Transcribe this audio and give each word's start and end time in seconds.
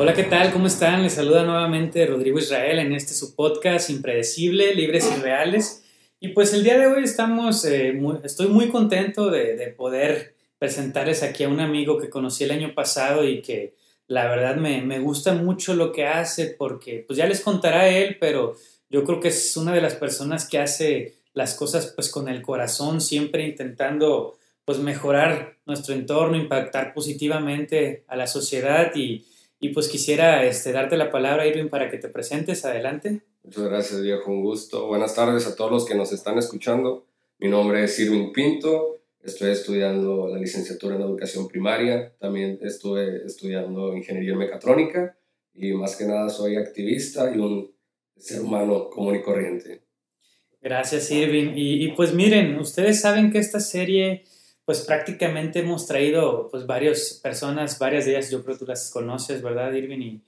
Hola, 0.00 0.14
¿qué 0.14 0.22
tal? 0.22 0.52
¿Cómo 0.52 0.68
están? 0.68 1.02
Les 1.02 1.14
saluda 1.14 1.42
nuevamente 1.42 2.06
Rodrigo 2.06 2.38
Israel 2.38 2.78
en 2.78 2.92
este 2.92 3.14
su 3.14 3.34
podcast 3.34 3.90
Impredecible, 3.90 4.72
Libres 4.72 5.10
y 5.12 5.20
Reales. 5.20 5.82
Y 6.20 6.28
pues 6.28 6.54
el 6.54 6.62
día 6.62 6.78
de 6.78 6.86
hoy 6.86 7.02
estamos, 7.02 7.64
eh, 7.64 8.00
estoy 8.22 8.46
muy 8.46 8.68
contento 8.68 9.28
de, 9.28 9.56
de, 9.56 9.66
poder 9.70 10.36
presentarles 10.56 11.24
aquí 11.24 11.42
a 11.42 11.48
un 11.48 11.58
amigo 11.58 11.98
que 11.98 12.10
conocí 12.10 12.44
el 12.44 12.52
año 12.52 12.74
pasado 12.76 13.26
y 13.26 13.42
que 13.42 13.74
la 14.06 14.28
verdad 14.28 14.54
me, 14.54 14.82
me 14.82 15.00
gusta 15.00 15.34
mucho 15.34 15.74
lo 15.74 15.90
que 15.90 16.06
hace 16.06 16.54
porque 16.56 17.02
pues 17.04 17.16
ya 17.16 17.26
les 17.26 17.40
contará 17.40 17.88
él, 17.88 18.18
pero 18.20 18.54
yo 18.90 19.02
creo 19.02 19.18
que 19.18 19.28
es 19.28 19.56
una 19.56 19.72
de 19.72 19.80
las 19.80 19.96
personas 19.96 20.48
que 20.48 20.60
hace 20.60 21.16
las 21.34 21.56
cosas 21.56 21.92
pues 21.96 22.08
con 22.08 22.28
el 22.28 22.40
corazón, 22.40 23.00
siempre 23.00 23.48
intentando 23.48 24.38
pues 24.64 24.78
mejorar 24.78 25.56
nuestro 25.66 25.92
entorno, 25.92 26.36
impactar 26.36 26.94
positivamente 26.94 28.04
a 28.06 28.14
la 28.14 28.28
sociedad 28.28 28.94
y 28.94 29.26
y 29.60 29.70
pues 29.70 29.88
quisiera 29.88 30.44
este, 30.44 30.72
darte 30.72 30.96
la 30.96 31.10
palabra, 31.10 31.46
Irving, 31.46 31.68
para 31.68 31.90
que 31.90 31.98
te 31.98 32.08
presentes. 32.08 32.64
Adelante. 32.64 33.22
Muchas 33.42 33.64
gracias, 33.64 34.02
viejo. 34.02 34.30
Un 34.30 34.42
gusto. 34.42 34.86
Buenas 34.86 35.14
tardes 35.14 35.46
a 35.46 35.56
todos 35.56 35.70
los 35.70 35.84
que 35.84 35.94
nos 35.94 36.12
están 36.12 36.38
escuchando. 36.38 37.06
Mi 37.38 37.48
nombre 37.48 37.82
es 37.82 37.98
Irving 37.98 38.32
Pinto. 38.32 38.98
Estoy 39.22 39.50
estudiando 39.50 40.28
la 40.28 40.38
licenciatura 40.38 40.94
en 40.94 41.02
educación 41.02 41.48
primaria. 41.48 42.14
También 42.18 42.60
estuve 42.62 43.24
estudiando 43.26 43.96
ingeniería 43.96 44.36
mecatrónica. 44.36 45.16
Y 45.54 45.72
más 45.72 45.96
que 45.96 46.04
nada 46.04 46.28
soy 46.28 46.56
activista 46.56 47.34
y 47.34 47.38
un 47.38 47.72
ser 48.16 48.42
humano 48.42 48.88
común 48.88 49.16
y 49.16 49.22
corriente. 49.22 49.82
Gracias, 50.62 51.10
Irving. 51.10 51.54
Y, 51.56 51.84
y 51.84 51.92
pues 51.92 52.14
miren, 52.14 52.56
ustedes 52.58 53.00
saben 53.00 53.32
que 53.32 53.38
esta 53.38 53.58
serie 53.58 54.24
pues 54.68 54.82
prácticamente 54.82 55.60
hemos 55.60 55.86
traído 55.86 56.50
pues 56.50 56.66
varias 56.66 57.18
personas, 57.22 57.78
varias 57.78 58.04
de 58.04 58.10
ellas 58.10 58.30
yo 58.30 58.44
creo 58.44 58.54
que 58.54 58.66
tú 58.66 58.68
las 58.68 58.90
conoces, 58.90 59.40
¿verdad, 59.40 59.72
Irving? 59.72 60.02
Y, 60.02 60.20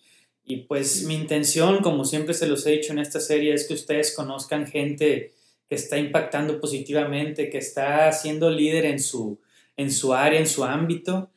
y 0.47 0.57
pues 0.63 1.05
mi 1.05 1.15
intención, 1.15 1.83
como 1.83 2.07
siempre 2.07 2.33
se 2.33 2.47
los 2.47 2.67
he 2.67 2.71
dicho 2.71 2.95
en 2.95 3.01
esta 3.01 3.21
serie, 3.21 3.53
es 3.53 3.69
que 3.69 3.75
ustedes 3.75 4.15
conozcan 4.17 4.67
gente 4.67 5.35
que 5.69 5.75
está 5.75 5.99
impactando 5.99 6.59
positivamente, 6.59 7.51
que 7.51 7.59
está 7.59 8.11
siendo 8.13 8.49
líder 8.51 8.87
en 8.87 8.99
su, 8.99 9.39
en 9.77 9.93
su 9.93 10.15
área, 10.15 10.41
en 10.41 10.47
su 10.47 10.65
ámbito. 10.65 11.29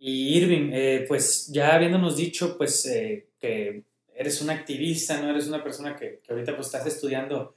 Y 0.00 0.36
Irving, 0.36 0.70
eh, 0.72 1.04
pues 1.06 1.46
ya 1.52 1.76
habiéndonos 1.76 2.16
dicho 2.16 2.58
pues 2.58 2.84
eh, 2.86 3.28
que 3.38 3.84
eres 4.16 4.42
un 4.42 4.50
activista, 4.50 5.22
¿no? 5.22 5.30
Eres 5.30 5.46
una 5.46 5.62
persona 5.62 5.94
que, 5.94 6.18
que 6.24 6.32
ahorita 6.32 6.56
pues 6.56 6.66
estás 6.66 6.88
estudiando 6.88 7.54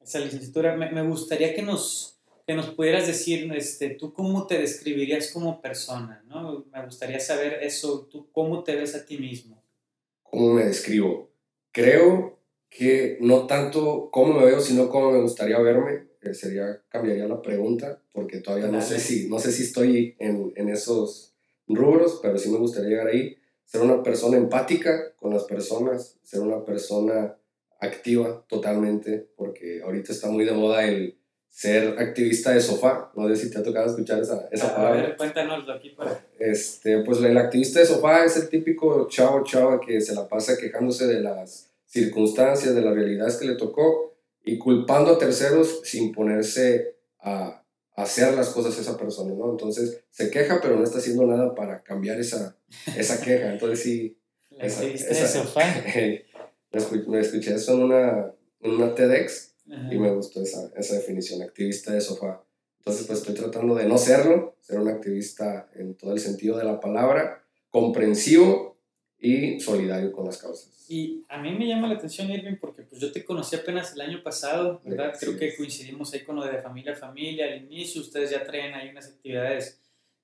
esa 0.00 0.20
licenciatura, 0.20 0.76
me, 0.76 0.92
me 0.92 1.02
gustaría 1.02 1.56
que 1.56 1.62
nos 1.62 2.13
que 2.46 2.54
nos 2.54 2.70
pudieras 2.70 3.06
decir, 3.06 3.50
este, 3.54 3.90
tú 3.90 4.12
cómo 4.12 4.46
te 4.46 4.58
describirías 4.58 5.30
como 5.32 5.62
persona, 5.62 6.22
¿no? 6.28 6.66
Me 6.72 6.84
gustaría 6.84 7.18
saber 7.18 7.58
eso, 7.62 8.06
tú 8.10 8.30
cómo 8.32 8.62
te 8.62 8.76
ves 8.76 8.94
a 8.94 9.06
ti 9.06 9.18
mismo. 9.18 9.62
¿Cómo 10.22 10.52
me 10.52 10.64
describo? 10.64 11.30
Creo 11.72 12.38
que 12.68 13.16
no 13.20 13.46
tanto 13.46 14.10
cómo 14.10 14.34
me 14.34 14.46
veo, 14.46 14.60
sino 14.60 14.88
cómo 14.90 15.12
me 15.12 15.22
gustaría 15.22 15.58
verme. 15.60 16.08
Eh, 16.20 16.34
sería, 16.34 16.82
cambiaría 16.88 17.26
la 17.26 17.40
pregunta, 17.40 18.02
porque 18.12 18.40
todavía 18.40 18.68
no 18.68 18.82
sé, 18.82 18.98
si, 18.98 19.28
no 19.28 19.38
sé 19.38 19.52
si 19.52 19.62
estoy 19.62 20.16
en, 20.18 20.52
en 20.56 20.68
esos 20.68 21.34
rubros, 21.66 22.18
pero 22.22 22.36
sí 22.36 22.50
me 22.50 22.58
gustaría 22.58 22.90
llegar 22.90 23.06
ahí. 23.06 23.36
Ser 23.64 23.80
una 23.80 24.02
persona 24.02 24.36
empática 24.36 25.14
con 25.16 25.32
las 25.32 25.44
personas, 25.44 26.18
ser 26.22 26.40
una 26.40 26.64
persona 26.64 27.36
activa 27.80 28.44
totalmente, 28.48 29.28
porque 29.36 29.80
ahorita 29.82 30.12
está 30.12 30.28
muy 30.28 30.44
de 30.44 30.52
moda 30.52 30.84
el 30.84 31.18
ser 31.54 31.96
activista 32.00 32.50
de 32.50 32.60
sofá. 32.60 33.12
No 33.14 33.28
sé 33.28 33.36
si 33.36 33.50
te 33.50 33.58
ha 33.58 33.62
tocado 33.62 33.86
escuchar 33.86 34.20
esa, 34.20 34.48
esa 34.50 34.74
palabra. 34.74 34.98
A 34.98 35.02
ver, 35.06 35.16
cuéntanoslo 35.16 35.72
aquí 35.72 35.90
para... 35.90 36.26
Este, 36.36 36.98
pues 37.04 37.20
el 37.20 37.38
activista 37.38 37.78
de 37.78 37.86
sofá 37.86 38.24
es 38.24 38.36
el 38.36 38.48
típico 38.48 39.06
chavo 39.08 39.44
chava 39.44 39.80
que 39.80 40.00
se 40.00 40.16
la 40.16 40.28
pasa 40.28 40.56
quejándose 40.58 41.06
de 41.06 41.20
las 41.20 41.70
circunstancias, 41.86 42.74
de 42.74 42.80
las 42.80 42.92
realidades 42.92 43.36
que 43.36 43.46
le 43.46 43.54
tocó 43.54 44.16
y 44.44 44.58
culpando 44.58 45.12
a 45.12 45.18
terceros 45.18 45.82
sin 45.84 46.10
ponerse 46.10 46.96
a, 47.20 47.62
hacer 47.94 48.34
las 48.34 48.48
cosas 48.48 48.76
a 48.76 48.80
esa 48.80 48.96
persona, 48.96 49.32
¿no? 49.34 49.52
Entonces 49.52 50.02
se 50.10 50.28
queja 50.28 50.58
pero 50.60 50.76
no 50.76 50.82
está 50.82 50.98
haciendo 50.98 51.24
nada 51.24 51.54
para 51.54 51.84
cambiar 51.84 52.18
esa, 52.18 52.56
esa 52.96 53.20
queja. 53.20 53.52
Entonces 53.52 53.80
sí... 53.80 54.18
El 54.50 54.70
activista 54.72 55.08
de 55.08 55.28
sofá. 55.28 55.62
me 57.06 57.20
escuché 57.20 57.54
eso 57.54 57.74
en 57.74 57.82
una, 57.84 58.32
en 58.60 58.70
una 58.72 58.92
TEDx 58.92 59.53
y 59.66 59.98
me 59.98 60.14
gustó 60.14 60.42
esa, 60.42 60.70
esa 60.76 60.94
definición, 60.96 61.42
activista 61.42 61.92
de 61.92 62.00
sofá. 62.00 62.44
Entonces, 62.78 63.06
pues 63.06 63.20
estoy 63.20 63.34
tratando 63.34 63.74
de 63.74 63.86
no 63.86 63.96
serlo, 63.96 64.56
ser 64.60 64.78
un 64.78 64.88
activista 64.88 65.70
en 65.74 65.94
todo 65.94 66.12
el 66.12 66.20
sentido 66.20 66.58
de 66.58 66.64
la 66.64 66.80
palabra, 66.80 67.42
comprensivo 67.70 68.78
y 69.18 69.58
solidario 69.58 70.12
con 70.12 70.26
las 70.26 70.36
causas. 70.36 70.84
Y 70.86 71.24
a 71.30 71.40
mí 71.40 71.52
me 71.52 71.66
llama 71.66 71.88
la 71.88 71.94
atención, 71.94 72.30
Irving, 72.30 72.56
porque 72.60 72.82
pues 72.82 73.00
yo 73.00 73.10
te 73.10 73.24
conocí 73.24 73.56
apenas 73.56 73.94
el 73.94 74.02
año 74.02 74.22
pasado, 74.22 74.82
¿verdad? 74.84 75.14
Creo 75.18 75.38
que 75.38 75.56
coincidimos 75.56 76.12
ahí 76.12 76.24
con 76.24 76.36
lo 76.36 76.44
de 76.44 76.58
familia 76.58 76.92
a 76.92 76.96
familia 76.96 77.46
al 77.46 77.64
inicio, 77.64 78.02
ustedes 78.02 78.30
ya 78.30 78.44
traen 78.44 78.74
ahí 78.74 78.90
unas 78.90 79.08
actividades 79.08 79.80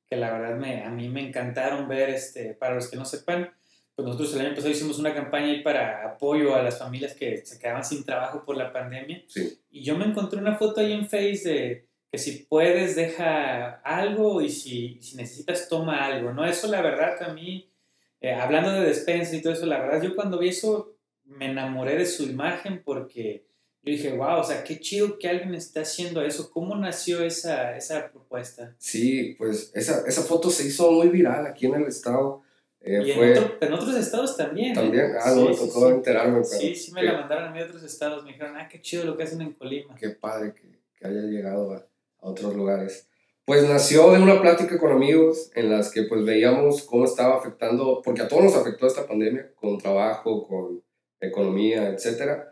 que 0.07 0.17
la 0.17 0.31
verdad 0.33 0.59
me, 0.59 0.83
a 0.83 0.91
mí 0.91 1.09
me 1.09 1.27
encantaron 1.27 1.89
ver, 1.89 2.11
este, 2.11 2.53
para 2.53 2.75
los 2.75 2.89
que 2.89 2.97
no 2.97 3.07
sepan, 3.07 3.51
pues 4.01 4.17
nosotros 4.17 4.35
el 4.35 4.47
año 4.47 4.55
pasado 4.55 4.73
hicimos 4.73 4.99
una 4.99 5.13
campaña 5.13 5.49
ahí 5.49 5.63
para 5.63 6.07
apoyo 6.07 6.55
a 6.55 6.63
las 6.63 6.79
familias 6.79 7.15
que 7.15 7.45
se 7.45 7.59
quedaban 7.59 7.85
sin 7.85 8.03
trabajo 8.03 8.45
por 8.47 8.57
la 8.57 8.73
pandemia. 8.73 9.23
Y 9.71 9.83
yo 9.83 9.95
me 9.99 10.07
encontré 10.07 10.39
una 10.39 10.57
foto 10.57 10.81
ahí 10.81 10.93
en 10.93 11.05
Face 11.05 11.43
de 11.45 11.87
que 12.11 12.17
si 12.19 12.47
puedes 12.49 12.97
deja 12.97 13.81
algo 13.85 14.41
y 14.41 14.49
si, 14.49 14.99
si 15.03 15.17
necesitas 15.17 15.69
toma 15.69 16.07
algo, 16.07 16.33
¿no? 16.33 16.47
Eso 16.47 16.67
la 16.69 16.81
verdad 16.81 17.23
a 17.23 17.35
mí, 17.35 17.71
eh, 18.23 18.33
hablando 18.33 18.73
de 18.73 18.87
despensa 18.87 19.37
y 19.37 19.43
todo 19.43 19.53
eso, 19.53 19.67
la 19.67 19.79
verdad 19.79 20.03
yo 20.03 20.17
cuando 20.17 20.39
vi 20.39 20.49
eso 20.49 20.97
me 21.25 21.51
enamoré 21.51 21.97
de 21.97 22.07
su 22.07 22.23
imagen 22.23 22.83
porque 22.83 23.45
yo 23.83 23.93
dije, 23.93 24.13
wow, 24.13 24.41
o 24.41 24.45
sea, 24.45 24.65
qué 24.65 24.81
chido 24.81 25.19
que 25.19 25.29
alguien 25.29 25.55
esté 25.55 25.81
haciendo 25.81 26.23
eso. 26.23 26.51
¿Cómo 26.51 26.75
nació 26.75 27.23
esa, 27.23 27.77
esa 27.77 28.11
propuesta? 28.11 28.75
Sí, 28.79 29.35
pues 29.37 29.71
esa, 29.75 30.05
esa 30.07 30.23
foto 30.23 30.49
se 30.49 30.67
hizo 30.67 30.91
muy 30.91 31.09
viral 31.09 31.47
aquí 31.47 31.67
en 31.67 31.75
el 31.75 31.87
estado 31.87 32.43
eh, 32.83 33.03
y 33.05 33.11
en, 33.11 33.73
otros 33.73 33.95
estados 33.95 34.37
también. 34.37 34.73
¿eh? 34.73 34.75
También, 34.75 35.13
ah, 35.21 35.33
no, 35.35 35.49
me 35.49 35.57
tocó 35.57 35.91
enterarme. 35.91 36.43
sí, 36.45 36.75
sí, 36.75 36.93
me 36.93 37.03
la 37.03 37.13
mandaron 37.21 37.49
a 37.49 37.51
mí 37.51 37.61
a 37.61 37.65
otros 37.65 37.83
estados. 37.83 38.25
Me 38.25 38.33
dijeron, 38.33 38.57
ah, 38.57 38.69
qué 38.69 38.81
chido 38.81 39.05
lo 39.05 39.17
que 39.17 39.25
hacen 39.25 39.43
en 39.43 39.53
Colima. 39.53 39.95
Qué 39.97 40.11
padre 40.11 40.55
que, 40.55 40.81
que 40.99 41.07
haya 41.07 41.21
llegado 41.23 41.73
a, 41.73 41.77
a, 41.77 42.29
otros 42.31 42.55
lugares. 42.55 43.07
Pues 43.45 43.69
nació 43.69 44.13
de 44.13 44.23
una 44.23 44.41
plática 44.41 44.79
con 44.79 44.93
amigos 44.93 45.51
en 45.55 45.71
las 45.71 45.91
que 45.91 46.05
pues 46.05 46.25
veíamos 46.25 46.83
cómo 46.83 47.05
estaba 47.05 47.37
afectando, 47.37 48.01
porque 48.03 48.23
a 48.23 48.29
todos 48.29 48.45
nos 48.45 48.57
afectó 48.57 48.87
esta 48.87 49.07
pandemia, 49.07 49.53
con 49.57 49.77
trabajo, 49.77 50.47
con 50.47 50.83
economía, 51.21 51.91
etc. 51.91 52.45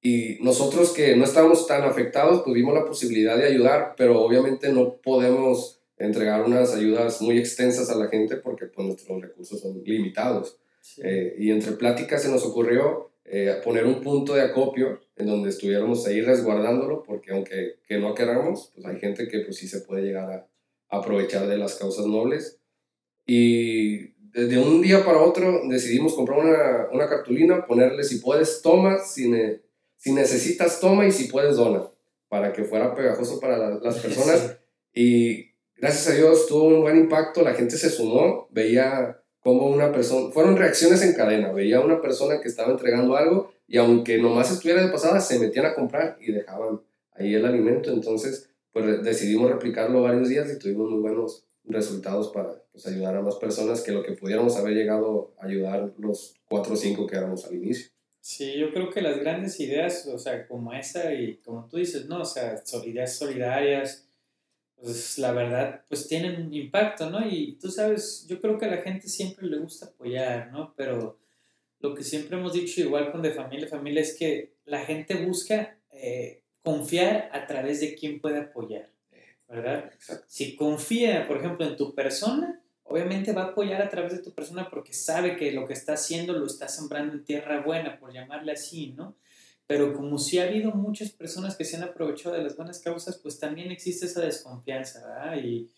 Y 0.00 0.38
nosotros 0.40 0.92
que 0.92 1.16
no 1.16 1.24
estábamos 1.24 1.66
tan 1.66 1.82
afectados, 1.82 2.42
pues 2.42 2.54
vimos 2.54 2.72
la 2.72 2.86
posibilidad 2.86 3.36
de 3.36 3.46
ayudar, 3.46 3.94
pero 3.96 4.22
obviamente 4.22 4.72
no 4.72 4.96
podemos 4.96 5.77
entregar 5.98 6.44
unas 6.44 6.74
ayudas 6.74 7.20
muy 7.20 7.38
extensas 7.38 7.90
a 7.90 7.96
la 7.96 8.08
gente 8.08 8.36
porque 8.36 8.66
pues, 8.66 8.86
nuestros 8.86 9.20
recursos 9.20 9.60
son 9.60 9.82
limitados. 9.84 10.58
Eh, 11.02 11.34
y 11.38 11.50
entre 11.50 11.72
pláticas 11.72 12.22
se 12.22 12.30
nos 12.30 12.44
ocurrió 12.44 13.10
eh, 13.24 13.60
poner 13.62 13.84
un 13.84 14.00
punto 14.00 14.34
de 14.34 14.42
acopio 14.42 15.00
en 15.16 15.26
donde 15.26 15.50
estuviéramos 15.50 16.06
ahí 16.06 16.22
resguardándolo, 16.22 17.02
porque 17.02 17.32
aunque 17.32 17.74
que 17.86 17.98
no 17.98 18.14
queramos, 18.14 18.72
pues 18.74 18.86
hay 18.86 18.98
gente 18.98 19.28
que 19.28 19.40
pues 19.40 19.56
sí 19.56 19.68
se 19.68 19.80
puede 19.80 20.02
llegar 20.02 20.30
a, 20.30 20.48
aprovechar 20.90 21.46
de 21.46 21.58
las 21.58 21.74
causas 21.74 22.06
nobles. 22.06 22.58
Y 23.26 24.14
desde 24.30 24.58
un 24.58 24.80
día 24.80 25.04
para 25.04 25.20
otro 25.20 25.60
decidimos 25.68 26.14
comprar 26.14 26.38
una, 26.38 26.88
una 26.92 27.08
cartulina, 27.08 27.66
ponerle 27.66 28.04
si 28.04 28.20
puedes 28.20 28.62
toma, 28.62 28.98
si, 29.00 29.30
si 29.96 30.12
necesitas 30.14 30.80
toma 30.80 31.06
y 31.06 31.12
si 31.12 31.28
puedes 31.28 31.56
dona, 31.56 31.82
para 32.30 32.54
que 32.54 32.64
fuera 32.64 32.94
pegajoso 32.94 33.38
para 33.38 33.78
las 33.78 33.98
personas. 33.98 34.56
Y 34.94 35.47
gracias 35.78 36.08
a 36.08 36.16
Dios 36.16 36.46
tuvo 36.46 36.64
un 36.64 36.82
buen 36.82 36.96
impacto, 36.96 37.42
la 37.42 37.54
gente 37.54 37.76
se 37.76 37.90
sumó, 37.90 38.48
veía 38.50 39.20
como 39.40 39.68
una 39.68 39.92
persona, 39.92 40.30
fueron 40.32 40.56
reacciones 40.56 41.02
en 41.02 41.14
cadena, 41.14 41.52
veía 41.52 41.80
una 41.80 42.00
persona 42.00 42.40
que 42.40 42.48
estaba 42.48 42.72
entregando 42.72 43.16
algo 43.16 43.52
y 43.66 43.78
aunque 43.78 44.18
nomás 44.18 44.50
estuviera 44.50 44.84
de 44.84 44.92
pasada, 44.92 45.20
se 45.20 45.38
metían 45.38 45.66
a 45.66 45.74
comprar 45.74 46.16
y 46.20 46.32
dejaban 46.32 46.80
ahí 47.12 47.34
el 47.34 47.46
alimento, 47.46 47.90
entonces 47.92 48.50
pues 48.72 49.02
decidimos 49.02 49.50
replicarlo 49.50 50.02
varios 50.02 50.28
días 50.28 50.52
y 50.52 50.58
tuvimos 50.58 50.90
muy 50.90 51.00
buenos 51.00 51.44
resultados 51.64 52.28
para 52.28 52.62
pues, 52.72 52.86
ayudar 52.86 53.16
a 53.16 53.22
más 53.22 53.36
personas 53.36 53.82
que 53.82 53.92
lo 53.92 54.02
que 54.02 54.12
pudiéramos 54.12 54.56
haber 54.56 54.74
llegado 54.74 55.34
a 55.38 55.46
ayudar 55.46 55.92
los 55.98 56.34
cuatro 56.48 56.74
o 56.74 56.76
cinco 56.76 57.06
que 57.06 57.16
éramos 57.16 57.44
al 57.44 57.54
inicio. 57.54 57.90
Sí, 58.20 58.58
yo 58.58 58.72
creo 58.72 58.90
que 58.90 59.00
las 59.00 59.18
grandes 59.20 59.58
ideas, 59.60 60.06
o 60.06 60.18
sea, 60.18 60.46
como 60.46 60.72
esa 60.72 61.14
y 61.14 61.36
como 61.38 61.66
tú 61.68 61.78
dices, 61.78 62.06
¿no? 62.06 62.22
O 62.22 62.24
sea, 62.24 62.62
ideas 62.84 63.16
solidarias, 63.16 64.07
pues 64.80 65.18
la 65.18 65.32
verdad, 65.32 65.84
pues 65.88 66.06
tienen 66.06 66.40
un 66.46 66.54
impacto, 66.54 67.10
¿no? 67.10 67.26
Y 67.28 67.58
tú 67.60 67.70
sabes, 67.70 68.26
yo 68.28 68.40
creo 68.40 68.58
que 68.58 68.66
a 68.66 68.70
la 68.70 68.82
gente 68.82 69.08
siempre 69.08 69.46
le 69.46 69.58
gusta 69.58 69.86
apoyar, 69.86 70.52
¿no? 70.52 70.74
Pero 70.76 71.18
lo 71.80 71.94
que 71.94 72.04
siempre 72.04 72.38
hemos 72.38 72.52
dicho 72.52 72.80
igual 72.80 73.10
con 73.10 73.22
De 73.22 73.32
Familia 73.32 73.68
Familia 73.68 74.02
es 74.02 74.16
que 74.16 74.54
la 74.64 74.84
gente 74.84 75.14
busca 75.24 75.78
eh, 75.90 76.42
confiar 76.62 77.30
a 77.32 77.46
través 77.46 77.80
de 77.80 77.94
quién 77.94 78.20
puede 78.20 78.38
apoyar, 78.38 78.90
¿verdad? 79.48 79.90
Si 80.26 80.54
confía, 80.54 81.26
por 81.26 81.38
ejemplo, 81.38 81.66
en 81.66 81.76
tu 81.76 81.94
persona, 81.94 82.60
obviamente 82.84 83.32
va 83.32 83.42
a 83.42 83.46
apoyar 83.46 83.82
a 83.82 83.88
través 83.88 84.12
de 84.12 84.22
tu 84.22 84.32
persona 84.32 84.68
porque 84.70 84.92
sabe 84.92 85.36
que 85.36 85.52
lo 85.52 85.66
que 85.66 85.72
está 85.72 85.94
haciendo 85.94 86.32
lo 86.34 86.46
está 86.46 86.68
sembrando 86.68 87.14
en 87.14 87.24
tierra 87.24 87.60
buena, 87.60 87.98
por 87.98 88.12
llamarle 88.12 88.52
así, 88.52 88.92
¿no? 88.96 89.16
Pero 89.68 89.94
como 89.94 90.18
si 90.18 90.38
ha 90.38 90.44
habido 90.44 90.72
muchas 90.72 91.10
personas 91.10 91.54
que 91.54 91.64
se 91.64 91.76
han 91.76 91.84
aprovechado 91.84 92.34
de 92.34 92.42
las 92.42 92.56
buenas 92.56 92.80
causas, 92.80 93.18
pues 93.18 93.38
también 93.38 93.70
existe 93.70 94.06
esa 94.06 94.22
desconfianza, 94.22 95.06
¿verdad? 95.06 95.36
Y 95.44 95.70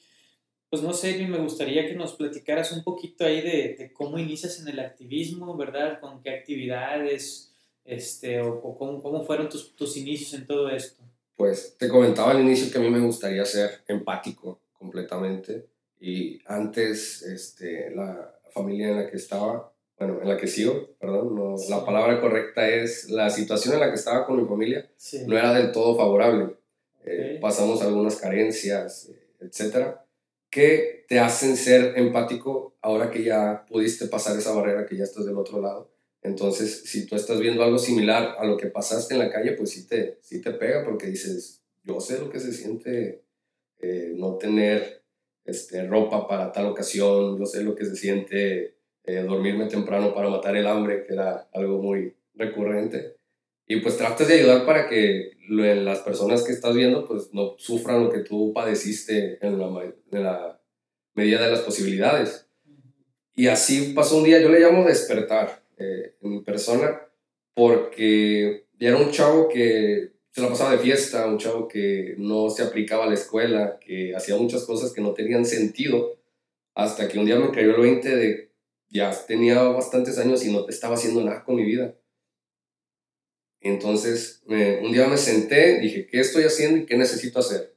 pues 0.70 0.82
no 0.82 0.92
sé, 0.92 1.18
me 1.26 1.38
gustaría 1.38 1.86
que 1.86 1.96
nos 1.96 2.14
platicaras 2.14 2.70
un 2.70 2.84
poquito 2.84 3.24
ahí 3.24 3.42
de, 3.42 3.92
cómo 3.92 4.16
inicias 4.16 4.60
en 4.60 4.68
el 4.68 4.78
activismo, 4.78 5.56
¿verdad? 5.56 6.00
Con 6.00 6.22
qué 6.22 6.30
actividades, 6.30 7.52
este, 7.84 8.40
o, 8.40 8.78
cómo, 8.78 9.02
cómo, 9.02 9.24
fueron 9.24 9.48
tus, 9.48 9.74
tus 9.74 9.96
inicios 9.96 10.34
en 10.34 10.46
todo 10.46 10.70
esto. 10.70 11.02
Pues 11.34 11.76
te 11.76 11.88
comentaba 11.88 12.30
al 12.30 12.40
inicio 12.40 12.70
que 12.70 12.78
a 12.78 12.82
mí 12.82 12.90
me 12.90 13.00
gustaría 13.00 13.44
ser 13.44 13.82
empático 13.88 14.60
completamente 14.72 15.66
y 16.00 16.38
antes 16.46 17.22
este, 17.22 17.90
la 17.90 18.38
familia 18.50 18.90
en 18.90 18.96
la 18.96 19.10
que 19.10 19.16
estaba, 19.16 19.69
bueno, 20.00 20.20
en 20.20 20.28
la 20.28 20.36
que 20.36 20.48
sigo, 20.48 20.96
perdón, 20.98 21.36
no, 21.36 21.54
la 21.68 21.84
palabra 21.84 22.20
correcta 22.20 22.68
es 22.68 23.08
la 23.08 23.30
situación 23.30 23.74
en 23.74 23.80
la 23.80 23.90
que 23.90 23.94
estaba 23.94 24.26
con 24.26 24.42
mi 24.42 24.48
familia 24.48 24.90
no 25.26 25.38
era 25.38 25.54
del 25.54 25.70
todo 25.70 25.96
favorable. 25.96 26.56
Eh, 27.04 27.38
pasamos 27.40 27.80
algunas 27.82 28.16
carencias, 28.16 29.08
eh, 29.10 29.28
etcétera 29.40 30.04
que 30.50 31.04
te 31.08 31.20
hacen 31.20 31.56
ser 31.56 31.96
empático 31.96 32.76
ahora 32.82 33.10
que 33.10 33.22
ya 33.22 33.64
pudiste 33.68 34.06
pasar 34.06 34.36
esa 34.36 34.52
barrera, 34.52 34.84
que 34.84 34.96
ya 34.96 35.04
estás 35.04 35.24
del 35.24 35.38
otro 35.38 35.60
lado. 35.60 35.90
Entonces, 36.22 36.82
si 36.84 37.06
tú 37.06 37.14
estás 37.14 37.40
viendo 37.40 37.62
algo 37.62 37.78
similar 37.78 38.36
a 38.38 38.44
lo 38.44 38.56
que 38.56 38.66
pasaste 38.66 39.14
en 39.14 39.20
la 39.20 39.30
calle, 39.30 39.52
pues 39.52 39.70
sí 39.70 39.86
te, 39.86 40.18
sí 40.20 40.42
te 40.42 40.50
pega 40.50 40.84
porque 40.84 41.06
dices, 41.06 41.62
yo 41.84 42.00
sé 42.00 42.18
lo 42.18 42.28
que 42.28 42.40
se 42.40 42.52
siente 42.52 43.22
eh, 43.78 44.12
no 44.16 44.36
tener 44.36 45.02
este, 45.44 45.86
ropa 45.86 46.28
para 46.28 46.52
tal 46.52 46.66
ocasión, 46.66 47.38
yo 47.38 47.46
sé 47.46 47.62
lo 47.62 47.74
que 47.74 47.86
se 47.86 47.96
siente 47.96 48.79
eh, 49.10 49.24
dormirme 49.24 49.66
temprano 49.66 50.14
para 50.14 50.28
matar 50.28 50.56
el 50.56 50.66
hambre, 50.66 51.04
que 51.04 51.14
era 51.14 51.48
algo 51.52 51.82
muy 51.82 52.14
recurrente. 52.34 53.16
Y 53.66 53.80
pues 53.80 53.96
tratas 53.96 54.28
de 54.28 54.34
ayudar 54.34 54.64
para 54.64 54.88
que 54.88 55.32
las 55.48 56.00
personas 56.00 56.44
que 56.44 56.52
estás 56.52 56.74
viendo 56.74 57.06
pues 57.06 57.32
no 57.32 57.54
sufran 57.58 58.04
lo 58.04 58.10
que 58.10 58.20
tú 58.20 58.52
padeciste 58.52 59.38
en 59.44 59.58
la, 59.58 59.66
en 60.12 60.22
la 60.22 60.60
medida 61.14 61.44
de 61.44 61.50
las 61.50 61.60
posibilidades. 61.60 62.46
Y 63.34 63.48
así 63.48 63.92
pasó 63.94 64.18
un 64.18 64.24
día, 64.24 64.40
yo 64.40 64.48
le 64.48 64.60
llamo 64.60 64.84
despertar 64.84 65.62
eh, 65.78 66.14
en 66.20 66.44
persona, 66.44 67.00
porque 67.54 68.66
era 68.78 68.96
un 68.96 69.10
chavo 69.10 69.48
que 69.48 70.12
se 70.30 70.40
la 70.40 70.48
pasaba 70.48 70.72
de 70.72 70.78
fiesta, 70.78 71.26
un 71.26 71.38
chavo 71.38 71.66
que 71.66 72.14
no 72.18 72.48
se 72.50 72.62
aplicaba 72.62 73.04
a 73.04 73.08
la 73.08 73.14
escuela, 73.14 73.78
que 73.80 74.14
hacía 74.14 74.36
muchas 74.36 74.64
cosas 74.64 74.92
que 74.92 75.00
no 75.00 75.14
tenían 75.14 75.44
sentido, 75.44 76.16
hasta 76.74 77.08
que 77.08 77.18
un 77.18 77.26
día 77.26 77.38
me 77.38 77.50
cayó 77.50 77.74
el 77.74 77.80
20 77.80 78.16
de 78.16 78.49
ya 78.90 79.10
tenía 79.26 79.62
bastantes 79.62 80.18
años 80.18 80.44
y 80.44 80.52
no 80.52 80.68
estaba 80.68 80.96
haciendo 80.96 81.22
nada 81.24 81.44
con 81.44 81.56
mi 81.56 81.64
vida. 81.64 81.94
Entonces, 83.60 84.42
un 84.46 84.92
día 84.92 85.06
me 85.06 85.16
senté, 85.16 85.80
dije, 85.80 86.06
¿qué 86.06 86.20
estoy 86.20 86.44
haciendo 86.44 86.78
y 86.78 86.86
qué 86.86 86.96
necesito 86.96 87.38
hacer? 87.38 87.76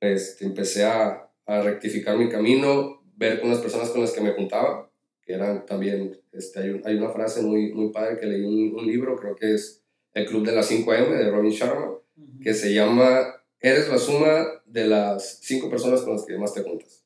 Este, 0.00 0.44
empecé 0.44 0.84
a, 0.84 1.28
a, 1.46 1.62
rectificar 1.62 2.16
mi 2.16 2.28
camino, 2.28 3.02
ver 3.16 3.40
con 3.40 3.50
las 3.50 3.58
personas 3.58 3.90
con 3.90 4.00
las 4.00 4.12
que 4.12 4.20
me 4.20 4.32
juntaba, 4.32 4.90
que 5.22 5.32
eran 5.32 5.66
también, 5.66 6.20
este, 6.32 6.60
hay, 6.60 6.80
hay, 6.84 6.96
una 6.96 7.10
frase 7.10 7.42
muy, 7.42 7.72
muy 7.72 7.90
padre 7.90 8.18
que 8.18 8.26
leí 8.26 8.42
un, 8.42 8.78
un, 8.78 8.86
libro, 8.86 9.16
creo 9.16 9.34
que 9.34 9.54
es 9.54 9.82
El 10.12 10.26
Club 10.26 10.46
de 10.46 10.52
las 10.52 10.70
5M 10.70 11.16
de 11.16 11.30
Robin 11.30 11.50
Sharma, 11.50 11.98
que 12.42 12.54
se 12.54 12.72
llama 12.72 13.42
Eres 13.58 13.88
la 13.88 13.98
suma 13.98 14.46
de 14.66 14.86
las 14.86 15.38
cinco 15.40 15.68
personas 15.68 16.02
con 16.02 16.12
las 16.12 16.24
que 16.24 16.38
más 16.38 16.54
te 16.54 16.62
juntas. 16.62 17.05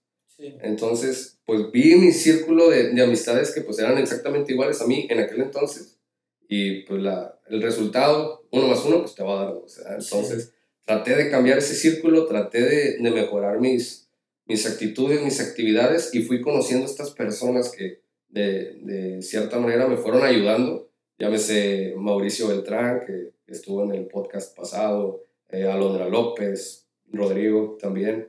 Entonces, 0.62 1.38
pues 1.44 1.70
vi 1.70 1.96
mi 1.96 2.12
círculo 2.12 2.70
de, 2.70 2.90
de 2.90 3.02
amistades 3.02 3.52
que 3.52 3.60
pues 3.60 3.78
eran 3.78 3.98
exactamente 3.98 4.52
iguales 4.52 4.80
a 4.80 4.86
mí 4.86 5.06
en 5.10 5.20
aquel 5.20 5.42
entonces 5.42 6.00
y 6.52 6.82
pues 6.82 7.00
la, 7.00 7.38
el 7.48 7.62
resultado, 7.62 8.44
uno 8.50 8.66
más 8.66 8.84
uno, 8.84 9.02
pues 9.02 9.14
te 9.14 9.22
va 9.22 9.40
a 9.40 9.44
dar 9.44 9.54
dos. 9.54 9.80
Entonces, 9.88 10.52
traté 10.84 11.14
de 11.14 11.30
cambiar 11.30 11.58
ese 11.58 11.76
círculo, 11.76 12.26
traté 12.26 12.60
de, 12.60 12.98
de, 12.98 13.10
mejorar 13.12 13.60
mis, 13.60 14.10
mis 14.46 14.66
actitudes, 14.66 15.22
mis 15.22 15.40
actividades 15.40 16.12
y 16.12 16.22
fui 16.22 16.40
conociendo 16.40 16.86
a 16.86 16.90
estas 16.90 17.12
personas 17.12 17.70
que 17.70 18.00
de, 18.28 18.74
de 18.82 19.22
cierta 19.22 19.60
manera 19.60 19.86
me 19.86 19.96
fueron 19.96 20.24
ayudando. 20.24 20.90
Llámese 21.20 21.94
Mauricio 21.96 22.48
Beltrán, 22.48 23.02
que 23.06 23.30
estuvo 23.46 23.84
en 23.84 23.92
el 23.92 24.08
podcast 24.08 24.56
pasado, 24.56 25.24
eh, 25.50 25.66
Alondra 25.66 26.08
López, 26.08 26.88
Rodrigo 27.12 27.76
también, 27.80 28.28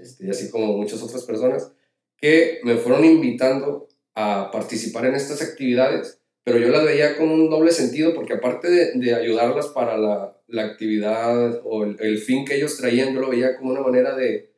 este, 0.00 0.26
y 0.26 0.30
así 0.30 0.50
como 0.50 0.76
muchas 0.76 1.02
otras 1.02 1.24
personas, 1.24 1.72
que 2.16 2.60
me 2.64 2.76
fueron 2.76 3.04
invitando 3.04 3.88
a 4.14 4.50
participar 4.50 5.06
en 5.06 5.14
estas 5.14 5.42
actividades 5.42 6.20
pero 6.42 6.58
yo 6.58 6.68
las 6.68 6.84
veía 6.84 7.16
con 7.16 7.28
un 7.28 7.50
doble 7.50 7.70
sentido 7.70 8.14
porque 8.14 8.32
aparte 8.32 8.70
de, 8.70 8.92
de 8.94 9.14
ayudarlas 9.14 9.68
para 9.68 9.96
la, 9.98 10.36
la 10.48 10.64
actividad 10.64 11.60
o 11.64 11.84
el, 11.84 12.18
fin 12.18 12.44
que 12.44 12.56
ellos 12.56 12.76
traían, 12.76 13.14
yo 13.14 13.20
lo 13.20 13.30
veía 13.30 13.56
como 13.56 13.70
una 13.70 13.82
manera 13.82 14.16
de 14.16 14.52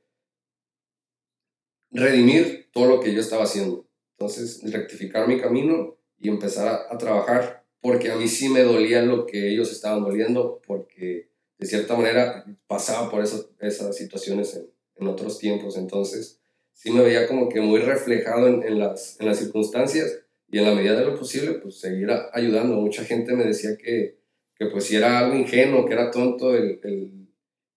redimir 1.91 2.71
todo 2.73 2.87
lo 2.87 3.01
que 3.01 3.13
yo 3.13 3.21
estaba 3.21 3.45
haciendo. 3.45 3.87
Entonces, 4.17 4.63
rectificar 4.73 5.29
mi 5.29 5.41
camino 5.41 5.97
y 6.19 6.29
empezar 6.29 6.87
a, 6.89 6.97
trabajar 6.99 7.65
porque 7.81 8.11
a 8.11 8.17
mí 8.17 8.29
sí 8.29 8.49
me 8.49 8.63
dolía 8.63 9.03
lo 9.03 9.27
que 9.27 9.51
ellos 9.51 9.73
estaban 9.73 10.05
doliendo 10.05 10.63
porque 10.67 11.31
de 11.59 11.67
cierta 11.67 11.97
manera 11.97 12.47
pasaba 12.69 13.11
por 13.11 13.23
eso, 13.23 13.51
esas 13.61 13.97
situaciones 13.97 14.61
en, 15.03 15.09
otros 15.09 15.39
tiempos. 15.39 15.77
Entonces, 15.77 16.41
sí 16.73 16.91
me 16.91 17.03
veía 17.03 17.27
como 17.27 17.49
que 17.49 17.61
muy 17.61 17.81
reflejado 17.81 18.49
en, 18.49 18.63
en, 18.63 18.79
las, 18.79 19.21
en 19.21 19.27
las 19.27 19.39
circunstancias 19.39 20.21
y 20.51 20.59
en 20.59 20.65
la 20.65 20.75
medida 20.75 20.95
de 20.95 21.07
lo 21.07 21.17
posible, 21.19 21.55
pues 21.55 21.81
seguir 21.81 22.09
ayudando. 22.33 22.77
Mucha 22.77 23.05
gente 23.05 23.35
me 23.35 23.45
decía 23.45 23.77
que, 23.77 24.19
que 24.55 24.67
pues 24.67 24.85
si 24.85 24.97
era 24.97 25.19
algo 25.19 25.37
ingenuo, 25.37 25.87
que 25.87 25.95
era 25.95 26.11
tonto 26.11 26.55
el, 26.55 26.79
el, 26.83 27.29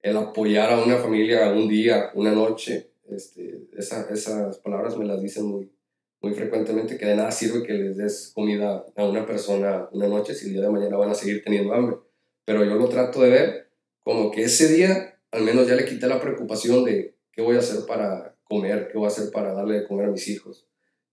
el 0.01 0.17
apoyar 0.17 0.71
a 0.71 0.83
una 0.83 0.97
familia 0.97 1.51
un 1.51 1.67
día, 1.67 2.11
una 2.13 2.31
noche. 2.31 2.91
Este, 3.09 3.67
esa, 3.77 4.07
esas 4.11 4.59
palabras 4.59 4.97
me 4.97 5.05
las 5.05 5.21
dicen 5.21 5.45
muy, 5.45 5.71
muy 6.21 6.33
frecuentemente, 6.33 6.97
que 6.97 7.05
de 7.05 7.15
nada 7.15 7.31
sirve 7.31 7.63
que 7.63 7.73
les 7.73 7.97
des 7.97 8.31
comida 8.33 8.85
a 8.95 9.05
una 9.05 9.25
persona 9.25 9.87
una 9.91 10.07
noche 10.07 10.33
si 10.33 10.47
el 10.47 10.53
día 10.53 10.61
de 10.63 10.69
mañana 10.69 10.97
van 10.97 11.11
a 11.11 11.15
seguir 11.15 11.43
teniendo 11.43 11.73
hambre. 11.73 11.97
Pero 12.45 12.65
yo 12.65 12.75
lo 12.75 12.89
trato 12.89 13.21
de 13.21 13.29
ver 13.29 13.69
como 14.03 14.31
que 14.31 14.43
ese 14.43 14.67
día 14.67 15.19
al 15.31 15.43
menos 15.43 15.67
ya 15.67 15.75
le 15.75 15.85
quité 15.85 16.07
la 16.07 16.21
preocupación 16.21 16.83
de 16.85 17.14
qué 17.35 17.41
voy 17.41 17.55
a 17.55 17.59
hacer 17.59 17.85
para 17.85 18.35
comer, 18.43 18.87
qué 18.91 18.97
voy 18.97 19.05
a 19.05 19.09
hacer 19.09 19.31
para 19.31 19.53
darle 19.53 19.81
de 19.81 19.87
comer 19.87 20.07
a 20.07 20.11
mis 20.11 20.27
hijos. 20.27 20.65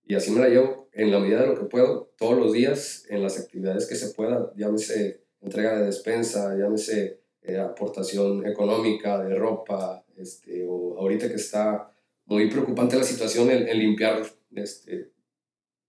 Y 0.05 0.15
así 0.15 0.31
me 0.31 0.41
la 0.41 0.49
llevo 0.49 0.89
en 0.93 1.11
la 1.11 1.19
medida 1.19 1.43
de 1.43 1.49
lo 1.49 1.59
que 1.59 1.65
puedo, 1.65 2.13
todos 2.17 2.39
los 2.39 2.53
días, 2.53 3.05
en 3.09 3.23
las 3.23 3.39
actividades 3.39 3.87
que 3.87 3.95
se 3.95 4.15
pueda, 4.15 4.53
llámese 4.57 5.23
entrega 5.41 5.79
de 5.79 5.87
despensa, 5.87 6.57
llámese 6.57 7.21
eh, 7.43 7.59
aportación 7.59 8.47
económica, 8.47 9.23
de 9.23 9.35
ropa, 9.35 10.05
este, 10.17 10.65
o 10.69 10.99
ahorita 10.99 11.29
que 11.29 11.35
está 11.35 11.91
muy 12.27 12.49
preocupante 12.49 12.97
la 12.97 13.05
situación, 13.05 13.51
en, 13.51 13.67
limpiar 13.79 14.23
este, 14.55 15.11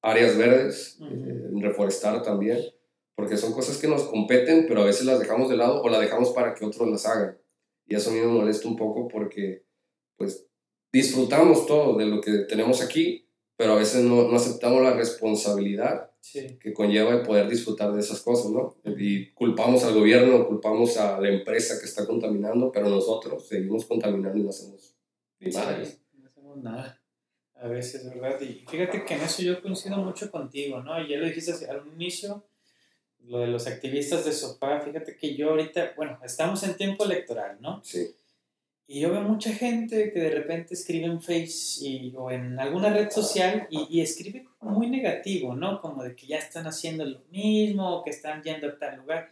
áreas 0.01 0.35
verdes, 0.35 0.97
en 0.99 1.61
reforestar 1.61 2.23
también, 2.23 2.59
porque 3.15 3.37
son 3.37 3.53
cosas 3.53 3.77
que 3.77 3.87
nos 3.87 4.03
competen, 4.03 4.65
pero 4.67 4.81
a 4.81 4.85
veces 4.85 5.05
las 5.05 5.19
dejamos 5.19 5.49
de 5.49 5.57
lado 5.57 5.81
o 5.81 5.89
las 5.89 6.01
dejamos 6.01 6.31
para 6.31 6.55
que 6.55 6.65
otros 6.65 6.89
las 6.89 7.05
hagan. 7.05 7.37
Y 7.85 7.95
eso 7.95 8.09
a 8.09 8.13
mí 8.13 8.19
me 8.19 8.27
molesta 8.27 8.67
un 8.67 8.75
poco 8.75 9.07
porque, 9.07 9.63
pues, 10.23 10.45
disfrutamos 10.91 11.65
todo 11.65 11.97
de 11.97 12.05
lo 12.05 12.21
que 12.21 12.31
tenemos 12.49 12.81
aquí, 12.81 13.27
pero 13.55 13.73
a 13.73 13.77
veces 13.77 14.03
no, 14.03 14.27
no 14.27 14.35
aceptamos 14.35 14.81
la 14.81 14.93
responsabilidad 14.93 16.11
que 16.31 16.73
conlleva 16.73 17.13
el 17.13 17.21
poder 17.21 17.49
disfrutar 17.49 17.91
de 17.91 17.99
esas 17.99 18.21
cosas, 18.21 18.49
¿no? 18.51 18.77
Y 18.85 19.31
culpamos 19.31 19.83
al 19.83 19.93
gobierno, 19.93 20.47
culpamos 20.47 20.97
a 20.97 21.19
la 21.19 21.29
empresa 21.29 21.77
que 21.79 21.85
está 21.85 22.07
contaminando, 22.07 22.71
pero 22.71 22.89
nosotros 22.89 23.45
seguimos 23.45 23.85
contaminando 23.85 24.39
y 24.39 24.43
no 24.43 24.49
hacemos 24.49 24.95
ni 25.39 25.51
nada. 25.51 25.77
no 26.13 26.25
hacemos 26.25 26.57
nada. 26.57 27.01
A 27.55 27.67
veces, 27.67 28.05
¿verdad? 28.05 28.39
Y 28.41 28.65
fíjate 28.67 29.03
que 29.05 29.13
en 29.13 29.21
eso 29.21 29.41
yo 29.41 29.61
coincido 29.61 29.97
mucho 29.97 30.31
contigo, 30.31 30.81
¿no? 30.81 30.95
Ya 31.05 31.17
lo 31.17 31.25
dijiste 31.25 31.53
al 31.69 31.83
inicio, 31.93 32.45
lo 33.25 33.39
de 33.39 33.47
los 33.47 33.67
activistas 33.67 34.25
de 34.25 34.31
sofá, 34.31 34.79
fíjate 34.81 35.17
que 35.17 35.35
yo 35.35 35.51
ahorita, 35.51 35.93
bueno, 35.95 36.19
estamos 36.23 36.63
en 36.63 36.75
tiempo 36.75 37.05
electoral, 37.05 37.57
¿no? 37.59 37.81
Sí. 37.83 38.15
Y 38.85 38.99
yo 38.99 39.11
veo 39.11 39.21
mucha 39.21 39.53
gente 39.53 40.11
que 40.11 40.19
de 40.19 40.29
repente 40.29 40.73
escribe 40.73 41.05
en 41.05 41.21
Face 41.21 42.11
o 42.15 42.29
en 42.29 42.59
alguna 42.59 42.91
red 42.91 43.09
social 43.09 43.67
y, 43.69 43.87
y, 43.89 44.01
escribe 44.01 44.45
muy 44.59 44.89
negativo, 44.89 45.55
¿no? 45.55 45.79
Como 45.79 46.03
de 46.03 46.15
que 46.15 46.27
ya 46.27 46.37
están 46.37 46.67
haciendo 46.67 47.05
lo 47.05 47.21
mismo, 47.31 48.03
que 48.03 48.09
están 48.09 48.43
yendo 48.43 48.67
a 48.67 48.77
tal 48.77 48.97
lugar. 48.97 49.31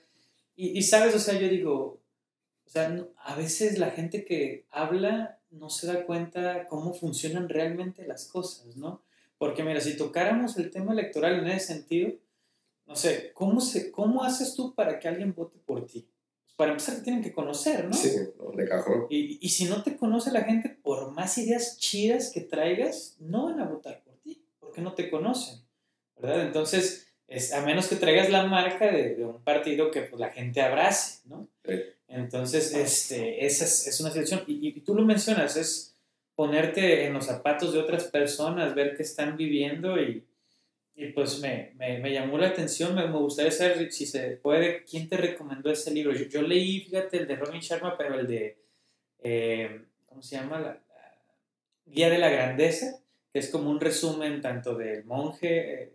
Y, 0.55 0.77
y 0.77 0.83
sabes, 0.83 1.13
o 1.15 1.19
sea, 1.19 1.39
yo 1.39 1.49
digo, 1.49 2.01
o 2.65 2.69
sea, 2.69 3.05
a 3.17 3.35
veces 3.35 3.77
la 3.77 3.91
gente 3.91 4.23
que 4.23 4.65
habla 4.71 5.39
no 5.49 5.69
se 5.69 5.87
da 5.87 6.05
cuenta 6.05 6.65
cómo 6.67 6.93
funcionan 6.93 7.49
realmente 7.49 8.07
las 8.07 8.29
cosas, 8.29 8.77
¿no? 8.77 9.03
Porque 9.37 9.63
mira, 9.63 9.81
si 9.81 9.97
tocáramos 9.97 10.57
el 10.57 10.71
tema 10.71 10.93
electoral 10.93 11.39
en 11.39 11.47
ese 11.47 11.73
sentido, 11.73 12.13
no 12.85 12.95
sé, 12.95 13.31
¿cómo, 13.33 13.59
se, 13.59 13.91
cómo 13.91 14.23
haces 14.23 14.55
tú 14.55 14.73
para 14.73 14.99
que 14.99 15.07
alguien 15.07 15.33
vote 15.33 15.59
por 15.65 15.85
ti? 15.85 16.07
Para 16.61 16.73
empezar 16.73 16.97
te 16.97 17.01
tienen 17.01 17.23
que 17.23 17.33
conocer, 17.33 17.85
¿no? 17.85 17.93
Sí, 17.93 18.11
de 18.55 18.69
cajón. 18.69 19.07
Y, 19.09 19.39
y, 19.43 19.49
si 19.49 19.65
no 19.65 19.81
te 19.81 19.97
conoce 19.97 20.31
la 20.31 20.43
gente, 20.43 20.69
por 20.69 21.09
más 21.09 21.35
ideas 21.39 21.79
chidas 21.79 22.29
que 22.31 22.41
traigas, 22.41 23.15
no 23.19 23.45
van 23.45 23.59
a 23.61 23.65
votar 23.65 24.03
por 24.03 24.13
ti, 24.19 24.43
porque 24.59 24.79
no 24.79 24.93
te 24.93 25.09
conocen, 25.09 25.59
¿verdad? 26.21 26.45
Entonces, 26.45 27.07
es, 27.27 27.51
a 27.51 27.61
menos 27.65 27.87
que 27.87 27.95
traigas 27.95 28.29
la 28.29 28.45
marca 28.45 28.91
de, 28.91 29.25
un 29.25 29.41
partido 29.43 29.89
que 29.89 30.03
pues, 30.03 30.19
la 30.19 30.29
gente 30.29 30.61
abrace, 30.61 31.21
¿no? 31.25 31.47
Entonces, 32.07 32.75
este, 32.75 33.43
esa 33.43 33.65
es, 33.65 33.99
una 33.99 34.11
situación, 34.11 34.43
y, 34.45 34.67
y, 34.67 34.81
tú 34.81 34.93
lo 34.93 35.03
mencionas, 35.03 35.57
es 35.57 35.95
ponerte 36.35 37.07
en 37.07 37.13
los 37.13 37.25
zapatos 37.25 37.73
de 37.73 37.79
otras 37.79 38.03
personas, 38.03 38.75
ver 38.75 38.95
qué 38.95 39.01
están 39.01 39.35
viviendo 39.35 39.99
y, 39.99 40.23
y 41.01 41.11
pues 41.13 41.39
me, 41.39 41.71
me, 41.77 41.97
me, 41.97 42.13
llamó 42.13 42.37
la 42.37 42.49
atención, 42.49 42.93
me, 42.93 43.07
me, 43.07 43.17
gustaría 43.17 43.51
saber 43.51 43.91
si 43.91 44.05
se 44.05 44.37
puede, 44.37 44.83
quién 44.83 45.09
te 45.09 45.17
recomendó 45.17 45.71
ese 45.71 45.89
libro. 45.89 46.13
Yo, 46.13 46.25
yo 46.25 46.43
leí, 46.43 46.81
fíjate, 46.81 47.17
el 47.17 47.27
de 47.27 47.35
Robin 47.37 47.59
Sharma, 47.59 47.97
pero 47.97 48.19
el 48.19 48.27
de, 48.27 48.59
eh, 49.23 49.81
¿cómo 50.05 50.21
se 50.21 50.35
llama? 50.35 50.59
La, 50.59 50.79
Guía 51.87 52.11
de 52.11 52.19
la 52.19 52.29
Grandeza, 52.29 53.01
que 53.33 53.39
es 53.39 53.49
como 53.49 53.71
un 53.71 53.81
resumen 53.81 54.41
tanto 54.41 54.75
del 54.75 55.03
monje, 55.05 55.83
eh, 55.83 55.91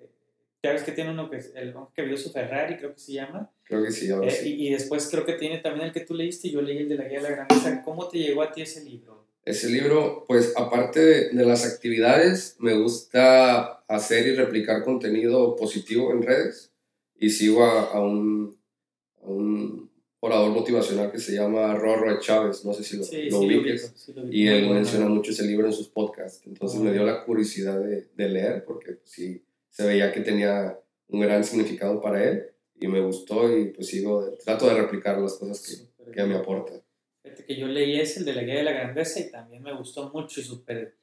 ya 0.60 0.72
ves 0.72 0.82
que 0.82 0.90
tiene 0.90 1.10
uno 1.10 1.30
que 1.30 1.36
es 1.36 1.52
el 1.54 1.72
monje 1.72 1.92
que 1.94 2.02
vio 2.02 2.16
su 2.16 2.32
Ferrari, 2.32 2.76
creo 2.76 2.92
que 2.92 2.98
se 2.98 3.12
llama. 3.12 3.48
Creo 3.62 3.84
que 3.84 3.92
sí, 3.92 4.10
eh, 4.10 4.40
y, 4.44 4.66
y, 4.66 4.70
después 4.72 5.08
creo 5.08 5.24
que 5.24 5.34
tiene 5.34 5.58
también 5.58 5.86
el 5.86 5.92
que 5.92 6.00
tú 6.00 6.14
leíste, 6.14 6.48
y 6.48 6.50
yo 6.50 6.62
leí 6.62 6.78
el 6.78 6.88
de 6.88 6.96
la 6.96 7.04
Guía 7.04 7.22
de 7.22 7.30
la 7.30 7.36
Grandeza. 7.36 7.82
¿Cómo 7.84 8.08
te 8.08 8.18
llegó 8.18 8.42
a 8.42 8.50
ti 8.50 8.62
ese 8.62 8.82
libro? 8.82 9.15
Ese 9.46 9.70
libro, 9.70 10.24
pues 10.26 10.52
aparte 10.56 11.00
de, 11.00 11.28
de, 11.30 11.46
las 11.46 11.64
actividades, 11.64 12.56
me 12.58 12.74
gusta 12.74 13.84
hacer 13.86 14.26
y 14.26 14.34
replicar 14.34 14.82
contenido 14.82 15.54
positivo 15.54 16.10
en 16.10 16.22
redes 16.22 16.72
y 17.16 17.30
sigo 17.30 17.64
a, 17.64 17.92
a, 17.92 18.00
un, 18.00 18.58
a 19.22 19.28
un, 19.28 19.88
orador 20.18 20.50
motivacional 20.50 21.12
que 21.12 21.20
se 21.20 21.36
llama 21.36 21.72
Rorro 21.76 22.18
Chávez, 22.18 22.64
no 22.64 22.72
sé 22.72 22.82
si 22.82 22.96
lo, 22.96 23.04
sí, 23.04 23.30
lo 23.30 23.40
sí 23.40 24.12
y 24.32 24.48
él 24.48 24.68
menciona 24.68 25.06
mucho 25.06 25.30
ese 25.30 25.44
libro 25.44 25.68
en 25.68 25.72
sus 25.72 25.90
podcasts, 25.90 26.42
entonces 26.44 26.80
me 26.80 26.92
dio 26.92 27.04
la 27.04 27.24
curiosidad 27.24 27.78
de, 27.78 28.08
de 28.16 28.28
leer 28.28 28.64
porque 28.64 28.98
sí 29.04 29.44
se 29.70 29.86
veía 29.86 30.12
que 30.12 30.22
tenía 30.22 30.76
un 31.06 31.20
gran 31.20 31.44
significado 31.44 32.00
para 32.00 32.24
él 32.24 32.46
y 32.80 32.88
me 32.88 33.00
gustó 33.00 33.56
y 33.56 33.66
pues 33.66 33.86
sigo, 33.86 34.28
trato 34.44 34.66
de 34.66 34.74
replicar 34.74 35.20
las 35.20 35.34
cosas 35.34 35.62
que, 35.62 36.12
que 36.12 36.24
me 36.24 36.34
aportan 36.34 36.80
que 37.44 37.56
yo 37.56 37.66
leí 37.66 37.98
es 38.00 38.16
el 38.16 38.24
de 38.24 38.34
la 38.34 38.42
Guía 38.42 38.56
de 38.56 38.62
la 38.62 38.72
Grandeza 38.72 39.20
y 39.20 39.30
también 39.30 39.62
me 39.62 39.74
gustó 39.74 40.10
mucho 40.10 40.40
y 40.40 40.44
súper 40.44 40.96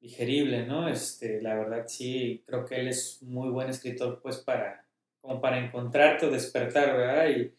digerible, 0.00 0.66
¿no? 0.66 0.88
Este, 0.88 1.40
la 1.42 1.54
verdad 1.54 1.84
sí, 1.86 2.42
creo 2.46 2.64
que 2.64 2.76
él 2.76 2.88
es 2.88 3.22
muy 3.22 3.50
buen 3.50 3.68
escritor 3.68 4.20
pues 4.22 4.38
para, 4.38 4.86
como 5.20 5.40
para 5.40 5.58
encontrarte 5.58 6.26
o 6.26 6.30
despertar, 6.30 6.96
¿verdad? 6.96 7.28
Y 7.28 7.52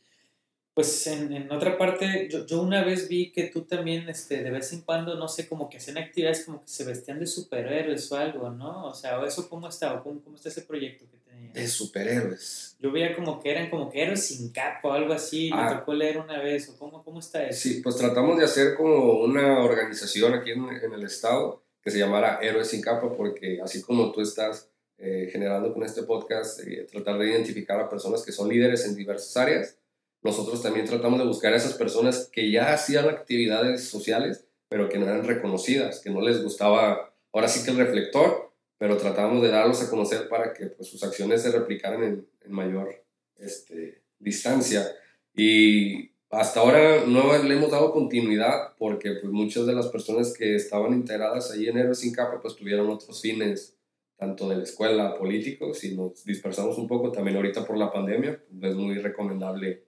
pues 0.73 1.05
en, 1.07 1.51
otra 1.51 1.77
parte, 1.77 2.29
yo, 2.31 2.45
yo, 2.45 2.61
una 2.61 2.83
vez 2.83 3.07
vi 3.09 3.31
que 3.31 3.43
tú 3.43 3.63
también, 3.63 4.09
este, 4.09 4.41
de 4.41 4.49
vez 4.49 4.71
en 4.73 4.81
cuando, 4.81 5.15
no 5.15 5.27
sé, 5.27 5.47
como 5.47 5.69
que 5.69 5.77
hacían 5.77 5.97
actividades 5.97 6.45
como 6.45 6.61
que 6.61 6.67
se 6.67 6.85
vestían 6.85 7.19
de 7.19 7.27
superhéroes 7.27 8.11
o 8.11 8.17
algo, 8.17 8.49
¿no? 8.49 8.87
O 8.87 8.93
sea, 8.93 9.23
¿eso 9.25 9.49
cómo 9.49 9.67
está? 9.67 10.01
¿Cómo, 10.01 10.21
cómo 10.21 10.35
está 10.35 10.49
ese 10.49 10.61
proyecto 10.63 11.05
que? 11.11 11.20
De 11.53 11.67
superhéroes. 11.67 12.77
Yo 12.79 12.91
veía 12.91 13.15
como 13.15 13.41
que 13.41 13.51
eran 13.51 13.70
como 13.70 13.89
que 13.89 14.01
héroes 14.01 14.25
sin 14.25 14.51
capa 14.51 14.89
o 14.89 14.91
algo 14.91 15.13
así, 15.13 15.50
me 15.51 15.62
ah. 15.62 15.77
tocó 15.79 15.93
leer 15.93 16.17
una 16.17 16.39
vez, 16.39 16.70
o 16.70 16.77
cómo, 16.77 17.03
cómo 17.03 17.20
está 17.20 17.46
eso. 17.48 17.60
Sí, 17.60 17.81
pues 17.81 17.98
tratamos 17.98 18.38
de 18.38 18.46
hacer 18.46 18.75
como 18.75 19.20
una 19.20 19.63
organización 19.63 20.34
aquí 20.34 20.51
en, 20.51 20.67
en 20.70 20.93
el 20.93 21.03
estado 21.03 21.63
que 21.84 21.91
se 21.91 22.00
llamara 22.00 22.39
Héroes 22.41 22.70
sin 22.70 22.81
capa, 22.81 23.15
porque 23.15 23.60
así 23.62 23.81
como 23.81 24.12
tú 24.12 24.22
estás 24.22 24.70
eh, 25.03 25.29
generando 25.31 25.74
con 25.74 25.84
este 25.84 26.03
podcast, 26.03 26.60
eh, 26.60 26.86
tratar 26.91 27.17
de 27.17 27.31
identificar 27.31 27.79
a 27.79 27.89
personas 27.89 28.24
que 28.24 28.31
son 28.31 28.50
líderes 28.50 28.86
en 28.86 28.96
diversas 28.96 29.36
áreas, 29.36 29.77
nosotros 30.22 30.62
también 30.62 30.86
tratamos 30.86 31.17
de 31.17 31.25
buscar 31.25 31.53
a 31.53 31.58
esas 31.58 31.74
personas 31.74 32.29
que 32.31 32.51
ya 32.51 32.72
hacían 32.72 33.10
actividades 33.10 33.86
sociales, 33.86 34.46
pero 34.70 34.89
que 34.89 35.00
no 35.00 35.08
eran 35.08 35.25
reconocidas, 35.25 36.01
que 36.01 36.12
no 36.12 36.22
les 36.22 36.43
gustaba, 36.43 37.15
ahora 37.34 37.48
sí 37.48 37.65
que 37.65 37.72
el 37.72 37.77
reflector, 37.77 38.50
pero 38.81 38.97
tratamos 38.97 39.43
de 39.43 39.50
darlos 39.50 39.79
a 39.83 39.91
conocer 39.91 40.27
para 40.27 40.53
que 40.53 40.65
pues, 40.65 40.89
sus 40.89 41.03
acciones 41.03 41.43
se 41.43 41.51
replicaran 41.51 42.03
en, 42.03 42.27
en 42.43 42.51
mayor 42.51 43.05
este, 43.38 44.01
distancia. 44.17 44.91
Y 45.35 46.09
hasta 46.31 46.61
ahora 46.61 47.05
no 47.05 47.38
le 47.43 47.53
hemos 47.53 47.69
dado 47.69 47.93
continuidad 47.93 48.75
porque 48.79 49.11
pues, 49.21 49.31
muchas 49.31 49.67
de 49.67 49.73
las 49.73 49.85
personas 49.89 50.33
que 50.33 50.55
estaban 50.55 50.93
integradas 50.93 51.51
ahí 51.51 51.67
en 51.67 51.77
Héroes 51.77 52.00
sin 52.00 52.11
Capa 52.11 52.41
pues 52.41 52.55
tuvieron 52.55 52.89
otros 52.89 53.21
fines, 53.21 53.77
tanto 54.17 54.50
de 54.50 54.57
la 54.57 54.63
escuela, 54.63 55.13
políticos, 55.13 55.83
y 55.83 55.95
nos 55.95 56.25
dispersamos 56.25 56.75
un 56.79 56.88
poco 56.88 57.11
también 57.11 57.38
ahorita 57.38 57.63
por 57.67 57.77
la 57.77 57.91
pandemia, 57.91 58.43
pues, 58.59 58.71
es 58.71 58.75
muy 58.75 58.97
recomendable 58.97 59.83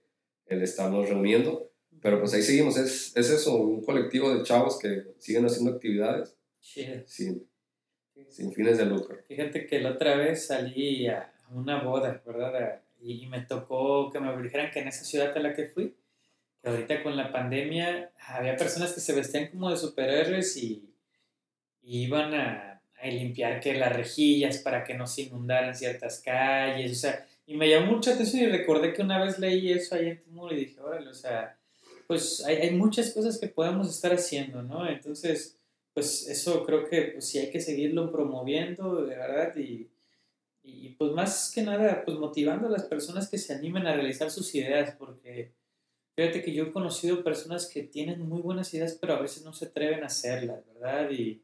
el 0.46 0.62
estarnos 0.62 1.08
reuniendo. 1.08 1.68
Pero 2.00 2.20
pues 2.20 2.32
ahí 2.32 2.42
seguimos, 2.42 2.76
es, 2.76 3.10
es 3.16 3.28
eso, 3.28 3.56
un 3.56 3.84
colectivo 3.84 4.32
de 4.32 4.44
chavos 4.44 4.78
que 4.78 5.14
siguen 5.18 5.46
haciendo 5.46 5.72
actividades 5.72 6.36
sin, 6.60 7.44
sin 8.34 8.52
fines 8.52 8.78
de 8.78 8.86
lucro. 8.86 9.16
Fíjate 9.28 9.66
que 9.66 9.80
la 9.80 9.92
otra 9.92 10.16
vez 10.16 10.46
salí 10.46 11.06
a 11.06 11.32
una 11.52 11.82
boda, 11.82 12.20
¿verdad? 12.26 12.80
Y 13.00 13.26
me 13.26 13.40
tocó 13.42 14.10
que 14.10 14.18
me 14.18 14.36
dijeran 14.42 14.72
que 14.72 14.80
en 14.80 14.88
esa 14.88 15.04
ciudad 15.04 15.36
a 15.36 15.40
la 15.40 15.54
que 15.54 15.66
fui, 15.66 15.94
que 16.60 16.68
ahorita 16.68 17.02
con 17.04 17.16
la 17.16 17.30
pandemia 17.30 18.10
había 18.26 18.56
personas 18.56 18.92
que 18.92 19.00
se 19.00 19.12
vestían 19.12 19.48
como 19.48 19.70
de 19.70 19.76
superhéroes 19.76 20.56
y, 20.56 20.92
y 21.82 22.02
iban 22.02 22.34
a, 22.34 22.82
a, 23.00 23.06
limpiar 23.06 23.60
que 23.60 23.74
las 23.74 23.94
rejillas 23.94 24.58
para 24.58 24.82
que 24.82 24.94
no 24.94 25.06
se 25.06 25.22
inundaran 25.22 25.76
ciertas 25.76 26.20
calles, 26.20 26.90
o 26.90 26.94
sea, 26.94 27.26
y 27.46 27.56
me 27.56 27.68
llamó 27.68 27.92
mucha 27.92 28.14
atención 28.14 28.42
y 28.42 28.46
recordé 28.46 28.94
que 28.94 29.02
una 29.02 29.22
vez 29.22 29.38
leí 29.38 29.70
eso 29.70 29.94
ahí 29.94 30.08
en 30.08 30.22
Timur 30.22 30.52
y 30.52 30.56
dije, 30.56 30.80
órale, 30.80 31.08
o 31.08 31.14
sea, 31.14 31.56
pues 32.08 32.42
hay, 32.44 32.56
hay, 32.56 32.70
muchas 32.70 33.10
cosas 33.12 33.38
que 33.38 33.48
podemos 33.48 33.88
estar 33.90 34.12
haciendo, 34.12 34.62
¿no? 34.62 34.88
Entonces, 34.88 35.58
pues 35.94 36.28
eso 36.28 36.64
creo 36.66 36.88
que 36.88 37.02
pues, 37.02 37.28
sí 37.28 37.38
hay 37.38 37.50
que 37.50 37.60
seguirlo 37.60 38.10
promoviendo, 38.10 39.06
de 39.06 39.16
verdad, 39.16 39.56
y, 39.56 39.88
y 40.62 40.90
pues 40.90 41.12
más 41.12 41.52
que 41.54 41.62
nada, 41.62 42.02
pues 42.04 42.18
motivando 42.18 42.66
a 42.66 42.70
las 42.70 42.84
personas 42.84 43.30
que 43.30 43.38
se 43.38 43.54
animen 43.54 43.86
a 43.86 43.94
realizar 43.94 44.30
sus 44.30 44.54
ideas, 44.54 44.96
porque 44.98 45.52
fíjate 46.16 46.42
que 46.42 46.52
yo 46.52 46.64
he 46.64 46.72
conocido 46.72 47.22
personas 47.22 47.68
que 47.68 47.84
tienen 47.84 48.28
muy 48.28 48.42
buenas 48.42 48.74
ideas, 48.74 48.98
pero 49.00 49.14
a 49.14 49.20
veces 49.20 49.44
no 49.44 49.52
se 49.52 49.66
atreven 49.66 50.02
a 50.02 50.06
hacerlas, 50.06 50.66
¿verdad? 50.74 51.10
Y, 51.10 51.42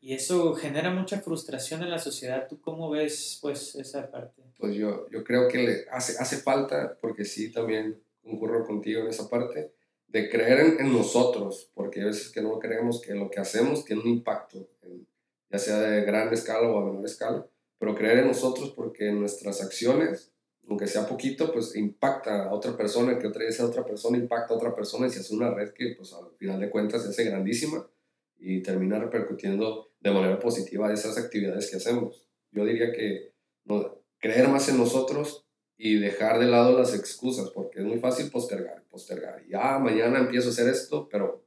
y 0.00 0.14
eso 0.14 0.54
genera 0.54 0.90
mucha 0.90 1.20
frustración 1.20 1.82
en 1.82 1.90
la 1.90 1.98
sociedad. 1.98 2.46
¿Tú 2.48 2.60
cómo 2.60 2.90
ves 2.90 3.38
pues 3.40 3.74
esa 3.74 4.10
parte? 4.10 4.42
Pues 4.58 4.74
yo, 4.74 5.08
yo 5.10 5.24
creo 5.24 5.48
que 5.48 5.58
le 5.58 5.84
hace, 5.90 6.16
hace 6.18 6.38
falta, 6.38 6.96
porque 7.00 7.24
sí, 7.24 7.50
también 7.50 8.00
concurro 8.22 8.64
contigo 8.64 9.00
en 9.00 9.08
esa 9.08 9.28
parte, 9.28 9.72
de 10.12 10.28
creer 10.28 10.76
en, 10.80 10.92
nosotros, 10.92 11.70
porque 11.74 12.02
a 12.02 12.06
veces 12.06 12.30
que 12.30 12.42
no 12.42 12.58
creemos 12.58 13.00
que 13.00 13.14
lo 13.14 13.30
que 13.30 13.40
hacemos 13.40 13.84
tiene 13.84 14.02
un 14.02 14.08
impacto, 14.08 14.68
ya 15.50 15.58
sea 15.58 15.80
de 15.80 16.02
gran 16.02 16.32
escala 16.32 16.68
o 16.68 16.78
a 16.78 16.84
menor 16.84 17.04
escala, 17.04 17.46
pero 17.78 17.94
creer 17.94 18.18
en 18.18 18.28
nosotros 18.28 18.72
porque 18.74 19.12
nuestras 19.12 19.62
acciones, 19.62 20.32
aunque 20.68 20.88
sea 20.88 21.06
poquito, 21.06 21.52
pues 21.52 21.76
impacta 21.76 22.44
a 22.44 22.52
otra 22.52 22.76
persona, 22.76 23.18
que 23.18 23.28
otra 23.28 23.46
esa 23.46 23.64
otra 23.64 23.84
persona 23.84 24.18
impacta 24.18 24.52
a 24.52 24.56
otra 24.56 24.74
persona 24.74 25.06
y 25.06 25.10
se 25.10 25.20
hace 25.20 25.34
una 25.34 25.54
red 25.54 25.70
que 25.70 25.94
pues 25.96 26.12
al 26.12 26.30
final 26.38 26.60
de 26.60 26.70
cuentas 26.70 27.02
se 27.02 27.10
hace 27.10 27.24
grandísima 27.24 27.88
y 28.38 28.62
termina 28.62 28.98
repercutiendo 28.98 29.90
de 30.00 30.10
manera 30.10 30.38
positiva 30.38 30.92
esas 30.92 31.18
actividades 31.18 31.70
que 31.70 31.76
hacemos. 31.76 32.26
Yo 32.50 32.64
diría 32.64 32.92
que 32.92 33.32
no, 33.64 34.02
creer 34.18 34.48
más 34.48 34.68
en 34.68 34.78
nosotros 34.78 35.46
y 35.82 35.98
dejar 35.98 36.38
de 36.38 36.44
lado 36.44 36.78
las 36.78 36.94
excusas, 36.94 37.48
porque 37.54 37.78
es 37.78 37.86
muy 37.86 37.98
fácil 37.98 38.30
postergar, 38.30 38.84
postergar. 38.90 39.42
Y 39.48 39.54
ah, 39.54 39.78
mañana 39.78 40.18
empiezo 40.18 40.48
a 40.48 40.50
hacer 40.50 40.68
esto, 40.68 41.08
pero 41.10 41.42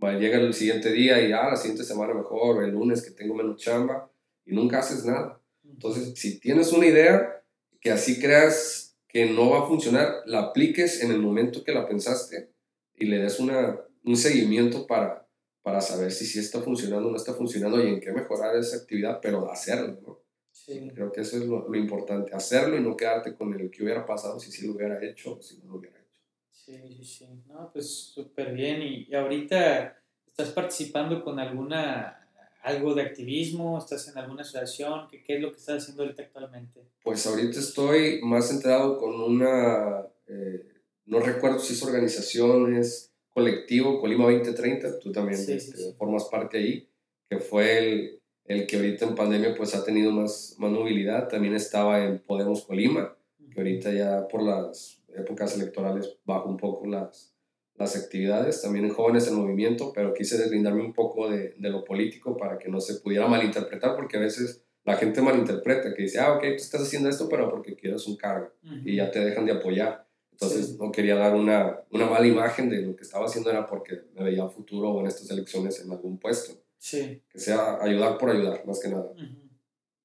llega 0.00 0.38
el 0.38 0.52
siguiente 0.54 0.90
día 0.90 1.22
y 1.22 1.30
ah, 1.30 1.50
la 1.50 1.56
siguiente 1.56 1.84
semana 1.84 2.12
mejor, 2.12 2.64
el 2.64 2.72
lunes 2.72 3.00
que 3.00 3.12
tengo 3.12 3.32
menos 3.34 3.62
chamba, 3.62 4.10
y 4.44 4.56
nunca 4.56 4.80
haces 4.80 5.04
nada. 5.04 5.40
Entonces, 5.62 6.14
si 6.16 6.40
tienes 6.40 6.72
una 6.72 6.86
idea 6.86 7.44
que 7.80 7.92
así 7.92 8.18
creas 8.18 8.96
que 9.06 9.26
no 9.26 9.50
va 9.50 9.60
a 9.60 9.68
funcionar, 9.68 10.16
la 10.26 10.40
apliques 10.40 11.00
en 11.04 11.12
el 11.12 11.20
momento 11.20 11.62
que 11.62 11.72
la 11.72 11.86
pensaste 11.86 12.50
y 12.96 13.04
le 13.06 13.18
des 13.18 13.38
una, 13.38 13.78
un 14.02 14.16
seguimiento 14.16 14.84
para 14.88 15.26
para 15.66 15.80
saber 15.80 16.12
si 16.12 16.26
sí 16.26 16.38
está 16.38 16.60
funcionando 16.60 17.08
o 17.08 17.10
no 17.10 17.16
está 17.16 17.34
funcionando 17.34 17.82
y 17.82 17.88
en 17.88 17.98
qué 17.98 18.12
mejorar 18.12 18.54
esa 18.56 18.76
actividad, 18.76 19.18
pero 19.20 19.50
hacerlo, 19.50 19.98
¿no? 20.00 20.20
Sí. 20.64 20.90
Creo 20.94 21.12
que 21.12 21.20
eso 21.20 21.36
es 21.36 21.46
lo, 21.46 21.68
lo, 21.68 21.76
importante, 21.76 22.34
hacerlo 22.34 22.76
y 22.76 22.80
no 22.80 22.96
quedarte 22.96 23.34
con 23.34 23.52
el 23.52 23.70
que 23.70 23.84
hubiera 23.84 24.06
pasado 24.06 24.40
si 24.40 24.50
sí 24.50 24.66
lo 24.66 24.72
hubiera 24.72 25.04
hecho 25.04 25.34
o 25.34 25.42
si 25.42 25.58
no 25.58 25.72
lo 25.72 25.78
hubiera 25.78 25.98
hecho. 25.98 26.20
Sí, 26.50 26.80
sí, 26.96 27.04
sí. 27.04 27.28
No, 27.46 27.70
pues 27.72 27.88
súper 27.88 28.54
bien. 28.54 28.80
Y, 28.80 29.06
y, 29.08 29.14
ahorita 29.14 30.00
estás 30.26 30.50
participando 30.50 31.22
con 31.22 31.38
alguna, 31.38 32.26
algo 32.62 32.94
de 32.94 33.02
activismo, 33.02 33.78
estás 33.78 34.08
en 34.08 34.16
alguna 34.16 34.42
asociación, 34.42 35.06
¿qué, 35.08 35.22
qué 35.22 35.36
es 35.36 35.42
lo 35.42 35.52
que 35.52 35.58
estás 35.58 35.82
haciendo 35.82 36.02
ahorita 36.02 36.22
actualmente? 36.22 36.88
Pues 37.04 37.26
ahorita 37.26 37.60
estoy 37.60 38.22
más 38.22 38.48
centrado 38.48 38.96
con 38.98 39.20
una, 39.20 40.06
eh, 40.26 40.72
no 41.04 41.20
recuerdo 41.20 41.58
si 41.58 41.74
es 41.74 41.82
organizaciones, 41.82 43.12
colectivo 43.28 44.00
Colima 44.00 44.24
2030, 44.24 45.00
tú 45.00 45.12
también 45.12 45.38
este, 45.38 45.92
formas 45.92 46.24
parte 46.24 46.56
ahí, 46.56 46.88
que 47.28 47.38
fue 47.38 47.78
el, 47.78 48.22
el, 48.48 48.66
que 48.66 48.76
ahorita 48.76 49.06
en 49.06 49.14
pandemia 49.14 49.54
pues 49.56 49.74
ha 49.74 49.84
tenido 49.84 50.12
más, 50.12 50.56
más 50.58 50.70
movilidad, 50.70 51.28
también 51.28 51.54
estaba 51.54 52.04
en 52.04 52.18
Podemos 52.18 52.64
Colima, 52.64 53.16
que 53.52 53.60
ahorita 53.60 53.92
ya 53.92 54.28
por 54.28 54.42
las 54.42 55.02
épocas 55.14 55.56
electorales 55.56 56.16
bajó 56.24 56.48
un 56.48 56.56
poco 56.56 56.86
las, 56.86 57.34
las 57.76 57.96
actividades, 57.96 58.62
también 58.62 58.84
en 58.84 58.92
Jóvenes 58.92 59.28
en 59.28 59.34
Movimiento, 59.34 59.92
pero 59.94 60.14
quise 60.14 60.38
deslindarme 60.38 60.82
un 60.82 60.92
poco 60.92 61.28
de, 61.30 61.54
de, 61.56 61.70
lo 61.70 61.84
político 61.84 62.36
para 62.36 62.58
que 62.58 62.68
no 62.68 62.80
se 62.80 62.94
pudiera 63.00 63.26
malinterpretar, 63.26 63.96
porque 63.96 64.16
a 64.16 64.20
veces 64.20 64.62
la 64.84 64.96
gente 64.96 65.20
malinterpreta, 65.20 65.92
que 65.94 66.02
dice, 66.02 66.20
ah, 66.20 66.34
ok, 66.34 66.42
tú 66.42 66.62
estás 66.62 66.82
haciendo 66.82 67.08
esto, 67.08 67.28
pero 67.28 67.50
porque 67.50 67.74
quieres 67.74 68.06
un 68.06 68.16
cargo 68.16 68.52
y 68.84 68.96
ya 68.96 69.10
te 69.10 69.18
dejan 69.18 69.44
de 69.44 69.52
apoyar. 69.52 70.06
Entonces 70.30 70.78
no 70.78 70.92
quería 70.92 71.16
dar 71.16 71.34
una, 71.34 71.80
una, 71.90 72.06
mala 72.06 72.26
imagen 72.26 72.68
de 72.68 72.82
lo 72.82 72.94
que 72.94 73.02
estaba 73.02 73.24
haciendo, 73.24 73.50
era 73.50 73.66
porque 73.66 74.02
me 74.14 74.22
veía 74.22 74.46
futuro 74.48 75.00
en 75.00 75.06
estas 75.06 75.28
elecciones 75.30 75.82
en 75.82 75.90
algún 75.90 76.18
puesto. 76.18 76.52
Sí. 76.86 77.20
Que 77.28 77.40
sea 77.40 77.82
ayudar 77.82 78.16
por 78.16 78.30
ayudar, 78.30 78.64
más 78.64 78.78
que 78.78 78.88
nada. 78.88 79.10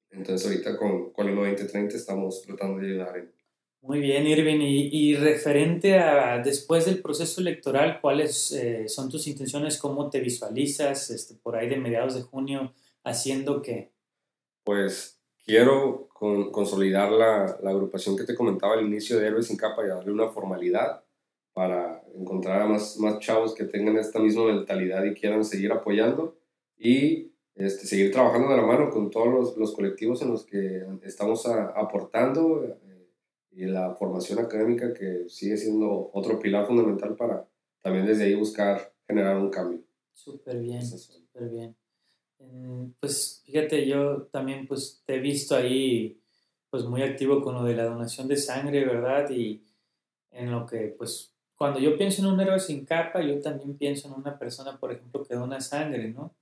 Entonces 0.09 0.47
ahorita 0.47 0.75
con, 0.77 1.11
con 1.11 1.29
el 1.29 1.35
2030 1.35 1.95
estamos 1.95 2.41
tratando 2.41 2.81
de 2.81 2.87
ayudar 2.87 3.17
en, 3.17 3.31
muy 3.83 3.99
bien, 3.99 4.25
Irving. 4.25 4.61
Y, 4.61 4.89
y, 4.91 5.15
referente 5.15 5.99
a 5.99 6.39
después 6.39 6.85
del 6.85 7.03
proceso 7.03 7.39
electoral, 7.39 7.99
¿cuáles 8.01 8.51
eh, 8.51 8.87
son 8.87 9.09
tus 9.09 9.27
intenciones? 9.27 9.77
¿Cómo 9.77 10.09
te 10.09 10.21
visualizas 10.21 11.11
este, 11.11 11.35
por 11.35 11.55
ahí 11.55 11.69
de 11.69 11.77
mediados 11.77 12.15
de 12.15 12.23
junio 12.23 12.73
haciendo 13.03 13.61
qué? 13.61 13.91
Pues 14.63 15.19
quiero 15.45 16.09
con, 16.09 16.51
consolidar 16.51 17.11
la, 17.11 17.59
la, 17.61 17.69
agrupación 17.69 18.17
que 18.17 18.23
te 18.23 18.33
comentaba 18.33 18.73
al 18.73 18.85
inicio 18.85 19.19
de 19.19 19.27
Héroes 19.27 19.47
sin 19.47 19.57
Capa 19.57 19.85
y 19.85 19.89
darle 19.89 20.11
una 20.11 20.29
formalidad 20.29 21.03
para 21.53 22.03
encontrar 22.15 22.63
a 22.63 22.65
más, 22.65 22.97
más 22.97 23.19
chavos 23.19 23.53
que 23.53 23.65
tengan 23.65 23.97
esta 23.97 24.19
misma 24.19 24.45
mentalidad 24.45 25.03
y 25.03 25.13
quieran 25.13 25.45
seguir 25.45 25.71
apoyando 25.71 26.40
y 26.81 27.31
este, 27.53 27.85
seguir 27.85 28.11
trabajando 28.11 28.49
de 28.49 28.57
la 28.57 28.65
mano 28.65 28.89
con 28.89 29.11
todos 29.11 29.27
los, 29.27 29.57
los 29.57 29.73
colectivos 29.73 30.21
en 30.23 30.29
los 30.29 30.45
que 30.45 30.83
estamos 31.03 31.45
aportando 31.45 32.75
y 33.51 33.65
la 33.65 33.93
formación 33.95 34.39
académica 34.39 34.93
que 34.93 35.29
sigue 35.29 35.57
siendo 35.57 36.09
otro 36.13 36.39
pilar 36.39 36.65
fundamental 36.65 37.15
para 37.15 37.47
también 37.81 38.05
desde 38.05 38.23
ahí 38.23 38.33
buscar 38.33 38.93
generar 39.07 39.37
un 39.37 39.49
cambio. 39.49 39.81
Súper 40.13 40.59
bien, 40.59 40.83
súper 40.83 41.49
bien. 41.49 41.75
Pues 42.99 43.43
fíjate, 43.45 43.85
yo 43.87 44.23
también 44.31 44.65
pues 44.65 45.03
te 45.05 45.15
he 45.15 45.19
visto 45.19 45.55
ahí 45.55 46.19
pues 46.71 46.85
muy 46.85 47.03
activo 47.03 47.41
con 47.41 47.53
lo 47.53 47.63
de 47.63 47.75
la 47.75 47.85
donación 47.85 48.27
de 48.27 48.37
sangre, 48.37 48.85
¿verdad? 48.85 49.29
Y 49.29 49.63
en 50.31 50.49
lo 50.49 50.65
que 50.65 50.95
pues 50.97 51.35
cuando 51.55 51.79
yo 51.79 51.95
pienso 51.95 52.23
en 52.23 52.29
un 52.33 52.39
héroe 52.39 52.59
sin 52.59 52.85
capa, 52.85 53.21
yo 53.21 53.39
también 53.39 53.77
pienso 53.77 54.07
en 54.07 54.15
una 54.15 54.39
persona, 54.39 54.79
por 54.79 54.91
ejemplo, 54.91 55.23
que 55.23 55.35
dona 55.35 55.61
sangre, 55.61 56.09
¿no? 56.09 56.33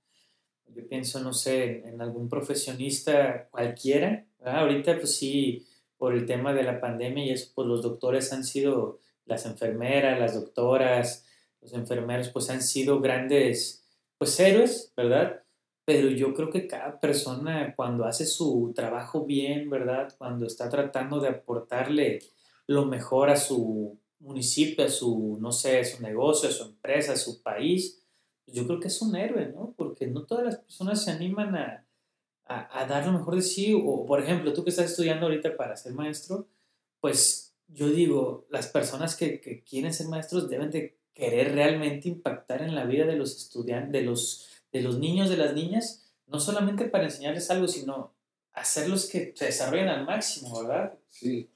Yo 0.74 0.86
pienso, 0.88 1.20
no 1.20 1.32
sé, 1.32 1.82
en 1.86 2.00
algún 2.00 2.28
profesionista 2.28 3.48
cualquiera, 3.50 4.26
¿verdad? 4.38 4.60
Ahorita 4.60 4.96
pues 4.96 5.16
sí, 5.16 5.66
por 5.98 6.14
el 6.14 6.26
tema 6.26 6.52
de 6.54 6.62
la 6.62 6.80
pandemia 6.80 7.26
y 7.26 7.30
eso, 7.30 7.50
pues 7.54 7.68
los 7.68 7.82
doctores 7.82 8.32
han 8.32 8.44
sido, 8.44 8.98
las 9.26 9.46
enfermeras, 9.46 10.18
las 10.18 10.34
doctoras, 10.34 11.26
los 11.60 11.72
enfermeros, 11.74 12.30
pues 12.30 12.50
han 12.50 12.62
sido 12.62 13.00
grandes, 13.00 13.84
pues 14.18 14.38
héroes, 14.40 14.92
¿verdad? 14.96 15.42
Pero 15.84 16.08
yo 16.08 16.34
creo 16.34 16.50
que 16.50 16.66
cada 16.66 17.00
persona 17.00 17.74
cuando 17.76 18.04
hace 18.04 18.26
su 18.26 18.72
trabajo 18.74 19.24
bien, 19.26 19.70
¿verdad? 19.70 20.14
Cuando 20.18 20.46
está 20.46 20.68
tratando 20.68 21.20
de 21.20 21.28
aportarle 21.28 22.20
lo 22.66 22.86
mejor 22.86 23.30
a 23.30 23.36
su 23.36 23.98
municipio, 24.20 24.84
a 24.84 24.88
su, 24.88 25.38
no 25.40 25.52
sé, 25.52 25.80
a 25.80 25.84
su 25.84 26.02
negocio, 26.02 26.48
a 26.48 26.52
su 26.52 26.64
empresa, 26.64 27.12
a 27.12 27.16
su 27.16 27.42
país, 27.42 27.99
yo 28.52 28.66
creo 28.66 28.80
que 28.80 28.88
es 28.88 29.02
un 29.02 29.16
héroe, 29.16 29.52
¿no? 29.54 29.74
Porque 29.76 30.06
no 30.06 30.24
todas 30.24 30.44
las 30.44 30.56
personas 30.56 31.04
se 31.04 31.10
animan 31.10 31.56
a, 31.56 31.86
a, 32.44 32.86
dar 32.86 33.06
lo 33.06 33.12
mejor 33.12 33.36
de 33.36 33.42
sí. 33.42 33.74
O, 33.74 34.06
por 34.06 34.20
ejemplo, 34.20 34.52
tú 34.52 34.64
que 34.64 34.70
estás 34.70 34.90
estudiando 34.90 35.26
ahorita 35.26 35.56
para 35.56 35.76
ser 35.76 35.92
maestro, 35.92 36.48
pues 37.00 37.54
yo 37.68 37.88
digo, 37.88 38.46
las 38.50 38.66
personas 38.66 39.16
que, 39.16 39.40
que 39.40 39.62
quieren 39.62 39.94
ser 39.94 40.08
maestros 40.08 40.48
deben 40.48 40.70
de 40.70 40.98
querer 41.14 41.52
realmente 41.54 42.08
impactar 42.08 42.62
en 42.62 42.74
la 42.74 42.84
vida 42.84 43.06
de 43.06 43.16
los 43.16 43.36
estudiantes, 43.36 43.92
de 43.92 44.02
los, 44.02 44.48
de 44.72 44.82
los 44.82 44.98
niños, 44.98 45.28
de 45.28 45.36
las 45.36 45.54
niñas, 45.54 46.12
no 46.26 46.40
solamente 46.40 46.86
para 46.86 47.04
enseñarles 47.04 47.50
algo, 47.50 47.68
sino 47.68 48.14
hacerlos 48.52 49.08
que 49.08 49.32
se 49.36 49.46
desarrollen 49.46 49.88
al 49.88 50.04
máximo, 50.04 50.62
¿verdad? 50.62 50.98
Sí, 51.08 51.48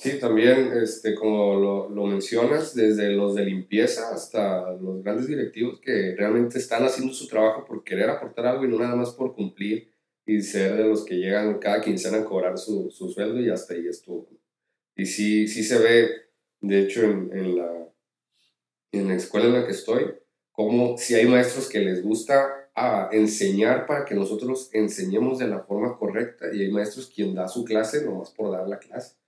sí, 0.00 0.18
también, 0.18 0.72
este, 0.82 1.14
como 1.14 1.60
lo, 1.60 1.88
lo, 1.90 2.06
mencionas, 2.06 2.74
desde 2.74 3.10
los 3.10 3.34
de 3.34 3.44
limpieza 3.44 4.14
hasta 4.14 4.72
los 4.72 5.02
grandes 5.02 5.26
directivos 5.26 5.78
que 5.78 6.14
realmente 6.16 6.58
están 6.58 6.84
haciendo 6.84 7.12
su 7.12 7.28
trabajo 7.28 7.66
por 7.66 7.84
querer 7.84 8.08
aportar 8.08 8.46
algo 8.46 8.64
y 8.64 8.68
no 8.68 8.78
nada 8.78 8.96
más 8.96 9.10
por 9.10 9.34
cumplir 9.34 9.92
y 10.24 10.40
ser 10.40 10.76
de 10.76 10.84
los 10.84 11.04
que 11.04 11.16
llegan 11.16 11.58
cada 11.58 11.82
quincena 11.82 12.18
a 12.18 12.24
cobrar 12.24 12.56
su, 12.56 12.90
su 12.90 13.10
sueldo 13.10 13.40
y 13.40 13.50
hasta 13.50 13.74
ahí 13.74 13.86
estuvo. 13.86 14.26
Y 14.96 15.04
sí, 15.04 15.46
sí 15.46 15.62
se 15.62 15.78
ve, 15.78 16.10
de 16.60 16.80
hecho, 16.80 17.02
en, 17.02 17.30
en, 17.36 17.58
la, 17.58 17.88
en 18.92 19.08
la 19.08 19.14
escuela 19.16 19.46
en 19.46 19.52
la 19.54 19.66
que 19.66 19.72
estoy, 19.72 20.14
como 20.50 20.96
si 20.96 21.14
hay 21.14 21.26
maestros 21.26 21.68
que 21.68 21.80
les 21.80 22.02
gusta 22.02 22.70
a 22.74 23.04
ah, 23.04 23.08
enseñar 23.12 23.84
para 23.86 24.06
que 24.06 24.14
nosotros 24.14 24.70
enseñemos 24.72 25.38
de 25.38 25.48
la 25.48 25.60
forma 25.60 25.94
correcta 25.96 26.46
y 26.54 26.62
hay 26.62 26.70
maestros 26.70 27.10
quien 27.14 27.34
da 27.34 27.48
su 27.48 27.64
clase 27.64 28.02
nomás 28.04 28.30
por 28.30 28.50
dar 28.50 28.66
la 28.66 28.78
clase. 28.78 29.19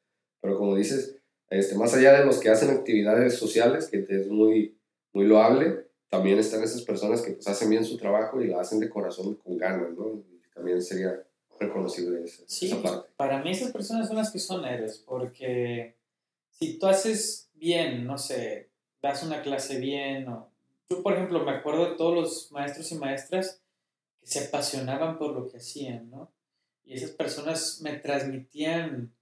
Pero 0.42 0.58
como 0.58 0.76
dices, 0.76 1.16
este, 1.48 1.74
más 1.76 1.94
allá 1.94 2.18
de 2.18 2.26
los 2.26 2.38
que 2.38 2.50
hacen 2.50 2.70
actividades 2.70 3.36
sociales, 3.36 3.88
que 3.88 4.04
es 4.06 4.28
muy, 4.28 4.76
muy 5.14 5.24
loable, 5.26 5.86
también 6.10 6.38
están 6.38 6.62
esas 6.62 6.82
personas 6.82 7.22
que 7.22 7.32
pues, 7.32 7.48
hacen 7.48 7.70
bien 7.70 7.86
su 7.86 7.96
trabajo 7.96 8.42
y 8.42 8.48
la 8.48 8.60
hacen 8.60 8.80
de 8.80 8.90
corazón 8.90 9.34
con 9.36 9.56
ganas, 9.56 9.96
¿no? 9.96 10.22
también 10.54 10.82
sería 10.82 11.22
reconocible 11.58 12.22
esa, 12.22 12.42
sí, 12.46 12.70
Para 13.16 13.42
mí 13.42 13.50
esas 13.50 13.72
personas 13.72 14.08
son 14.08 14.16
las 14.16 14.30
que 14.30 14.38
son 14.38 14.64
héroes, 14.64 14.98
porque 14.98 15.96
si 16.50 16.78
tú 16.78 16.86
haces 16.86 17.50
bien, 17.54 18.06
no 18.06 18.18
sé, 18.18 18.68
das 19.00 19.22
una 19.22 19.40
clase 19.40 19.78
bien, 19.78 20.28
o... 20.28 20.50
yo 20.90 21.02
por 21.02 21.14
ejemplo 21.14 21.44
me 21.44 21.52
acuerdo 21.52 21.90
de 21.90 21.96
todos 21.96 22.14
los 22.14 22.52
maestros 22.52 22.92
y 22.92 22.96
maestras 22.96 23.62
que 24.20 24.26
se 24.26 24.46
apasionaban 24.46 25.18
por 25.18 25.32
lo 25.32 25.48
que 25.48 25.56
hacían, 25.56 26.10
¿no? 26.10 26.30
Y 26.84 26.94
esas 26.94 27.12
personas 27.12 27.80
me 27.80 27.94
transmitían, 27.94 29.14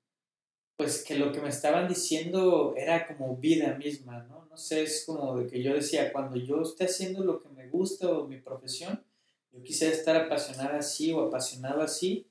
pues 0.80 1.04
que 1.04 1.14
lo 1.14 1.30
que 1.30 1.42
me 1.42 1.50
estaban 1.50 1.86
diciendo 1.88 2.72
era 2.74 3.06
como 3.06 3.36
vida 3.36 3.74
misma, 3.74 4.22
¿no? 4.30 4.46
No 4.48 4.56
sé, 4.56 4.84
es 4.84 5.04
como 5.04 5.36
de 5.36 5.46
que 5.46 5.62
yo 5.62 5.74
decía, 5.74 6.10
cuando 6.10 6.36
yo 6.36 6.62
esté 6.62 6.84
haciendo 6.84 7.22
lo 7.22 7.38
que 7.38 7.50
me 7.50 7.68
gusta 7.68 8.08
o 8.08 8.26
mi 8.26 8.38
profesión, 8.38 9.04
yo 9.52 9.62
quisiera 9.62 9.92
estar 9.94 10.16
apasionada 10.16 10.78
así 10.78 11.12
o 11.12 11.26
apasionado 11.26 11.82
así 11.82 12.26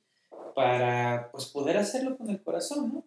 para 0.55 1.29
pues 1.31 1.45
poder 1.45 1.77
hacerlo 1.77 2.17
con 2.17 2.27
el 2.31 2.41
corazón, 2.41 2.91
¿no? 2.91 3.05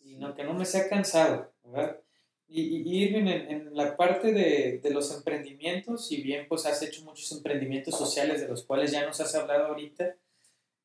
Y 0.00 0.16
no, 0.16 0.34
que 0.34 0.42
no 0.42 0.54
me 0.54 0.64
sea 0.64 0.88
cansado, 0.88 1.52
¿verdad? 1.62 2.00
Y, 2.48 2.62
y 2.62 3.04
Irving, 3.04 3.26
en, 3.26 3.76
la 3.76 3.94
parte 3.94 4.32
de, 4.32 4.80
de, 4.82 4.90
los 4.90 5.14
emprendimientos, 5.14 6.08
si 6.08 6.22
bien 6.22 6.46
pues 6.48 6.64
has 6.64 6.80
hecho 6.80 7.04
muchos 7.04 7.30
emprendimientos 7.32 7.94
sociales 7.94 8.40
de 8.40 8.48
los 8.48 8.64
cuales 8.64 8.90
ya 8.90 9.04
nos 9.04 9.20
has 9.20 9.34
hablado 9.34 9.66
ahorita, 9.66 10.16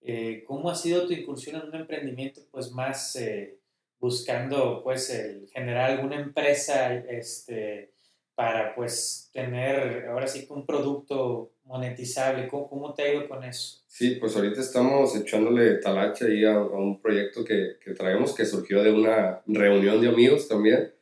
eh, 0.01 0.43
¿cómo 0.45 0.69
ha 0.69 0.75
sido 0.75 1.07
tu 1.07 1.13
incursión 1.13 1.55
en 1.55 1.69
un 1.69 1.75
emprendimiento 1.75 2.41
pues 2.51 2.71
más 2.71 3.15
eh, 3.15 3.60
buscando 4.01 4.81
pues 4.83 5.11
el 5.11 5.47
generar 5.53 5.91
alguna 5.91 6.19
empresa 6.19 6.93
este, 6.93 7.93
para 8.35 8.73
pues 8.73 9.29
tener 9.31 10.07
ahora 10.07 10.27
sí 10.27 10.45
un 10.49 10.65
producto 10.65 11.53
monetizable? 11.65 12.47
¿Cómo, 12.47 12.67
¿Cómo, 12.67 12.93
te 12.93 13.03
ha 13.03 13.13
ido 13.13 13.29
con 13.29 13.43
eso? 13.43 13.83
Sí, 13.87 14.15
pues 14.15 14.35
ahorita 14.35 14.59
estamos 14.59 15.15
echándole 15.15 15.75
talacha 15.75 16.25
ahí 16.25 16.43
a, 16.43 16.59
un 16.59 16.99
proyecto 16.99 17.45
que, 17.45 17.77
que, 17.83 17.93
traemos 17.93 18.33
que 18.33 18.45
surgió 18.45 18.83
de 18.83 18.91
una 18.91 19.41
reunión 19.45 20.01
de 20.01 20.09
amigos 20.09 20.47
también, 20.47 20.93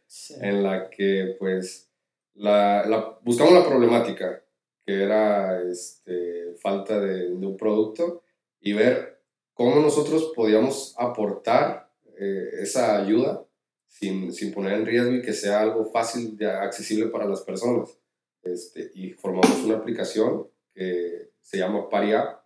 en 0.41 0.63
la 0.63 0.89
que 0.89 1.35
pues 1.39 1.89
la, 2.33 2.85
la, 2.85 3.17
buscamos 3.21 3.53
la 3.53 3.65
problemática, 3.65 4.43
que 4.85 5.03
era 5.03 5.61
este, 5.61 6.55
falta 6.61 6.99
de, 6.99 7.29
de, 7.29 7.47
un 7.47 7.55
producto, 7.55 8.23
y 8.59 8.73
ver 8.73 9.21
cómo 9.53 9.79
nosotros 9.79 10.33
podíamos 10.35 10.93
aportar 10.97 11.88
eh, 12.19 12.49
esa 12.61 12.97
ayuda 12.97 13.45
sin, 13.87 14.33
sin, 14.33 14.53
poner 14.53 14.73
en 14.73 14.85
riesgo 14.85 15.13
y 15.13 15.21
que 15.21 15.33
sea 15.33 15.61
algo 15.61 15.85
fácil, 15.85 16.35
de, 16.35 16.47
accesible 16.47 17.07
para 17.07 17.25
las 17.25 17.41
personas. 17.41 17.97
Este, 18.43 18.91
y 18.93 19.11
formamos 19.11 19.63
una 19.63 19.77
aplicación 19.77 20.47
que 20.73 21.29
se 21.41 21.57
llama 21.57 21.89
Paria, 21.89 22.39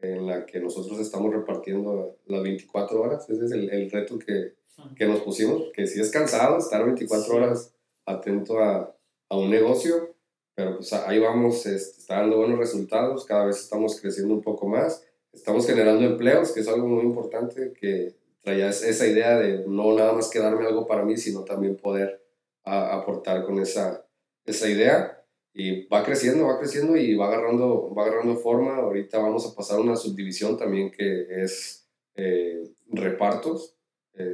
en 0.00 0.26
la 0.26 0.46
que 0.46 0.60
nosotros 0.60 1.00
estamos 1.00 1.34
repartiendo 1.34 2.18
las 2.26 2.42
24 2.42 3.02
horas. 3.02 3.28
Ese 3.28 3.44
es 3.44 3.50
el, 3.50 3.68
el 3.70 3.90
reto 3.90 4.18
que, 4.18 4.54
que, 4.96 5.06
nos 5.06 5.20
pusimos, 5.20 5.64
que 5.74 5.86
sí 5.88 6.00
es 6.00 6.10
cansado 6.10 6.58
estar 6.58 6.84
24 6.84 7.34
horas 7.34 7.74
atento 8.06 8.60
a, 8.60 8.94
a, 9.28 9.36
un 9.36 9.50
negocio, 9.50 10.14
pero 10.54 10.76
pues 10.76 10.92
ahí 10.92 11.18
vamos, 11.18 11.66
este, 11.66 12.00
está 12.00 12.20
dando 12.20 12.36
buenos 12.36 12.58
resultados, 12.58 13.24
cada 13.24 13.46
vez 13.46 13.58
estamos 13.58 14.00
creciendo 14.00 14.34
un 14.34 14.42
poco 14.42 14.68
más, 14.68 15.04
estamos 15.32 15.66
generando 15.66 16.04
empleos, 16.04 16.52
que 16.52 16.60
es 16.60 16.68
algo 16.68 16.86
muy 16.86 17.02
importante, 17.02 17.72
que 17.72 18.14
traía 18.42 18.68
esa 18.68 19.06
idea 19.06 19.38
de 19.38 19.64
no 19.66 19.94
nada 19.94 20.12
más 20.12 20.30
quedarme 20.30 20.66
algo 20.66 20.86
para 20.86 21.04
mí, 21.04 21.16
sino 21.16 21.44
también 21.44 21.76
poder 21.76 22.22
aportar 22.64 23.44
con 23.44 23.58
esa, 23.58 24.04
esa 24.44 24.68
idea 24.68 25.24
y 25.54 25.86
va 25.86 26.04
creciendo, 26.04 26.46
va 26.46 26.58
creciendo 26.58 26.96
y 26.96 27.14
va 27.14 27.26
agarrando, 27.26 27.92
va 27.94 28.04
agarrando 28.04 28.36
forma. 28.36 28.76
Ahorita 28.76 29.18
vamos 29.18 29.46
a 29.46 29.54
pasar 29.54 29.78
a 29.78 29.82
una 29.82 29.96
subdivisión 29.96 30.56
también 30.56 30.90
que 30.90 31.26
es 31.42 31.88
eh, 32.14 32.62
repartos 32.90 33.76
eh, 34.14 34.24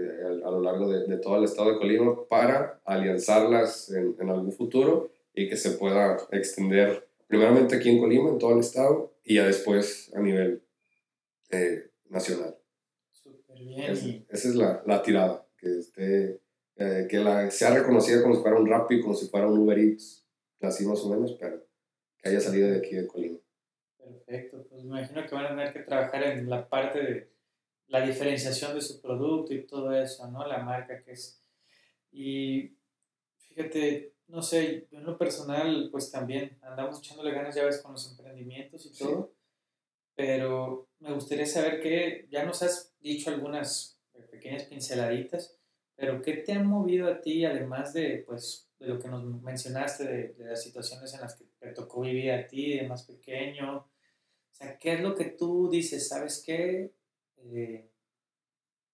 a, 0.44 0.50
lo 0.50 0.60
largo 0.60 0.88
de, 0.88 1.06
de, 1.06 1.18
todo 1.18 1.38
el 1.38 1.44
estado 1.44 1.72
de 1.72 1.78
Colima 1.78 2.26
para 2.28 2.80
alianzarlas 2.84 3.90
en, 3.90 4.16
en, 4.18 4.30
algún 4.30 4.52
futuro 4.52 5.10
y 5.34 5.48
que 5.48 5.56
se 5.56 5.72
pueda 5.72 6.16
extender 6.30 7.06
primeramente 7.26 7.76
aquí 7.76 7.90
en 7.90 7.98
Colima, 7.98 8.30
en 8.30 8.38
todo 8.38 8.52
el 8.52 8.60
estado, 8.60 9.12
y 9.24 9.36
ya 9.36 9.46
después 9.46 10.12
a 10.14 10.20
nivel 10.20 10.62
eh, 11.50 11.90
nacional. 12.08 12.56
Esa 14.28 14.48
es 14.48 14.54
la, 14.54 14.82
la, 14.86 15.02
tirada, 15.02 15.46
que, 15.56 15.78
esté, 15.78 16.40
eh, 16.76 17.06
que 17.08 17.18
la, 17.18 17.50
sea 17.50 17.74
reconocida 17.74 18.22
como 18.22 18.34
si 18.34 18.42
fuera 18.42 18.58
un 18.58 18.66
Rappi, 18.66 19.00
como 19.00 19.14
si 19.14 19.28
fuera 19.28 19.48
un 19.48 19.58
Uber 19.58 19.78
Eats, 19.78 20.26
así 20.60 20.86
más 20.86 21.00
o 21.00 21.10
menos, 21.10 21.36
pero 21.38 21.64
que 22.18 22.28
haya 22.28 22.40
salido 22.40 22.68
de 22.70 22.78
aquí 22.78 22.96
de 22.96 23.06
Colima. 23.06 23.38
Perfecto, 23.98 24.66
pues 24.68 24.82
me 24.84 24.98
imagino 24.98 25.26
que 25.26 25.34
van 25.34 25.46
a 25.46 25.48
tener 25.50 25.72
que 25.72 25.80
trabajar 25.80 26.22
en 26.24 26.48
la 26.48 26.68
parte 26.68 27.02
de 27.02 27.34
la 27.88 28.04
diferenciación 28.04 28.74
de 28.74 28.80
su 28.80 29.00
producto 29.00 29.54
y 29.54 29.66
todo 29.66 29.92
eso, 29.92 30.30
¿no? 30.30 30.46
La 30.46 30.58
marca 30.58 31.02
que 31.02 31.12
es. 31.12 31.40
Y 32.10 32.76
fíjate, 33.38 34.14
no 34.28 34.42
sé, 34.42 34.86
yo 34.90 34.98
en 34.98 35.06
lo 35.06 35.18
personal, 35.18 35.88
pues 35.90 36.10
también 36.10 36.58
andamos 36.62 36.98
echándole 36.98 37.32
ganas, 37.32 37.54
ya 37.54 37.64
ves, 37.64 37.82
con 37.82 37.92
los 37.92 38.10
emprendimientos 38.10 38.86
y 38.86 38.98
todo, 38.98 39.34
pero 40.14 40.88
me 41.00 41.12
gustaría 41.12 41.46
saber 41.46 41.81
que 41.81 42.27
ya 42.31 42.44
nos 42.44 42.62
has 42.62 42.94
dicho 43.00 43.31
algunas 43.31 43.98
pequeñas 44.31 44.64
pinceladitas, 44.64 45.59
pero 45.96 46.22
¿qué 46.22 46.35
te 46.35 46.53
ha 46.53 46.62
movido 46.62 47.09
a 47.09 47.20
ti, 47.20 47.44
además 47.44 47.92
de, 47.92 48.24
pues, 48.27 48.68
de 48.79 48.87
lo 48.87 48.98
que 48.98 49.09
nos 49.09 49.24
mencionaste, 49.42 50.05
de, 50.05 50.44
las 50.44 50.62
situaciones 50.62 51.14
en 51.14 51.20
las 51.20 51.37
que 51.37 51.44
te 51.59 51.72
tocó 51.72 52.00
vivir 52.03 52.33
a 52.33 52.46
ti, 52.46 52.77
de 52.77 52.88
más 52.88 53.05
pequeño? 53.05 53.77
O 53.79 54.55
sea, 54.55 54.79
¿qué 54.79 54.94
es 54.94 55.00
lo 55.00 55.14
que 55.14 55.27
tú 55.27 55.68
dices? 55.70 56.09
¿Sabes 56.09 56.42
qué? 56.44 56.92
Eh, 57.38 57.90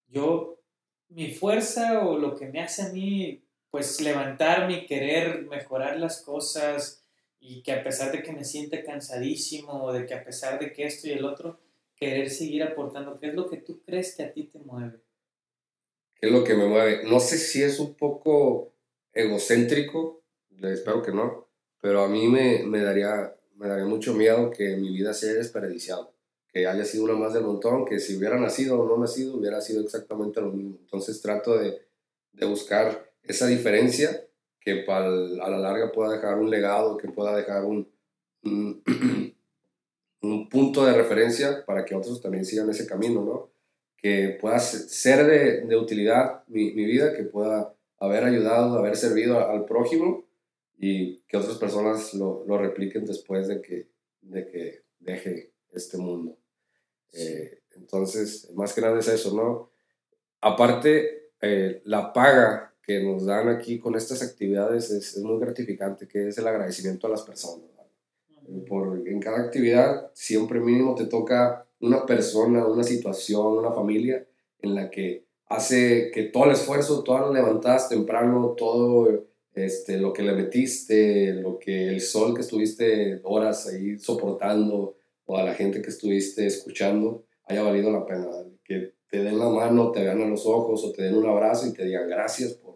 yo, 0.09 0.61
mi 1.09 1.33
fuerza 1.33 2.07
o 2.07 2.19
lo 2.19 2.35
que 2.35 2.47
me 2.47 2.61
hace 2.61 2.83
a 2.83 2.93
mí 2.93 3.45
pues 3.71 4.01
levantarme 4.01 4.79
y 4.79 4.87
querer 4.87 5.47
mejorar 5.47 5.99
las 5.99 6.23
cosas 6.23 7.00
y 7.41 7.63
que 7.63 7.73
a 7.73 7.83
pesar 7.83 8.13
de 8.13 8.23
que 8.23 8.33
me 8.33 8.45
siente 8.45 8.85
cansadísimo 8.85 9.85
o 9.85 9.93
de 9.93 10.05
que 10.07 10.15
a 10.15 10.23
pesar 10.23 10.61
de 10.61 10.73
que 10.73 10.85
esto 10.85 11.09
y 11.09 11.13
el 11.13 11.25
otro, 11.25 11.59
querer 11.97 12.31
seguir 12.31 12.63
aportando. 12.63 13.19
¿Qué 13.19 13.29
es 13.29 13.35
lo 13.35 13.49
que 13.49 13.57
tú 13.57 13.83
crees 13.83 14.15
que 14.15 14.23
a 14.23 14.33
ti 14.33 14.45
te 14.45 14.59
mueve? 14.59 15.01
¿Qué 16.15 16.27
es 16.27 16.33
lo 16.33 16.45
que 16.45 16.55
me 16.55 16.67
mueve? 16.67 17.05
No 17.05 17.19
sé 17.19 17.39
si 17.39 17.63
es 17.63 17.81
un 17.81 17.95
poco 17.95 18.75
egocéntrico, 19.13 20.23
espero 20.63 21.03
que 21.03 21.13
no, 21.13 21.49
pero 21.81 22.03
a 22.03 22.09
mí 22.09 22.29
me, 22.29 22.63
me, 22.65 22.83
daría, 22.83 23.35
me 23.57 23.69
daría 23.69 23.87
mucho 23.87 24.15
miedo 24.15 24.51
que 24.51 24.77
mi 24.77 24.95
vida 24.95 25.15
se 25.15 25.31
haya 25.31 25.39
desperdiciado, 25.39 26.13
que 26.53 26.67
haya 26.67 26.85
sido 26.85 27.05
una 27.05 27.15
más 27.15 27.33
del 27.33 27.45
montón, 27.45 27.87
que 27.87 27.99
si 27.99 28.17
hubiera 28.17 28.39
nacido 28.39 28.81
o 28.81 28.87
no 28.87 28.99
nacido 28.99 29.37
hubiera 29.37 29.61
sido 29.63 29.83
exactamente 29.83 30.41
lo 30.41 30.53
mismo. 30.53 30.77
Entonces 30.81 31.23
trato 31.23 31.59
de, 31.59 31.81
de 32.33 32.47
buscar 32.47 33.11
esa 33.23 33.47
diferencia 33.47 34.27
que 34.61 34.77
para 34.77 35.07
a 35.07 35.51
la 35.51 35.59
larga 35.59 35.91
pueda 35.91 36.13
dejar 36.13 36.39
un 36.39 36.51
legado, 36.51 36.97
que 36.97 37.09
pueda 37.09 37.35
dejar 37.35 37.65
un, 37.65 37.89
un, 40.23 40.49
punto 40.49 40.85
de 40.85 40.93
referencia 40.93 41.65
para 41.65 41.85
que 41.85 41.95
otros 41.95 42.21
también 42.21 42.45
sigan 42.45 42.69
ese 42.71 42.87
camino, 42.87 43.25
¿no? 43.25 43.51
Que 43.97 44.37
pueda 44.41 44.59
ser 44.59 45.27
de, 45.27 45.67
de 45.67 45.77
utilidad 45.77 46.45
mi, 46.47 46.73
mi, 46.73 46.85
vida, 46.85 47.15
que 47.15 47.25
pueda 47.25 47.75
haber 47.99 48.25
ayudado, 48.25 48.79
haber 48.79 48.97
servido 48.97 49.39
al 49.39 49.65
prójimo 49.65 50.25
y 50.79 51.21
que 51.23 51.37
otras 51.37 51.59
personas 51.59 52.15
lo, 52.15 52.45
lo 52.47 52.59
repliquen 52.59 53.05
después 53.05 53.49
de 53.49 53.61
que, 53.61 53.89
de 54.23 54.47
que 54.47 54.83
deje 54.99 55.53
este 55.73 55.99
mundo. 55.99 56.39
Eh, 57.13 57.61
entonces, 57.77 58.51
más 58.55 58.73
que 58.73 58.81
nada 58.81 58.99
es 58.99 59.09
eso, 59.09 59.35
¿no? 59.35 59.71
Aparte, 60.41 61.33
eh, 61.41 61.83
la 61.85 62.13
paga 62.13 62.70
que 62.91 63.05
nos 63.05 63.25
dan 63.25 63.49
aquí 63.49 63.79
con 63.79 63.95
estas 63.95 64.21
actividades 64.21 64.91
es, 64.91 65.17
es 65.17 65.23
muy 65.23 65.39
gratificante, 65.39 66.09
que 66.09 66.27
es 66.27 66.39
el 66.39 66.49
agradecimiento 66.49 67.07
a 67.07 67.11
las 67.11 67.23
personas. 67.23 67.69
Por, 68.69 69.07
en 69.07 69.21
cada 69.21 69.43
actividad 69.43 70.11
siempre 70.13 70.59
mínimo 70.59 70.97
te 70.97 71.07
toca 71.07 71.69
una 71.79 72.05
persona, 72.05 72.67
una 72.67 72.83
situación, 72.83 73.59
una 73.59 73.71
familia 73.71 74.27
en 74.61 74.75
la 74.75 74.91
que 74.91 75.25
hace 75.47 76.11
que 76.13 76.25
todo 76.25 76.47
el 76.47 76.51
esfuerzo, 76.51 77.05
todas 77.05 77.27
las 77.27 77.33
levantadas 77.33 77.89
temprano, 77.89 78.57
todo 78.57 79.25
este, 79.55 79.99
lo 79.99 80.13
que 80.13 80.25
le 80.25 80.33
metiste, 80.33 81.35
lo 81.35 81.61
que 81.61 81.91
el 81.91 82.01
sol 82.01 82.35
que 82.35 82.41
estuviste 82.41 83.21
horas 83.23 83.69
ahí 83.69 84.01
soportando 84.01 84.97
o 85.27 85.37
a 85.37 85.45
la 85.45 85.55
gente 85.55 85.81
que 85.81 85.91
estuviste 85.91 86.45
escuchando 86.45 87.25
haya 87.45 87.63
valido 87.63 87.93
la 87.93 88.05
pena. 88.05 88.27
Que 88.65 88.95
te 89.09 89.23
den 89.23 89.39
la 89.39 89.49
mano, 89.49 89.93
te 89.93 90.03
vean 90.03 90.23
a 90.23 90.27
los 90.27 90.45
ojos 90.45 90.85
o 90.85 90.91
te 90.91 91.03
den 91.03 91.15
un 91.15 91.27
abrazo 91.29 91.69
y 91.69 91.73
te 91.73 91.85
digan 91.85 92.09
gracias 92.09 92.55
por 92.55 92.70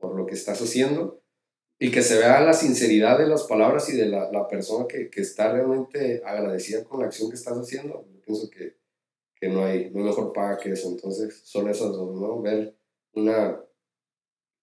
por 0.00 0.16
lo 0.16 0.26
que 0.26 0.34
estás 0.34 0.60
haciendo 0.60 1.22
y 1.78 1.90
que 1.90 2.02
se 2.02 2.18
vea 2.18 2.40
la 2.40 2.52
sinceridad 2.52 3.18
de 3.18 3.26
las 3.26 3.44
palabras 3.44 3.88
y 3.88 3.96
de 3.96 4.06
la, 4.06 4.30
la 4.30 4.46
persona 4.48 4.86
que, 4.86 5.08
que, 5.08 5.22
está 5.22 5.52
realmente 5.52 6.22
agradecida 6.24 6.84
con 6.84 7.00
la 7.00 7.06
acción 7.06 7.30
que 7.30 7.36
estás 7.36 7.56
haciendo. 7.56 8.06
Yo 8.12 8.20
pienso 8.20 8.50
que, 8.50 8.76
que 9.34 9.48
no, 9.48 9.64
hay, 9.64 9.90
no 9.90 10.04
mejor 10.04 10.32
paga 10.32 10.58
que 10.58 10.72
eso. 10.72 10.90
Entonces, 10.90 11.40
son 11.44 11.68
esas 11.70 11.92
dos, 11.92 12.20
¿no? 12.20 12.42
Ver 12.42 12.76
una, 13.14 13.60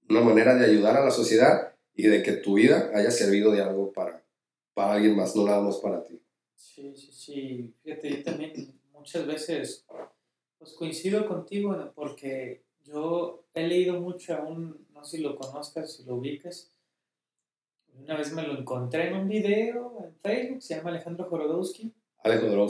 una 0.10 0.22
manera 0.22 0.56
de 0.56 0.66
ayudar 0.66 0.96
a 0.96 1.06
la 1.06 1.12
sociedad 1.12 1.74
y 1.96 2.04
de 2.04 2.22
que 2.22 2.34
tu 2.34 2.54
vida 2.54 2.92
haya 2.94 3.10
servido 3.10 3.52
de 3.52 3.64
algo 3.64 3.92
para, 3.92 4.24
para 4.76 4.94
alguien 4.94 5.16
más, 5.16 5.36
no 5.36 5.44
nada 5.44 5.62
más 5.62 5.78
para 5.78 6.04
ti. 6.04 6.22
Sí, 6.56 6.96
sí, 6.96 7.12
sí. 7.12 7.74
Fíjate, 7.84 8.10
yo 8.18 8.24
también 8.24 8.80
muchas 8.94 9.26
veces 9.26 9.86
pues 10.60 10.74
coincido 10.74 11.28
contigo 11.28 11.76
porque 11.96 12.64
yo 12.88 13.46
he 13.54 13.68
leído 13.68 14.00
mucho 14.00 14.36
a 14.36 14.42
un 14.44 14.88
no 14.98 15.04
sé 15.04 15.18
si 15.18 15.24
lo 15.24 15.36
conozcas, 15.36 15.94
si 15.94 16.04
lo 16.04 16.16
ubicas. 16.16 16.72
Una 17.94 18.18
vez 18.18 18.32
me 18.34 18.44
lo 18.44 18.58
encontré 18.58 19.08
en 19.08 19.16
un 19.16 19.28
video 19.28 19.98
en 20.04 20.16
Facebook, 20.16 20.62
se 20.62 20.76
llama 20.76 20.90
Alejandro 20.90 21.26
Jorodowski. 21.26 21.94
Alejandro 22.24 22.68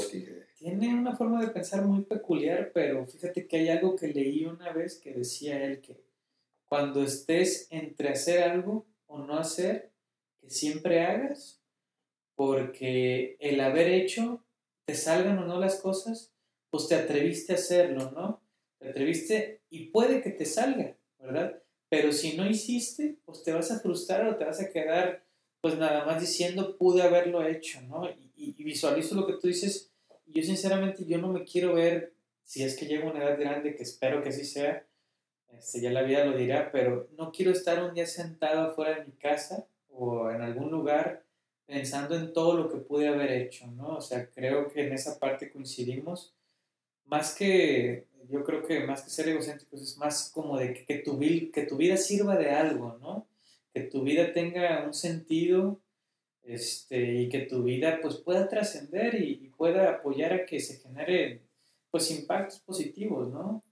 Tiene 0.57 0.93
una 0.93 1.15
forma 1.15 1.41
de 1.41 1.51
pensar 1.51 1.85
muy 1.85 2.03
peculiar, 2.03 2.71
pero 2.73 3.05
fíjate 3.05 3.47
que 3.47 3.57
hay 3.57 3.69
algo 3.69 3.95
que 3.95 4.07
leí 4.07 4.45
una 4.45 4.73
vez 4.73 4.99
que 4.99 5.13
decía 5.13 5.63
él 5.63 5.81
que 5.81 6.01
cuando 6.65 7.01
estés 7.03 7.67
entre 7.71 8.09
hacer 8.09 8.43
algo 8.43 8.85
o 9.07 9.19
no 9.19 9.37
hacer, 9.37 9.91
que 10.41 10.49
siempre 10.49 11.05
hagas, 11.05 11.61
porque 12.35 13.37
el 13.39 13.59
haber 13.61 13.87
hecho, 13.87 14.43
te 14.85 14.95
salgan 14.95 15.39
o 15.39 15.45
no 15.45 15.59
las 15.59 15.79
cosas, 15.79 16.33
pues 16.69 16.87
te 16.87 16.95
atreviste 16.95 17.53
a 17.53 17.55
hacerlo, 17.55 18.11
¿no? 18.11 18.41
Te 18.79 18.89
atreviste 18.89 19.61
y 19.69 19.87
puede 19.87 20.21
que 20.21 20.31
te 20.31 20.45
salga, 20.45 20.95
¿verdad? 21.19 21.61
Pero 21.89 22.11
si 22.11 22.35
no 22.35 22.47
hiciste, 22.47 23.17
pues 23.25 23.43
te 23.43 23.51
vas 23.51 23.71
a 23.71 23.79
frustrar 23.79 24.27
o 24.27 24.35
te 24.35 24.45
vas 24.45 24.59
a 24.59 24.69
quedar 24.69 25.23
pues 25.61 25.77
nada 25.77 26.05
más 26.05 26.21
diciendo 26.21 26.77
pude 26.77 27.01
haberlo 27.01 27.45
hecho, 27.45 27.81
¿no? 27.81 28.09
Y, 28.35 28.63
visualizo 28.63 29.15
lo 29.15 29.25
que 29.25 29.33
tú 29.33 29.47
dices. 29.47 29.91
Yo 30.25 30.43
sinceramente 30.43 31.05
yo 31.05 31.17
no 31.17 31.29
me 31.29 31.43
quiero 31.45 31.73
ver, 31.73 32.13
si 32.43 32.63
es 32.63 32.77
que 32.77 32.85
llego 32.85 33.07
a 33.07 33.11
una 33.11 33.23
edad 33.23 33.39
grande, 33.39 33.75
que 33.75 33.83
espero 33.83 34.21
que 34.21 34.29
así 34.29 34.45
sea, 34.45 34.85
este, 35.51 35.81
ya 35.81 35.91
la 35.91 36.03
vida 36.03 36.25
lo 36.25 36.37
dirá, 36.37 36.71
pero 36.71 37.09
no 37.17 37.31
quiero 37.31 37.51
estar 37.51 37.83
un 37.83 37.93
día 37.93 38.05
sentado 38.05 38.61
afuera 38.61 38.95
de 38.95 39.05
mi 39.05 39.13
casa 39.13 39.67
o 39.89 40.29
en 40.29 40.41
algún 40.41 40.69
lugar 40.69 41.23
pensando 41.65 42.15
en 42.15 42.33
todo 42.33 42.57
lo 42.57 42.69
que 42.69 42.77
pude 42.77 43.07
haber 43.07 43.31
hecho, 43.31 43.67
¿no? 43.67 43.97
O 43.97 44.01
sea, 44.01 44.29
creo 44.29 44.69
que 44.69 44.85
en 44.85 44.93
esa 44.93 45.19
parte 45.19 45.51
coincidimos. 45.51 46.33
Más 47.05 47.35
que 47.35 48.07
yo 48.29 48.43
creo 48.43 48.65
que 48.65 48.85
más 48.85 49.03
que 49.03 49.09
ser 49.09 49.29
egocéntricos 49.29 49.81
es 49.81 49.97
más 49.97 50.31
como 50.33 50.57
de 50.57 50.85
que, 50.85 50.97
tu, 50.99 51.19
que 51.19 51.65
tu 51.67 51.77
vida 51.77 51.97
sirva 51.97 52.35
de 52.37 52.51
algo, 52.51 52.97
¿no? 53.01 53.27
Que 53.73 53.81
tu 53.81 54.03
vida 54.03 54.33
tenga 54.33 54.85
un 54.85 54.93
sentido 54.93 55.81
este, 56.43 57.21
y 57.21 57.29
que 57.29 57.39
tu 57.39 57.63
vida 57.63 57.99
pues 58.01 58.15
pueda 58.15 58.47
trascender 58.47 59.15
y, 59.15 59.47
pueda 59.57 59.89
apoyar 59.89 60.33
a 60.33 60.45
que 60.45 60.59
se 60.59 60.77
genere 60.77 61.41
pues 61.89 62.11
impactos 62.11 62.59
positivos, 62.59 63.33
¿no? 63.33 63.63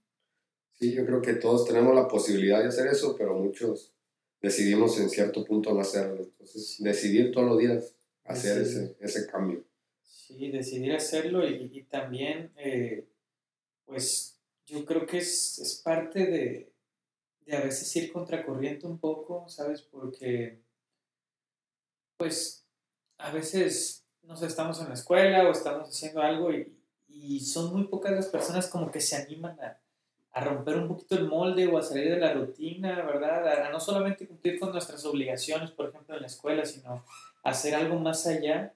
Sí, 0.72 0.92
yo 0.92 1.06
creo 1.06 1.22
que 1.22 1.34
todos 1.34 1.64
tenemos 1.64 1.94
la 1.94 2.08
posibilidad 2.08 2.60
de 2.60 2.66
hacer 2.66 2.88
eso, 2.88 3.14
pero 3.16 3.38
muchos 3.38 3.94
decidimos 4.42 4.98
en 4.98 5.08
cierto 5.08 5.44
punto 5.44 5.72
no 5.72 5.80
hacerlo. 5.80 6.24
Entonces, 6.24 6.76
decidir 6.80 7.30
todos 7.30 7.46
los 7.46 7.58
días 7.58 7.94
hacer 8.24 8.62
ese, 8.62 8.96
ese, 8.98 9.28
cambio. 9.28 9.64
Sí, 10.02 10.50
decidir 10.50 10.92
hacerlo 10.92 11.48
y, 11.48 11.70
y 11.72 11.82
también, 11.84 12.50
eh, 12.56 13.06
pues, 13.84 14.35
yo 14.66 14.84
creo 14.84 15.06
que 15.06 15.18
es, 15.18 15.58
es 15.58 15.76
parte 15.76 16.26
de, 16.26 16.72
de, 17.46 17.56
a 17.56 17.60
veces 17.60 17.94
ir 17.96 18.12
contracorriente 18.12 18.86
un 18.86 18.98
poco, 18.98 19.48
¿sabes? 19.48 19.82
Porque, 19.82 20.60
pues, 22.16 22.66
a 23.18 23.30
veces, 23.30 24.04
no 24.22 24.36
sé, 24.36 24.46
estamos 24.46 24.80
en 24.80 24.88
la 24.88 24.94
escuela 24.94 25.46
o 25.46 25.52
estamos 25.52 25.88
haciendo 25.88 26.20
algo 26.20 26.52
y, 26.52 26.76
y 27.08 27.40
son 27.40 27.72
muy 27.72 27.84
pocas 27.84 28.12
las 28.12 28.26
personas 28.26 28.66
como 28.68 28.90
que 28.90 29.00
se 29.00 29.16
animan 29.16 29.58
a, 29.60 29.80
romper 30.38 30.76
un 30.76 30.86
poquito 30.86 31.16
el 31.16 31.28
molde 31.28 31.66
o 31.66 31.78
a 31.78 31.82
salir 31.82 32.10
de 32.10 32.18
la 32.18 32.34
rutina, 32.34 33.02
¿verdad? 33.06 33.48
A, 33.48 33.68
a 33.68 33.70
no 33.70 33.80
solamente 33.80 34.28
cumplir 34.28 34.60
con 34.60 34.70
nuestras 34.70 35.02
obligaciones, 35.06 35.70
por 35.70 35.88
ejemplo, 35.88 36.14
en 36.14 36.20
la 36.20 36.26
escuela, 36.26 36.66
sino 36.66 37.06
hacer 37.42 37.74
algo 37.74 37.98
más 37.98 38.26
allá. 38.26 38.74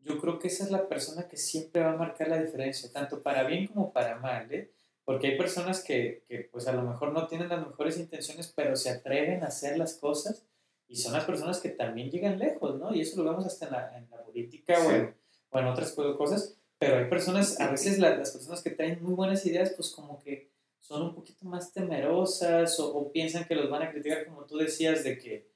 Yo 0.00 0.18
creo 0.18 0.38
que 0.38 0.48
esa 0.48 0.64
es 0.64 0.70
la 0.70 0.88
persona 0.88 1.28
que 1.28 1.36
siempre 1.36 1.82
va 1.82 1.92
a 1.92 1.96
marcar 1.96 2.28
la 2.28 2.40
diferencia, 2.40 2.90
tanto 2.90 3.22
para 3.22 3.42
bien 3.42 3.66
como 3.66 3.92
para 3.92 4.16
mal, 4.16 4.50
¿eh? 4.50 4.70
Porque 5.06 5.28
hay 5.28 5.38
personas 5.38 5.82
que, 5.82 6.24
que, 6.28 6.48
pues 6.52 6.66
a 6.66 6.72
lo 6.72 6.82
mejor 6.82 7.12
no 7.12 7.26
tienen 7.28 7.48
las 7.48 7.66
mejores 7.66 7.96
intenciones, 7.96 8.52
pero 8.54 8.76
se 8.76 8.90
atreven 8.90 9.44
a 9.44 9.46
hacer 9.46 9.78
las 9.78 9.94
cosas 9.94 10.44
y 10.88 10.96
son 10.96 11.12
las 11.12 11.24
personas 11.24 11.60
que 11.60 11.70
también 11.70 12.10
llegan 12.10 12.38
lejos, 12.38 12.78
¿no? 12.78 12.92
Y 12.92 13.00
eso 13.00 13.22
lo 13.22 13.30
vemos 13.30 13.46
hasta 13.46 13.66
en 13.66 13.72
la, 13.72 13.96
en 13.96 14.10
la 14.10 14.22
política 14.24 14.74
o, 14.84 14.90
en, 14.90 15.14
o, 15.50 15.58
en, 15.60 15.66
otras 15.66 15.92
cosas, 15.92 16.58
pero 16.78 16.98
hay 16.98 17.04
personas, 17.06 17.60
a 17.60 17.70
veces 17.70 17.98
las 17.98 18.30
personas 18.32 18.62
que 18.62 18.70
traen 18.70 19.02
muy 19.02 19.14
buenas 19.14 19.46
ideas, 19.46 19.72
pues 19.76 19.90
como 19.90 20.18
que 20.18 20.50
son 20.80 21.02
un 21.02 21.14
poquito 21.14 21.44
más 21.46 21.72
temerosas 21.72 22.78
o, 22.78 23.10
piensan 23.10 23.44
que 23.44 23.54
los 23.54 23.70
van 23.70 23.82
a 23.82 23.90
criticar, 23.90 24.26
como 24.26 24.44
tú 24.44 24.56
decías, 24.56 25.02
de 25.04 25.18
que 25.18 25.48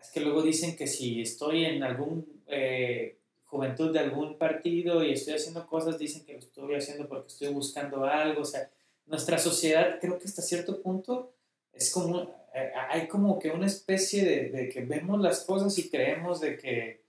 es 0.00 0.10
que 0.10 0.20
luego 0.20 0.42
dicen 0.42 0.76
que 0.76 0.86
si 0.86 1.20
estoy 1.20 1.64
en 1.64 1.82
algún 1.82 2.42
eh, 2.46 3.18
juventud 3.44 3.92
de 3.92 4.00
algún 4.00 4.38
partido 4.38 5.04
y 5.04 5.12
estoy 5.12 5.34
haciendo 5.34 5.66
cosas, 5.66 5.98
dicen 5.98 6.24
que 6.24 6.34
lo 6.34 6.38
estoy 6.38 6.74
haciendo 6.74 7.08
porque 7.08 7.28
estoy 7.28 7.48
buscando 7.48 8.04
algo, 8.04 8.42
o 8.42 8.44
sea, 8.44 8.70
nuestra 9.06 9.38
sociedad 9.38 9.98
creo 10.00 10.18
que 10.18 10.26
hasta 10.26 10.42
cierto 10.42 10.82
punto 10.82 11.32
es 11.72 11.90
como, 11.90 12.22
eh, 12.54 12.72
hay 12.90 13.06
como 13.06 13.38
que 13.38 13.50
una 13.50 13.66
especie 13.66 14.24
de, 14.24 14.50
de, 14.50 14.68
que 14.68 14.80
vemos 14.84 15.20
las 15.20 15.44
cosas 15.44 15.78
y 15.78 15.88
creemos 15.90 16.40
de 16.40 16.56
que, 16.56 17.04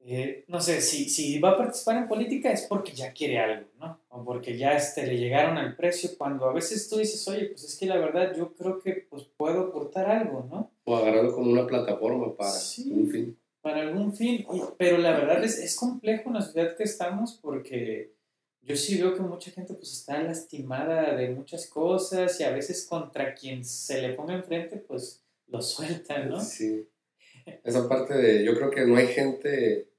eh, 0.00 0.44
no 0.48 0.60
sé, 0.60 0.80
si, 0.80 1.08
si 1.08 1.38
va 1.38 1.50
a 1.50 1.56
participar 1.56 1.96
en 1.96 2.08
política 2.08 2.50
es 2.50 2.62
porque 2.62 2.92
ya 2.92 3.12
quiere 3.12 3.38
algo, 3.38 3.66
¿no? 3.78 4.00
O 4.08 4.24
porque 4.24 4.56
ya 4.56 4.72
este, 4.72 5.06
le 5.06 5.18
llegaron 5.18 5.58
al 5.58 5.76
precio, 5.76 6.10
cuando 6.16 6.48
a 6.48 6.52
veces 6.52 6.88
tú 6.88 6.96
dices, 6.96 7.26
oye, 7.28 7.46
pues 7.46 7.64
es 7.64 7.76
que 7.76 7.86
la 7.86 7.98
verdad 7.98 8.34
yo 8.36 8.54
creo 8.54 8.80
que 8.80 9.06
pues 9.08 9.24
puedo 9.36 9.68
aportar 9.68 10.10
algo, 10.10 10.46
¿no? 10.50 10.70
O 10.84 10.96
agarrarlo 10.96 11.34
como 11.34 11.50
una 11.50 11.66
plataforma 11.66 12.34
para 12.36 12.52
un 12.52 13.08
fin. 13.10 13.36
Para 13.62 13.82
algún 13.82 14.14
fin, 14.14 14.46
pero 14.78 14.96
la 14.96 15.12
verdad 15.12 15.44
es, 15.44 15.58
es 15.58 15.76
complejo 15.76 16.30
en 16.30 16.34
la 16.34 16.40
sociedad 16.40 16.76
que 16.76 16.84
estamos 16.84 17.38
porque 17.42 18.14
yo 18.62 18.76
sí 18.76 18.98
veo 18.98 19.14
que 19.14 19.20
mucha 19.20 19.50
gente 19.50 19.74
pues 19.74 19.92
está 19.92 20.22
lastimada 20.22 21.16
de 21.16 21.30
muchas 21.30 21.66
cosas 21.66 22.38
y 22.40 22.44
a 22.44 22.52
veces 22.52 22.86
contra 22.86 23.34
quien 23.34 23.64
se 23.64 24.00
le 24.02 24.14
ponga 24.14 24.34
enfrente 24.34 24.76
pues 24.76 25.24
lo 25.46 25.60
suelta, 25.62 26.24
¿no? 26.24 26.40
Sí. 26.40 26.88
Esa 27.64 27.88
parte 27.88 28.14
de, 28.14 28.44
yo 28.44 28.54
creo 28.54 28.70
que 28.70 28.86
no 28.86 28.96
hay 28.96 29.08
gente 29.08 29.90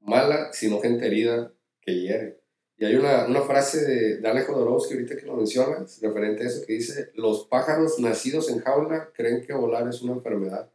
mala, 0.00 0.52
sino 0.52 0.80
gente 0.80 1.06
herida 1.06 1.52
que 1.80 2.00
hiere. 2.00 2.40
Y 2.76 2.84
hay 2.84 2.94
una, 2.94 3.26
una 3.26 3.42
frase 3.42 3.84
de 3.84 4.20
Dale 4.20 4.42
Jodorowsky, 4.42 4.94
ahorita 4.94 5.16
que 5.16 5.26
lo 5.26 5.34
mencionas, 5.34 6.00
referente 6.00 6.44
a 6.44 6.46
eso, 6.46 6.64
que 6.64 6.74
dice, 6.74 7.10
los 7.14 7.46
pájaros 7.46 7.98
nacidos 7.98 8.50
en 8.50 8.60
jaula 8.60 9.10
creen 9.14 9.44
que 9.44 9.52
volar 9.52 9.88
es 9.88 10.02
una 10.02 10.12
enfermedad. 10.12 10.70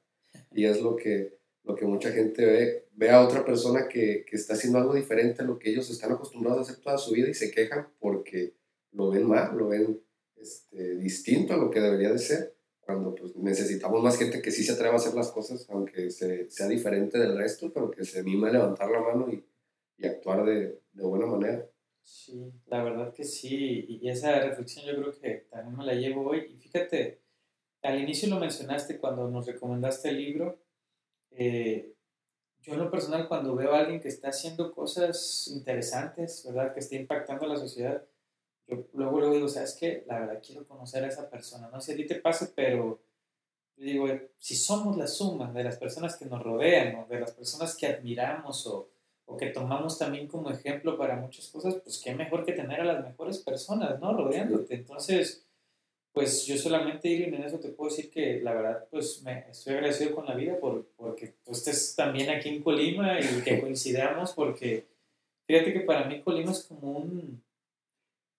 Y 0.52 0.66
es 0.66 0.82
lo 0.82 0.96
que 0.96 1.38
lo 1.64 1.76
que 1.76 1.86
mucha 1.86 2.12
gente 2.12 2.46
ve, 2.46 2.88
ve 2.94 3.10
a 3.10 3.22
otra 3.22 3.46
persona 3.46 3.88
que, 3.88 4.26
que, 4.28 4.36
está 4.36 4.54
haciendo 4.54 4.80
algo 4.80 4.94
diferente 4.94 5.42
a 5.42 5.46
lo 5.46 5.58
que 5.58 5.70
ellos 5.70 5.90
están 5.90 6.12
acostumbrados 6.12 6.60
a 6.60 6.72
hacer 6.72 6.84
toda 6.84 6.98
su 6.98 7.14
vida 7.14 7.30
y 7.30 7.34
se 7.34 7.52
quejan 7.52 7.88
porque 8.00 8.56
lo 8.92 9.10
ven 9.10 9.26
mal, 9.26 9.58
lo 9.58 9.70
ven 9.70 10.02
este, 10.36 10.98
distinto 10.98 11.54
a 11.54 11.58
lo 11.58 11.72
que 11.72 11.80
debería 11.80 12.12
de 12.12 12.20
ser, 12.20 12.56
cuando 12.82 13.16
pues, 13.16 13.36
necesitamos 13.36 14.04
más 14.04 14.18
gente 14.18 14.42
que 14.42 14.52
sí 14.52 14.64
se 14.64 14.74
atreva 14.74 14.96
a 14.96 14.98
hacer 14.98 15.14
las 15.14 15.32
cosas, 15.32 15.66
aunque 15.70 16.10
se, 16.10 16.50
sea 16.50 16.68
diferente 16.68 17.18
del 17.18 17.38
resto, 17.38 17.72
pero 17.74 17.90
que 17.90 18.04
se 18.04 18.20
anima 18.20 18.50
a 18.50 18.52
levantar 18.52 18.92
la 18.92 19.00
mano 19.00 19.32
y, 19.32 19.46
y 19.98 20.06
actuar 20.06 20.46
de, 20.46 20.82
de, 20.92 21.04
buena 21.04 21.26
manera. 21.26 21.66
Sí, 22.02 22.52
la 22.68 22.84
verdad 22.84 23.14
que 23.14 23.24
sí, 23.24 23.86
y 23.88 24.10
esa 24.10 24.38
reflexión 24.42 24.86
yo 24.86 25.02
creo 25.02 25.18
que 25.18 25.48
también 25.50 25.78
me 25.78 25.86
la 25.86 25.94
llevo 25.94 26.30
hoy. 26.30 26.46
Y 26.54 26.58
fíjate, 26.58 27.22
al 27.82 28.02
inicio 28.02 28.30
lo 28.30 28.40
mencionaste 28.40 28.98
cuando 28.98 29.30
nos 29.30 29.46
recomendaste 29.46 30.10
el 30.10 30.18
libro, 30.18 30.63
eh, 31.38 31.94
yo 32.62 32.74
en 32.74 32.80
lo 32.80 32.90
personal 32.90 33.28
cuando 33.28 33.56
veo 33.56 33.74
a 33.74 33.80
alguien 33.80 34.00
que 34.00 34.08
está 34.08 34.30
haciendo 34.30 34.72
cosas 34.74 35.48
interesantes, 35.54 36.44
¿verdad? 36.46 36.74
Que 36.74 36.80
está 36.80 36.96
impactando 36.96 37.46
a 37.46 37.50
la 37.50 37.58
sociedad, 37.58 38.04
yo 38.68 38.88
luego, 38.94 39.20
luego 39.20 39.36
digo, 39.36 39.48
¿sabes 39.50 39.76
qué? 39.78 40.04
La 40.08 40.20
verdad 40.20 40.42
quiero 40.46 40.66
conocer 40.66 41.04
a 41.04 41.08
esa 41.08 41.30
persona. 41.30 41.70
No 41.70 41.82
sé 41.82 41.88
si 41.88 41.94
a 41.94 42.04
ti 42.04 42.08
te 42.14 42.22
pasa, 42.22 42.52
pero 42.56 43.02
yo 43.76 43.86
digo, 43.86 44.08
si 44.38 44.56
somos 44.56 44.96
la 44.98 45.08
suma 45.08 45.52
de 45.52 45.64
las 45.64 45.78
personas 45.78 46.16
que 46.16 46.26
nos 46.26 46.42
rodean 46.42 46.96
o 46.96 47.08
de 47.08 47.20
las 47.20 47.32
personas 47.32 47.76
que 47.76 47.88
admiramos 47.88 48.66
o, 48.68 48.90
o 49.26 49.36
que 49.36 49.48
tomamos 49.48 49.98
también 49.98 50.28
como 50.28 50.50
ejemplo 50.50 50.98
para 50.98 51.18
muchas 51.18 51.50
cosas, 51.50 51.76
pues 51.84 52.00
qué 52.04 52.16
mejor 52.16 52.46
que 52.46 52.54
tener 52.54 52.80
a 52.82 52.86
las 52.86 53.04
mejores 53.04 53.40
personas, 53.40 54.00
¿no? 54.00 54.14
Rodeándote. 54.14 54.76
Entonces, 54.76 55.46
pues 56.14 56.46
yo 56.46 56.58
solamente, 56.58 57.10
Irene, 57.10 57.38
en 57.38 57.44
eso 57.44 57.60
te 57.60 57.70
puedo 57.70 57.90
decir 57.90 58.12
que 58.12 58.40
la 58.40 58.54
verdad, 58.54 58.88
pues 58.92 59.24
me 59.24 59.50
estoy 59.50 59.74
agradecido 59.74 60.14
con 60.14 60.28
la 60.28 60.36
vida 60.36 60.60
por, 60.60 60.86
porque 60.96 61.34
tú 61.44 61.54
estés 61.54 61.96
también 61.96 62.30
aquí 62.30 62.50
en 62.50 62.62
Colima 62.62 63.20
y 63.20 63.42
que 63.42 63.60
coincidamos, 63.62 64.34
porque 64.34 64.86
fíjate 65.48 65.74
que 65.74 65.80
para 65.82 66.06
mí 66.06 66.22
Colima 66.22 66.52
es 66.52 66.66
como 66.66 67.00
un, 67.00 67.44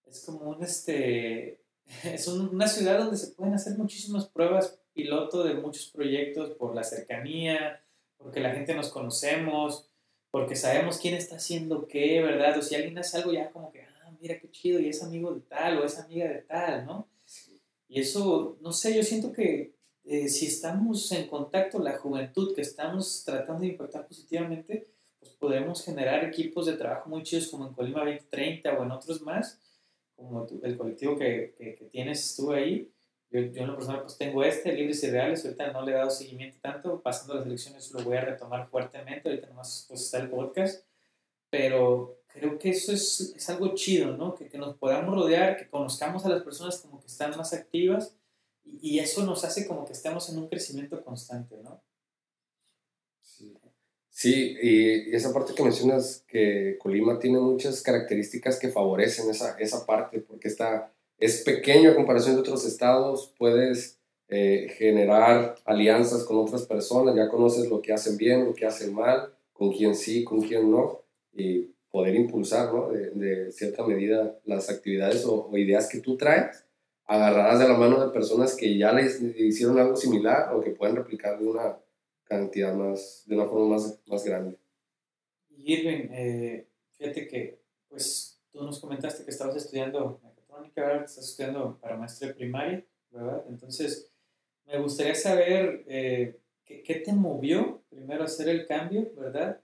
es 0.06 0.24
como 0.24 0.50
un, 0.50 0.62
este, 0.62 1.58
es 2.04 2.28
una 2.28 2.68
ciudad 2.68 3.00
donde 3.00 3.16
se 3.16 3.32
pueden 3.32 3.54
hacer 3.54 3.76
muchísimas 3.76 4.26
pruebas 4.26 4.78
piloto 4.92 5.42
de 5.42 5.54
muchos 5.54 5.88
proyectos 5.88 6.50
por 6.50 6.76
la 6.76 6.84
cercanía, 6.84 7.82
porque 8.16 8.38
la 8.38 8.52
gente 8.52 8.72
nos 8.76 8.90
conocemos, 8.90 9.90
porque 10.30 10.54
sabemos 10.54 10.98
quién 10.98 11.14
está 11.14 11.36
haciendo 11.36 11.88
qué, 11.88 12.22
¿verdad? 12.22 12.56
O 12.56 12.62
si 12.62 12.76
alguien 12.76 12.96
hace 12.98 13.16
algo 13.16 13.32
ya 13.32 13.50
como 13.50 13.72
que, 13.72 13.82
ah, 13.82 14.12
mira 14.20 14.38
qué 14.38 14.48
chido, 14.52 14.78
y 14.78 14.90
es 14.90 15.02
amigo 15.02 15.34
de 15.34 15.40
tal 15.40 15.78
o 15.78 15.84
es 15.84 15.98
amiga 15.98 16.28
de 16.28 16.42
tal, 16.42 16.86
¿no? 16.86 17.08
Y 17.88 18.00
eso, 18.00 18.58
no 18.60 18.72
sé, 18.72 18.96
yo 18.96 19.02
siento 19.02 19.32
que 19.32 19.74
eh, 20.04 20.28
si 20.28 20.46
estamos 20.46 21.10
en 21.12 21.26
contacto, 21.28 21.78
la 21.78 21.96
juventud, 21.96 22.54
que 22.54 22.60
estamos 22.60 23.24
tratando 23.24 23.62
de 23.62 23.68
impactar 23.68 24.06
positivamente, 24.06 24.88
pues 25.18 25.32
podemos 25.32 25.82
generar 25.82 26.24
equipos 26.24 26.66
de 26.66 26.74
trabajo 26.74 27.08
muy 27.08 27.22
chidos 27.22 27.48
como 27.48 27.66
en 27.66 27.72
Colima 27.72 28.00
2030 28.00 28.78
o 28.78 28.82
en 28.82 28.90
otros 28.90 29.22
más, 29.22 29.60
como 30.14 30.46
el 30.62 30.76
colectivo 30.76 31.16
que, 31.16 31.54
que, 31.56 31.88
tienes 31.90 32.36
tú 32.36 32.52
ahí. 32.52 32.90
Yo, 33.30 33.40
yo, 33.40 33.62
en 33.62 33.66
lo 33.66 33.76
personal 33.76 34.02
pues 34.02 34.18
tengo 34.18 34.44
este, 34.44 34.74
Libres 34.74 35.02
y 35.02 35.10
Reales, 35.10 35.44
ahorita 35.44 35.72
no 35.72 35.82
le 35.82 35.92
he 35.92 35.94
dado 35.94 36.10
seguimiento 36.10 36.58
tanto, 36.60 37.00
pasando 37.00 37.34
las 37.34 37.46
elecciones 37.46 37.90
lo 37.90 38.04
voy 38.04 38.16
a 38.16 38.20
retomar 38.20 38.68
fuertemente, 38.68 39.28
ahorita 39.28 39.48
nomás 39.48 39.86
pues 39.88 40.02
está 40.02 40.18
el 40.18 40.28
podcast, 40.28 40.86
pero 41.50 42.23
creo 42.34 42.58
que 42.58 42.70
eso 42.70 42.92
es, 42.92 43.32
es 43.36 43.48
algo 43.48 43.74
chido, 43.74 44.16
¿no? 44.16 44.34
Que, 44.34 44.48
que, 44.48 44.58
nos 44.58 44.76
podamos 44.76 45.14
rodear, 45.14 45.56
que 45.56 45.68
conozcamos 45.68 46.26
a 46.26 46.28
las 46.28 46.42
personas 46.42 46.78
como 46.78 47.00
que 47.00 47.06
están 47.06 47.36
más 47.36 47.52
activas 47.52 48.16
y, 48.64 48.96
y, 48.96 48.98
eso 48.98 49.24
nos 49.24 49.44
hace 49.44 49.66
como 49.66 49.84
que 49.84 49.92
estemos 49.92 50.28
en 50.28 50.38
un 50.38 50.48
crecimiento 50.48 51.02
constante, 51.04 51.56
¿no? 51.62 51.80
Sí, 53.22 53.56
sí 54.10 54.56
y, 54.60 55.14
esa 55.14 55.32
parte 55.32 55.54
que 55.54 55.62
mencionas, 55.62 56.24
que 56.26 56.76
Colima 56.80 57.20
tiene 57.20 57.38
muchas 57.38 57.80
características 57.82 58.58
que 58.58 58.68
favorecen 58.68 59.30
esa, 59.30 59.56
esa 59.58 59.86
parte, 59.86 60.18
porque 60.18 60.48
está, 60.48 60.92
es 61.18 61.42
pequeño 61.42 61.92
a 61.92 61.94
comparación 61.94 62.34
de 62.34 62.40
otros 62.40 62.66
estados, 62.66 63.32
puedes 63.38 64.00
eh, 64.28 64.74
generar 64.76 65.54
alianzas 65.64 66.24
con 66.24 66.38
otras 66.38 66.66
personas, 66.66 67.14
ya 67.14 67.28
conoces 67.28 67.68
lo 67.68 67.80
que 67.80 67.92
hacen 67.92 68.16
bien, 68.16 68.44
lo 68.44 68.54
que 68.54 68.66
hacen 68.66 68.92
mal, 68.92 69.32
con 69.52 69.70
quién 69.72 69.94
sí, 69.94 70.24
con 70.24 70.42
quién 70.42 70.68
no, 70.68 71.04
y 71.32 71.73
poder 71.94 72.16
impulsar, 72.16 72.74
¿no? 72.74 72.90
De, 72.90 73.10
de 73.10 73.52
cierta 73.52 73.86
medida 73.86 74.36
las 74.46 74.68
actividades 74.68 75.24
o, 75.26 75.48
ideas 75.56 75.88
que 75.88 76.00
tú 76.00 76.16
traes, 76.16 76.64
agarradas 77.04 77.60
de 77.60 77.68
la 77.68 77.78
mano 77.78 78.04
de 78.04 78.12
personas 78.12 78.56
que 78.56 78.76
ya 78.76 78.92
les 78.92 79.22
hicieron 79.22 79.78
algo 79.78 79.94
similar 79.94 80.52
o 80.52 80.60
que 80.60 80.72
pueden 80.72 80.96
replicar 80.96 81.38
de 81.38 81.46
una 81.46 81.78
cantidad 82.24 82.74
más, 82.74 83.22
de 83.26 83.36
una 83.36 83.46
forma 83.46 83.76
más, 83.76 84.00
más 84.08 84.24
grande. 84.24 84.58
Irving, 85.56 86.08
eh, 86.10 86.66
fíjate 86.98 87.28
que, 87.28 87.60
pues, 87.88 88.40
tú 88.50 88.64
nos 88.64 88.80
comentaste 88.80 89.24
que 89.24 89.30
estabas 89.30 89.54
estudiando 89.54 90.20
mecatrónica, 90.20 91.04
estás 91.04 91.28
estudiando 91.28 91.78
para 91.80 91.96
maestría 91.96 92.34
primaria, 92.34 92.84
¿verdad? 93.12 93.44
Entonces, 93.48 94.10
me 94.66 94.80
gustaría 94.80 95.14
saber 95.14 95.84
eh, 95.86 96.40
¿qué, 96.64 96.82
¿qué, 96.82 96.96
te 96.96 97.12
movió 97.12 97.84
primero 97.88 98.22
a 98.22 98.26
hacer 98.26 98.48
el 98.48 98.66
cambio, 98.66 99.12
¿verdad? 99.16 99.60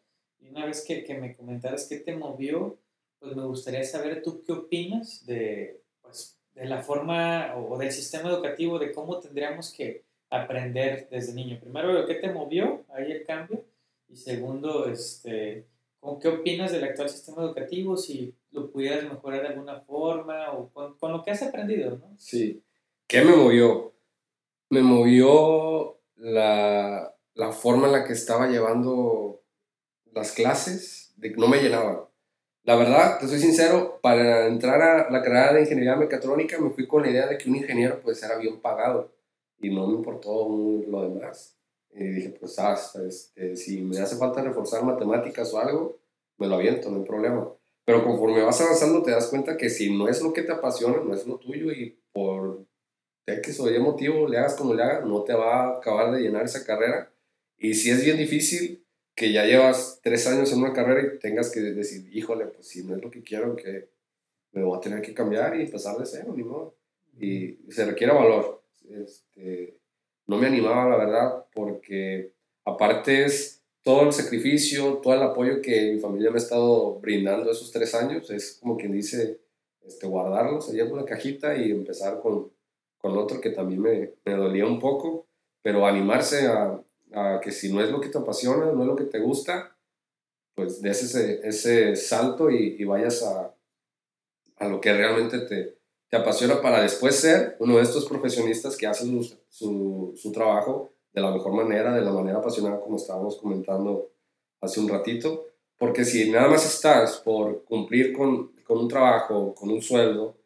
Una 0.51 0.67
vez 0.67 0.85
que, 0.85 1.05
que, 1.05 1.15
me 1.15 1.37
comentaras 1.37 1.87
qué 1.89 1.97
te 1.99 2.17
movió, 2.17 2.77
pues 3.21 3.37
me 3.37 3.45
gustaría 3.45 3.85
saber 3.85 4.23
tú 4.23 4.43
qué 4.45 4.53
opinas 4.53 5.25
de, 5.27 5.81
pues, 6.03 6.39
de 6.55 6.67
la 6.67 6.83
forma 6.83 7.55
o, 7.57 7.79
del 7.79 7.93
sistema 7.93 8.31
educativo, 8.31 8.79
de 8.79 8.93
cómo 8.93 9.21
tendríamos 9.21 9.73
que 9.73 10.05
aprender 10.29 11.09
desde 11.11 11.35
niño. 11.35 11.59
Primero, 11.61 12.05
¿qué 12.07 12.15
te 12.15 12.33
movió 12.33 12.85
ahí 12.89 13.13
el 13.13 13.25
cambio? 13.25 13.65
Y 14.09 14.17
segundo, 14.17 14.89
este, 14.89 15.67
¿qué 16.21 16.29
opinas 16.29 16.73
del 16.73 16.85
actual 16.85 17.09
sistema 17.09 17.43
educativo? 17.43 17.97
Si 17.97 18.35
lo 18.51 18.71
pudieras 18.71 19.05
mejorar 19.05 19.43
de 19.43 19.49
alguna 19.49 19.81
forma 19.81 20.53
o 20.53 20.69
con, 20.71 20.99
con 20.99 21.13
lo 21.13 21.23
que 21.23 21.31
has 21.31 21.43
aprendido, 21.43 21.97
¿no? 21.97 22.15
Sí. 22.19 22.63
¿Qué 23.07 23.23
me 23.23 23.37
movió? 23.37 23.93
Me 24.69 24.83
movió 24.83 26.01
la, 26.17 27.15
la 27.35 27.53
forma 27.53 27.87
en 27.87 27.93
la 27.93 28.05
que 28.05 28.13
estaba 28.13 28.49
llevando 28.49 29.40
las 30.13 30.33
clases 30.33 31.13
de, 31.17 31.31
no 31.31 31.49
me 31.49 31.63
llenaban. 31.63 32.01
La 32.65 32.77
verdad, 32.77 33.19
te 33.19 33.27
soy 33.27 33.39
sincero, 33.39 33.99
para 34.03 34.47
entrar 34.47 34.83
a 34.83 35.11
la 35.11 35.23
carrera 35.23 35.55
de 35.55 35.63
ingeniería 35.63 35.97
mecatrónica 35.97 36.59
me 36.59 36.71
fui 36.71 36.87
con 36.87 37.03
la 37.03 37.11
idea 37.11 37.27
de 37.27 37.39
que 37.39 37.49
un 37.49 37.57
ingeniero 37.57 38.01
pues 38.03 38.23
era 38.23 38.37
bien 38.37 38.61
pagado 38.61 39.11
y 39.61 39.71
no 39.75 39.87
me 39.87 39.95
importó 39.95 40.49
lo 40.87 41.09
demás. 41.09 41.57
Y 41.93 42.05
dije, 42.05 42.37
pues, 42.39 42.59
ah, 42.59 42.79
este, 43.07 43.57
si 43.57 43.81
me 43.83 43.99
hace 43.99 44.17
falta 44.17 44.43
reforzar 44.43 44.85
matemáticas 44.85 45.53
o 45.53 45.59
algo, 45.59 45.99
me 46.39 46.47
lo 46.47 46.57
aviento, 46.57 46.91
no 46.91 46.99
hay 46.99 47.05
problema. 47.05 47.51
Pero 47.85 48.05
conforme 48.05 48.43
vas 48.43 48.61
avanzando 48.61 49.03
te 49.03 49.11
das 49.11 49.29
cuenta 49.29 49.57
que 49.57 49.71
si 49.71 49.97
no 49.97 50.09
es 50.09 50.23
lo 50.23 50.33
que 50.33 50.43
te 50.43 50.53
apasiona, 50.53 50.99
no 51.03 51.15
es 51.15 51.27
lo 51.27 51.39
tuyo 51.39 51.73
y 51.73 51.99
por 52.13 52.65
X 53.27 53.61
o 53.61 53.71
Y 53.71 53.79
motivo, 53.79 54.29
le 54.29 54.39
hagas 54.39 54.55
como 54.55 54.75
le 54.75 54.83
hagas, 54.83 55.05
no 55.05 55.23
te 55.23 55.33
va 55.35 55.65
a 55.65 55.77
acabar 55.79 56.13
de 56.13 56.21
llenar 56.21 56.45
esa 56.45 56.65
carrera. 56.65 57.13
Y 57.59 57.75
si 57.75 57.91
es 57.91 58.05
bien 58.05 58.17
difícil 58.17 58.80
que 59.21 59.33
ya 59.33 59.45
llevas 59.45 60.01
tres 60.03 60.27
años 60.27 60.51
en 60.51 60.61
una 60.61 60.73
carrera 60.73 61.03
y 61.03 61.19
tengas 61.19 61.51
que 61.51 61.61
decir, 61.61 62.09
híjole, 62.11 62.47
pues 62.47 62.69
si 62.69 62.85
no 62.85 62.97
es 62.97 63.03
lo 63.03 63.11
que 63.11 63.23
quiero, 63.23 63.55
que 63.55 63.91
me 64.53 64.63
voy 64.63 64.79
a 64.79 64.81
tener 64.81 65.03
que 65.03 65.13
cambiar 65.13 65.55
y 65.57 65.65
empezar 65.65 65.99
de 65.99 66.07
cero, 66.07 66.33
ni 66.35 66.43
modo. 66.43 66.75
Y 67.19 67.59
se 67.71 67.85
requiere 67.85 68.15
valor. 68.15 68.63
Este, 68.89 69.77
no 70.27 70.39
me 70.39 70.47
animaba, 70.47 70.89
la 70.89 70.97
verdad, 70.97 71.45
porque 71.53 72.33
aparte 72.65 73.27
es 73.27 73.63
todo 73.83 74.07
el 74.07 74.13
sacrificio, 74.15 75.03
todo 75.03 75.13
el 75.13 75.23
apoyo 75.23 75.61
que 75.61 75.93
mi 75.93 76.01
familia 76.01 76.31
me 76.31 76.37
ha 76.37 76.43
estado 76.43 76.99
brindando 76.99 77.51
esos 77.51 77.71
tres 77.71 77.95
años, 77.95 78.31
es 78.31 78.57
como 78.59 78.79
quien 78.79 78.93
dice, 78.93 79.39
este, 79.83 80.07
guardarlos 80.07 80.71
allá 80.71 80.85
en 80.85 80.93
una 80.93 81.05
cajita 81.05 81.59
y 81.59 81.71
empezar 81.71 82.21
con, 82.23 82.51
con 82.97 83.19
otro 83.19 83.39
que 83.39 83.51
también 83.51 83.83
me, 83.83 84.15
me, 84.25 84.33
dolía 84.33 84.65
un 84.65 84.79
poco, 84.79 85.27
pero 85.61 85.87
animarse 85.87 86.47
a, 86.47 86.83
a, 87.15 87.41
que 87.41 87.53
si 87.53 87.73
no 87.73 87.81
es 87.81 87.91
lo 87.91 88.01
que 88.01 88.09
te 88.09 88.19
apasiona, 88.19 88.67
no 88.73 88.83
es 88.83 88.87
lo 88.87 88.97
que 88.97 89.05
te 89.05 89.19
gusta, 89.19 89.77
pues 90.55 90.83
des 90.83 91.03
ese, 91.03 91.47
ese 91.47 91.97
salto 91.97 92.51
y, 92.51 92.77
y 92.79 92.85
vayas 92.85 93.23
a, 93.23 93.55
a, 94.57 94.69
lo 94.69 94.81
que 94.81 94.93
realmente 94.93 95.41
te, 95.41 95.79
te, 96.09 96.17
apasiona 96.17 96.61
para 96.61 96.83
después 96.83 97.17
ser 97.17 97.57
uno 97.61 97.77
de 97.77 97.83
estos 97.83 98.07
profesionistas 98.07 98.77
que 98.77 98.87
hacen 98.87 99.23
su, 99.23 99.37
su, 99.49 100.13
su 100.17 100.33
trabajo 100.33 100.93
de 101.13 101.21
la 101.21 101.31
mejor 101.31 101.53
manera, 101.53 101.95
de 101.95 102.03
la 102.03 102.13
manera 102.13 102.39
apasionada 102.39 102.81
como 102.81 102.97
estábamos 102.97 103.37
comentando 103.37 104.11
hace 104.61 104.81
un 104.81 104.89
ratito, 104.89 105.47
porque 105.79 106.05
si 106.05 106.31
nada 106.31 106.49
más 106.49 106.67
estás 106.67 107.19
por 107.19 107.65
cumplir 107.65 108.13
con, 108.13 108.53
con 108.65 108.79
un 108.79 108.89
trabajo, 108.89 109.55
con 109.55 109.71
un 109.71 109.81
sueldo, 109.81 110.37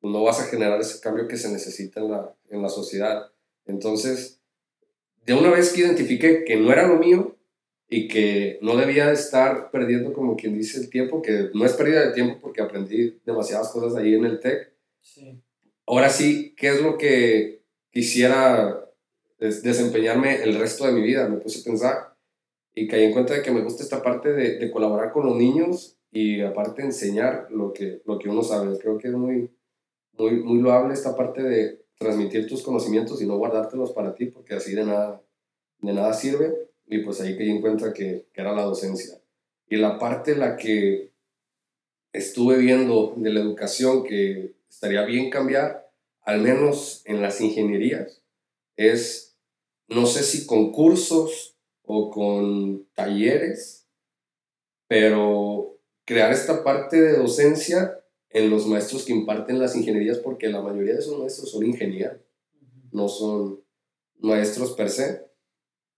no 0.00 0.22
vas 0.22 0.40
a 0.40 0.44
generar 0.44 0.80
ese 0.80 1.00
cambio 1.00 1.28
que 1.28 1.36
se 1.36 1.50
necesita 1.50 2.00
en 2.00 2.10
la, 2.10 2.34
en 2.50 2.62
la 2.62 2.68
sociedad. 2.68 3.30
Entonces, 3.66 4.37
de 5.28 5.34
una 5.34 5.50
vez 5.50 5.74
que 5.74 5.82
identifiqué 5.82 6.42
que 6.42 6.56
no 6.56 6.72
era 6.72 6.88
lo 6.88 6.96
mío 6.96 7.36
y 7.86 8.08
que 8.08 8.58
no 8.62 8.78
debía 8.78 9.12
estar 9.12 9.70
perdiendo, 9.70 10.14
como 10.14 10.36
quien 10.36 10.56
dice, 10.56 10.80
el 10.80 10.88
tiempo, 10.88 11.20
que 11.20 11.50
no 11.52 11.66
es 11.66 11.74
pérdida 11.74 12.06
de 12.06 12.14
tiempo 12.14 12.38
porque 12.40 12.62
aprendí 12.62 13.20
demasiadas 13.26 13.68
cosas 13.68 13.94
ahí 13.94 14.14
en 14.14 14.24
el 14.24 14.40
TEC. 14.40 14.72
Ahora 15.86 16.08
sí, 16.08 16.54
¿qué 16.56 16.68
es 16.68 16.80
lo 16.80 16.96
que 16.96 17.60
quisiera 17.90 18.90
desempeñarme 19.38 20.42
el 20.42 20.58
resto 20.58 20.86
de 20.86 20.92
mi 20.92 21.02
vida? 21.02 21.28
Me 21.28 21.36
puse 21.36 21.60
a 21.60 21.64
pensar 21.64 22.16
y 22.74 22.88
caí 22.88 23.04
en 23.04 23.12
cuenta 23.12 23.34
de 23.34 23.42
que 23.42 23.50
me 23.50 23.60
gusta 23.60 23.82
esta 23.82 24.02
parte 24.02 24.32
de, 24.32 24.56
de 24.56 24.70
colaborar 24.70 25.12
con 25.12 25.26
los 25.26 25.36
niños 25.36 25.98
y 26.10 26.40
aparte 26.40 26.80
enseñar 26.80 27.48
lo 27.50 27.74
que, 27.74 28.00
lo 28.06 28.18
que 28.18 28.30
uno 28.30 28.42
sabe. 28.42 28.78
Creo 28.78 28.96
que 28.96 29.08
es 29.08 29.14
muy, 29.14 29.50
muy, 30.12 30.42
muy 30.42 30.62
loable 30.62 30.94
esta 30.94 31.14
parte 31.14 31.42
de 31.42 31.87
transmitir 31.98 32.46
tus 32.46 32.62
conocimientos 32.62 33.20
y 33.20 33.26
no 33.26 33.36
guardártelos 33.36 33.92
para 33.92 34.14
ti, 34.14 34.26
porque 34.26 34.54
así 34.54 34.74
de 34.74 34.84
nada, 34.84 35.22
de 35.80 35.92
nada 35.92 36.14
sirve. 36.14 36.54
Y 36.86 36.98
pues 37.00 37.20
ahí 37.20 37.36
que 37.36 37.46
yo 37.46 37.52
encuentro 37.52 37.92
que, 37.92 38.28
que 38.32 38.40
era 38.40 38.54
la 38.54 38.62
docencia. 38.62 39.20
Y 39.68 39.76
la 39.76 39.98
parte 39.98 40.36
la 40.36 40.56
que 40.56 41.12
estuve 42.12 42.56
viendo 42.56 43.14
de 43.16 43.30
la 43.30 43.40
educación 43.40 44.04
que 44.04 44.54
estaría 44.68 45.04
bien 45.04 45.30
cambiar, 45.30 45.90
al 46.22 46.40
menos 46.40 47.02
en 47.04 47.20
las 47.20 47.40
ingenierías, 47.40 48.22
es, 48.76 49.36
no 49.88 50.06
sé 50.06 50.22
si 50.22 50.46
con 50.46 50.72
cursos 50.72 51.56
o 51.82 52.10
con 52.10 52.86
talleres, 52.94 53.86
pero 54.86 55.78
crear 56.04 56.32
esta 56.32 56.64
parte 56.64 57.00
de 57.00 57.18
docencia 57.18 57.97
en 58.38 58.50
los 58.50 58.66
maestros 58.66 59.04
que 59.04 59.12
imparten 59.12 59.58
las 59.58 59.74
ingenierías, 59.74 60.18
porque 60.18 60.48
la 60.48 60.62
mayoría 60.62 60.94
de 60.94 61.00
esos 61.00 61.18
maestros 61.18 61.50
son 61.50 61.66
ingenieros, 61.66 62.20
no 62.92 63.08
son 63.08 63.60
maestros 64.20 64.72
per 64.72 64.90
se. 64.90 65.26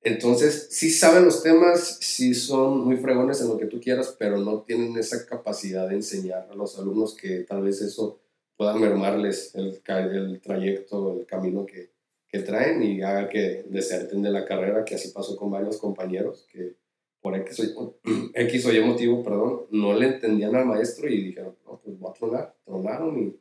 Entonces, 0.02 0.68
sí 0.70 0.90
saben 0.90 1.26
los 1.26 1.42
temas, 1.42 1.98
sí 2.00 2.34
son 2.34 2.80
muy 2.80 2.96
fregones 2.96 3.42
en 3.42 3.48
lo 3.48 3.58
que 3.58 3.66
tú 3.66 3.80
quieras, 3.80 4.16
pero 4.18 4.38
no 4.38 4.62
tienen 4.62 4.96
esa 4.96 5.26
capacidad 5.26 5.88
de 5.88 5.96
enseñar 5.96 6.48
a 6.50 6.54
los 6.54 6.78
alumnos 6.78 7.14
que 7.14 7.40
tal 7.40 7.62
vez 7.62 7.82
eso 7.82 8.18
pueda 8.56 8.74
mermarles 8.74 9.54
el, 9.54 9.82
el 9.86 10.40
trayecto, 10.40 11.18
el 11.18 11.26
camino 11.26 11.66
que, 11.66 11.90
que 12.28 12.38
traen 12.38 12.82
y 12.82 13.02
haga 13.02 13.28
que 13.28 13.64
deserten 13.68 14.22
de 14.22 14.30
la 14.30 14.46
carrera, 14.46 14.84
que 14.84 14.94
así 14.94 15.08
pasó 15.08 15.36
con 15.36 15.50
varios 15.50 15.76
compañeros 15.76 16.46
que 16.50 16.76
por 17.20 17.36
X 17.36 17.74
o, 17.76 17.98
X 18.34 18.66
o 18.66 18.72
Y 18.72 18.80
motivo, 18.80 19.22
perdón, 19.22 19.66
no 19.70 19.94
le 19.94 20.06
entendían 20.06 20.54
al 20.54 20.66
maestro 20.66 21.08
y 21.08 21.24
dijeron, 21.24 21.56
no, 21.64 21.80
pues 21.82 21.98
voy 21.98 22.10
a 22.10 22.12
tronar. 22.14 22.56
Tronaron 22.64 23.18
y 23.18 23.40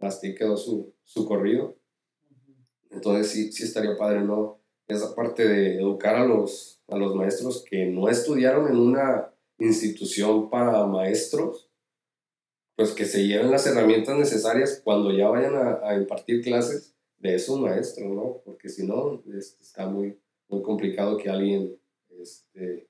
así 0.00 0.34
quedó 0.34 0.56
su, 0.56 0.94
su 1.04 1.26
corrido. 1.26 1.76
Entonces 2.90 3.30
sí, 3.30 3.52
sí 3.52 3.64
estaría 3.64 3.96
padre, 3.96 4.22
¿no? 4.22 4.60
Esa 4.86 5.14
parte 5.14 5.46
de 5.46 5.78
educar 5.78 6.16
a 6.16 6.24
los, 6.24 6.80
a 6.88 6.96
los 6.96 7.14
maestros 7.14 7.64
que 7.68 7.86
no 7.86 8.08
estudiaron 8.08 8.68
en 8.68 8.78
una 8.78 9.30
institución 9.58 10.48
para 10.48 10.86
maestros, 10.86 11.70
pues 12.76 12.92
que 12.92 13.04
se 13.04 13.26
lleven 13.26 13.50
las 13.50 13.66
herramientas 13.66 14.16
necesarias 14.16 14.80
cuando 14.82 15.12
ya 15.12 15.28
vayan 15.28 15.56
a, 15.56 15.80
a 15.82 15.96
impartir 15.96 16.42
clases 16.42 16.94
de 17.18 17.34
esos 17.34 17.60
maestros, 17.60 18.08
¿no? 18.08 18.40
Porque 18.44 18.68
si 18.68 18.86
no, 18.86 19.22
está 19.60 19.88
muy, 19.88 20.18
muy 20.48 20.62
complicado 20.62 21.16
que 21.18 21.28
alguien 21.28 21.78
este, 22.20 22.88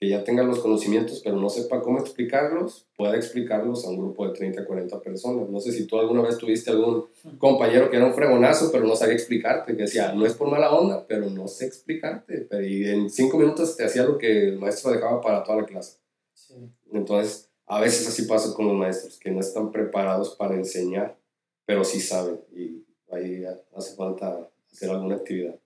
que 0.00 0.08
ya 0.08 0.24
tenga 0.24 0.42
los 0.42 0.60
conocimientos, 0.60 1.20
pero 1.22 1.36
no 1.36 1.50
sepa 1.50 1.82
cómo 1.82 1.98
explicarlos, 1.98 2.86
pueda 2.96 3.16
explicarlos 3.16 3.84
a 3.84 3.90
un 3.90 3.98
grupo 3.98 4.26
de 4.26 4.32
30, 4.32 4.64
40 4.64 4.98
personas. 5.02 5.50
No 5.50 5.60
sé 5.60 5.72
si 5.72 5.86
tú 5.86 6.00
alguna 6.00 6.22
vez 6.22 6.38
tuviste 6.38 6.70
algún 6.70 7.04
compañero 7.36 7.90
que 7.90 7.98
era 7.98 8.06
un 8.06 8.14
fregonazo, 8.14 8.72
pero 8.72 8.86
no 8.86 8.96
sabía 8.96 9.12
explicarte, 9.12 9.76
que 9.76 9.82
decía, 9.82 10.14
no 10.14 10.24
es 10.24 10.32
por 10.32 10.50
mala 10.50 10.72
onda, 10.72 11.06
pero 11.06 11.28
no 11.28 11.46
sé 11.46 11.66
explicarte. 11.66 12.48
Y 12.66 12.88
en 12.88 13.10
cinco 13.10 13.36
minutos 13.36 13.76
te 13.76 13.84
hacía 13.84 14.04
lo 14.04 14.16
que 14.16 14.48
el 14.48 14.58
maestro 14.58 14.90
dejaba 14.90 15.20
para 15.20 15.44
toda 15.44 15.58
la 15.58 15.66
clase. 15.66 15.98
Entonces, 16.90 17.50
a 17.66 17.78
veces 17.78 18.08
así 18.08 18.22
pasa 18.22 18.54
con 18.54 18.68
los 18.68 18.76
maestros, 18.76 19.18
que 19.18 19.30
no 19.30 19.40
están 19.40 19.70
preparados 19.70 20.34
para 20.34 20.54
enseñar, 20.54 21.18
pero 21.66 21.84
sí 21.84 22.00
saben. 22.00 22.40
Y 22.56 22.86
ahí 23.12 23.44
hace 23.76 23.94
falta 23.96 24.48
hacer 24.72 24.88
alguna 24.88 25.16
actividad. 25.16 25.56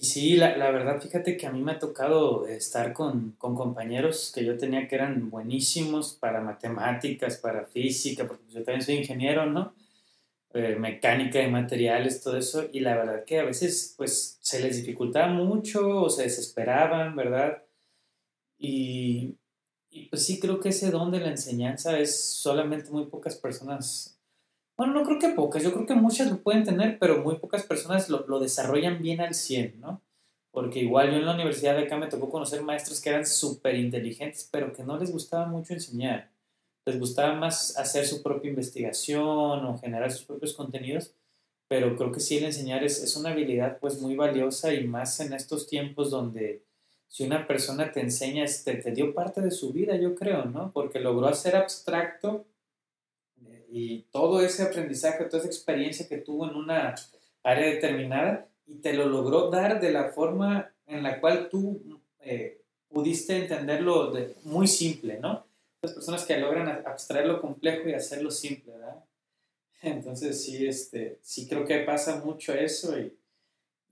Y 0.00 0.04
sí, 0.06 0.36
la, 0.36 0.56
la, 0.56 0.70
verdad, 0.70 1.02
fíjate 1.02 1.36
que 1.36 1.48
a 1.48 1.50
mí 1.50 1.60
me 1.60 1.72
ha 1.72 1.78
tocado 1.80 2.46
estar 2.46 2.92
con, 2.92 3.32
con, 3.32 3.56
compañeros 3.56 4.30
que 4.32 4.44
yo 4.44 4.56
tenía 4.56 4.86
que 4.86 4.94
eran 4.94 5.28
buenísimos 5.28 6.14
para 6.14 6.40
matemáticas, 6.40 7.38
para 7.38 7.64
física, 7.64 8.24
porque 8.28 8.44
yo 8.48 8.62
también 8.62 8.82
soy 8.82 8.94
ingeniero, 8.94 9.46
¿no? 9.46 9.74
Eh, 10.54 10.76
mecánica 10.76 11.40
de 11.40 11.48
materiales, 11.48 12.22
todo 12.22 12.36
eso, 12.36 12.68
y 12.72 12.80
la 12.80 12.96
verdad 12.96 13.24
que 13.24 13.40
a 13.40 13.44
veces 13.44 13.94
pues 13.96 14.38
se 14.40 14.60
les 14.60 14.76
dificultaba 14.76 15.32
mucho 15.32 16.02
o 16.02 16.10
se 16.10 16.22
desesperaban, 16.24 17.16
¿verdad? 17.16 17.64
Y, 18.58 19.36
y 19.90 20.06
pues 20.10 20.24
sí 20.26 20.38
creo 20.38 20.60
que 20.60 20.68
ese 20.70 20.92
don 20.92 21.10
de 21.10 21.20
la 21.20 21.30
enseñanza 21.30 21.98
es 21.98 22.34
solamente 22.34 22.90
muy 22.90 23.06
pocas 23.06 23.36
personas 23.36 24.17
bueno, 24.78 24.94
no 24.94 25.02
creo 25.02 25.18
que 25.18 25.30
pocas, 25.30 25.64
yo 25.64 25.72
creo 25.72 25.86
que 25.86 25.96
muchas 25.96 26.30
lo 26.30 26.38
pueden 26.38 26.62
tener, 26.62 27.00
pero 27.00 27.20
muy 27.24 27.36
pocas 27.38 27.64
personas 27.64 28.08
lo, 28.08 28.24
lo 28.28 28.38
desarrollan 28.38 29.02
bien 29.02 29.20
al 29.20 29.34
100, 29.34 29.80
¿no? 29.80 30.00
Porque 30.52 30.78
igual 30.78 31.10
yo 31.10 31.16
en 31.16 31.26
la 31.26 31.34
universidad 31.34 31.74
de 31.74 31.82
acá 31.82 31.96
me 31.96 32.06
tocó 32.06 32.30
conocer 32.30 32.62
maestros 32.62 33.00
que 33.00 33.08
eran 33.08 33.26
súper 33.26 33.74
inteligentes, 33.74 34.48
pero 34.52 34.72
que 34.72 34.84
no 34.84 34.96
les 34.96 35.10
gustaba 35.10 35.46
mucho 35.46 35.74
enseñar. 35.74 36.30
Les 36.86 36.96
gustaba 36.98 37.34
más 37.34 37.76
hacer 37.76 38.06
su 38.06 38.22
propia 38.22 38.50
investigación 38.50 39.66
o 39.66 39.78
generar 39.78 40.12
sus 40.12 40.24
propios 40.24 40.54
contenidos, 40.54 41.12
pero 41.66 41.96
creo 41.96 42.12
que 42.12 42.20
sí 42.20 42.38
el 42.38 42.44
enseñar 42.44 42.84
es, 42.84 43.02
es 43.02 43.16
una 43.16 43.30
habilidad 43.30 43.78
pues 43.80 44.00
muy 44.00 44.14
valiosa 44.14 44.72
y 44.72 44.86
más 44.86 45.18
en 45.18 45.32
estos 45.32 45.66
tiempos 45.66 46.10
donde 46.10 46.62
si 47.08 47.24
una 47.24 47.48
persona 47.48 47.90
te 47.90 48.00
enseña, 48.00 48.44
te, 48.64 48.76
te 48.76 48.92
dio 48.92 49.12
parte 49.12 49.40
de 49.40 49.50
su 49.50 49.72
vida, 49.72 49.96
yo 49.96 50.14
creo, 50.14 50.44
¿no? 50.44 50.70
Porque 50.72 51.00
logró 51.00 51.26
hacer 51.26 51.56
abstracto 51.56 52.46
y 53.78 54.06
todo 54.10 54.40
ese 54.40 54.64
aprendizaje, 54.64 55.24
toda 55.26 55.38
esa 55.38 55.46
experiencia 55.46 56.08
que 56.08 56.18
tuvo 56.18 56.48
en 56.48 56.56
una 56.56 56.96
área 57.44 57.66
determinada 57.66 58.48
y 58.66 58.76
te 58.76 58.92
lo 58.92 59.08
logró 59.08 59.50
dar 59.50 59.80
de 59.80 59.92
la 59.92 60.10
forma 60.10 60.72
en 60.86 61.04
la 61.04 61.20
cual 61.20 61.48
tú 61.48 62.00
eh, 62.20 62.60
pudiste 62.88 63.36
entenderlo 63.36 64.10
de, 64.10 64.34
muy 64.42 64.66
simple, 64.66 65.20
¿no? 65.20 65.46
Las 65.80 65.92
personas 65.92 66.24
que 66.24 66.38
logran 66.38 66.68
abstraer 66.84 67.26
lo 67.26 67.40
complejo 67.40 67.88
y 67.88 67.94
hacerlo 67.94 68.32
simple, 68.32 68.72
¿verdad? 68.72 69.04
Entonces 69.82 70.42
sí, 70.42 70.66
este, 70.66 71.20
sí 71.22 71.46
creo 71.46 71.64
que 71.64 71.78
pasa 71.80 72.20
mucho 72.24 72.52
eso 72.52 72.98
y, 72.98 73.16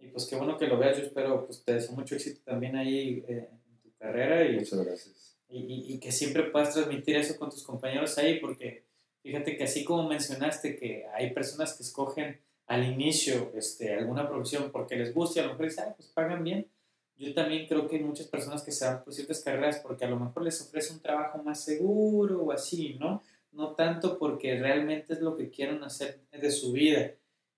y 0.01 0.09
pues 0.09 0.27
qué 0.27 0.35
bueno 0.35 0.59
que 0.59 0.67
lo 0.67 0.79
veas, 0.79 0.99
yo 0.99 1.05
espero, 1.05 1.47
pues 1.47 1.63
te 1.63 1.75
deseo 1.75 1.93
mucho 1.93 2.17
éxito 2.17 2.41
también 2.45 2.75
ahí 2.75 3.25
eh, 3.29 3.49
en 3.53 3.79
tu 3.83 3.97
carrera 3.97 4.45
y, 4.45 4.57
Muchas 4.57 4.85
gracias. 4.85 5.37
Y, 5.49 5.59
y, 5.59 5.95
y 5.95 6.01
que 6.01 6.11
siempre 6.11 6.43
puedas 6.43 6.75
transmitir 6.75 7.15
eso 7.15 7.39
con 7.39 7.51
tus 7.51 7.63
compañeros 7.63 8.19
ahí 8.19 8.41
porque 8.41 8.86
Fíjate 9.27 9.57
que 9.57 9.65
así 9.65 9.83
como 9.83 10.09
mencionaste 10.09 10.77
que 10.77 11.05
hay 11.13 11.33
personas 11.33 11.75
que 11.75 11.83
escogen 11.83 12.39
al 12.69 12.85
inicio 12.85 13.51
este, 13.57 13.93
alguna 13.93 14.29
profesión 14.29 14.71
porque 14.71 14.95
les 14.95 15.13
gusta 15.13 15.41
y 15.41 15.43
a 15.43 15.47
lo 15.47 15.55
mejor 15.55 15.67
dicen, 15.67 15.85
ah, 15.89 15.95
pues 15.97 16.07
pagan 16.11 16.45
bien. 16.45 16.69
Yo 17.17 17.35
también 17.35 17.67
creo 17.67 17.89
que 17.89 17.97
hay 17.97 18.05
muchas 18.05 18.29
personas 18.29 18.63
que 18.63 18.71
se 18.71 18.85
van 18.85 19.03
por 19.03 19.13
ciertas 19.13 19.43
carreras 19.43 19.81
porque 19.81 20.05
a 20.05 20.09
lo 20.09 20.21
mejor 20.21 20.45
les 20.45 20.61
ofrece 20.61 20.93
un 20.93 21.01
trabajo 21.01 21.43
más 21.43 21.65
seguro 21.65 22.45
o 22.45 22.53
así, 22.53 22.95
¿no? 23.01 23.21
No 23.51 23.75
tanto 23.75 24.17
porque 24.17 24.61
realmente 24.61 25.15
es 25.15 25.21
lo 25.21 25.37
que 25.37 25.51
quieren 25.51 25.83
hacer 25.83 26.21
de 26.31 26.51
su 26.53 26.71
vida. 26.71 27.11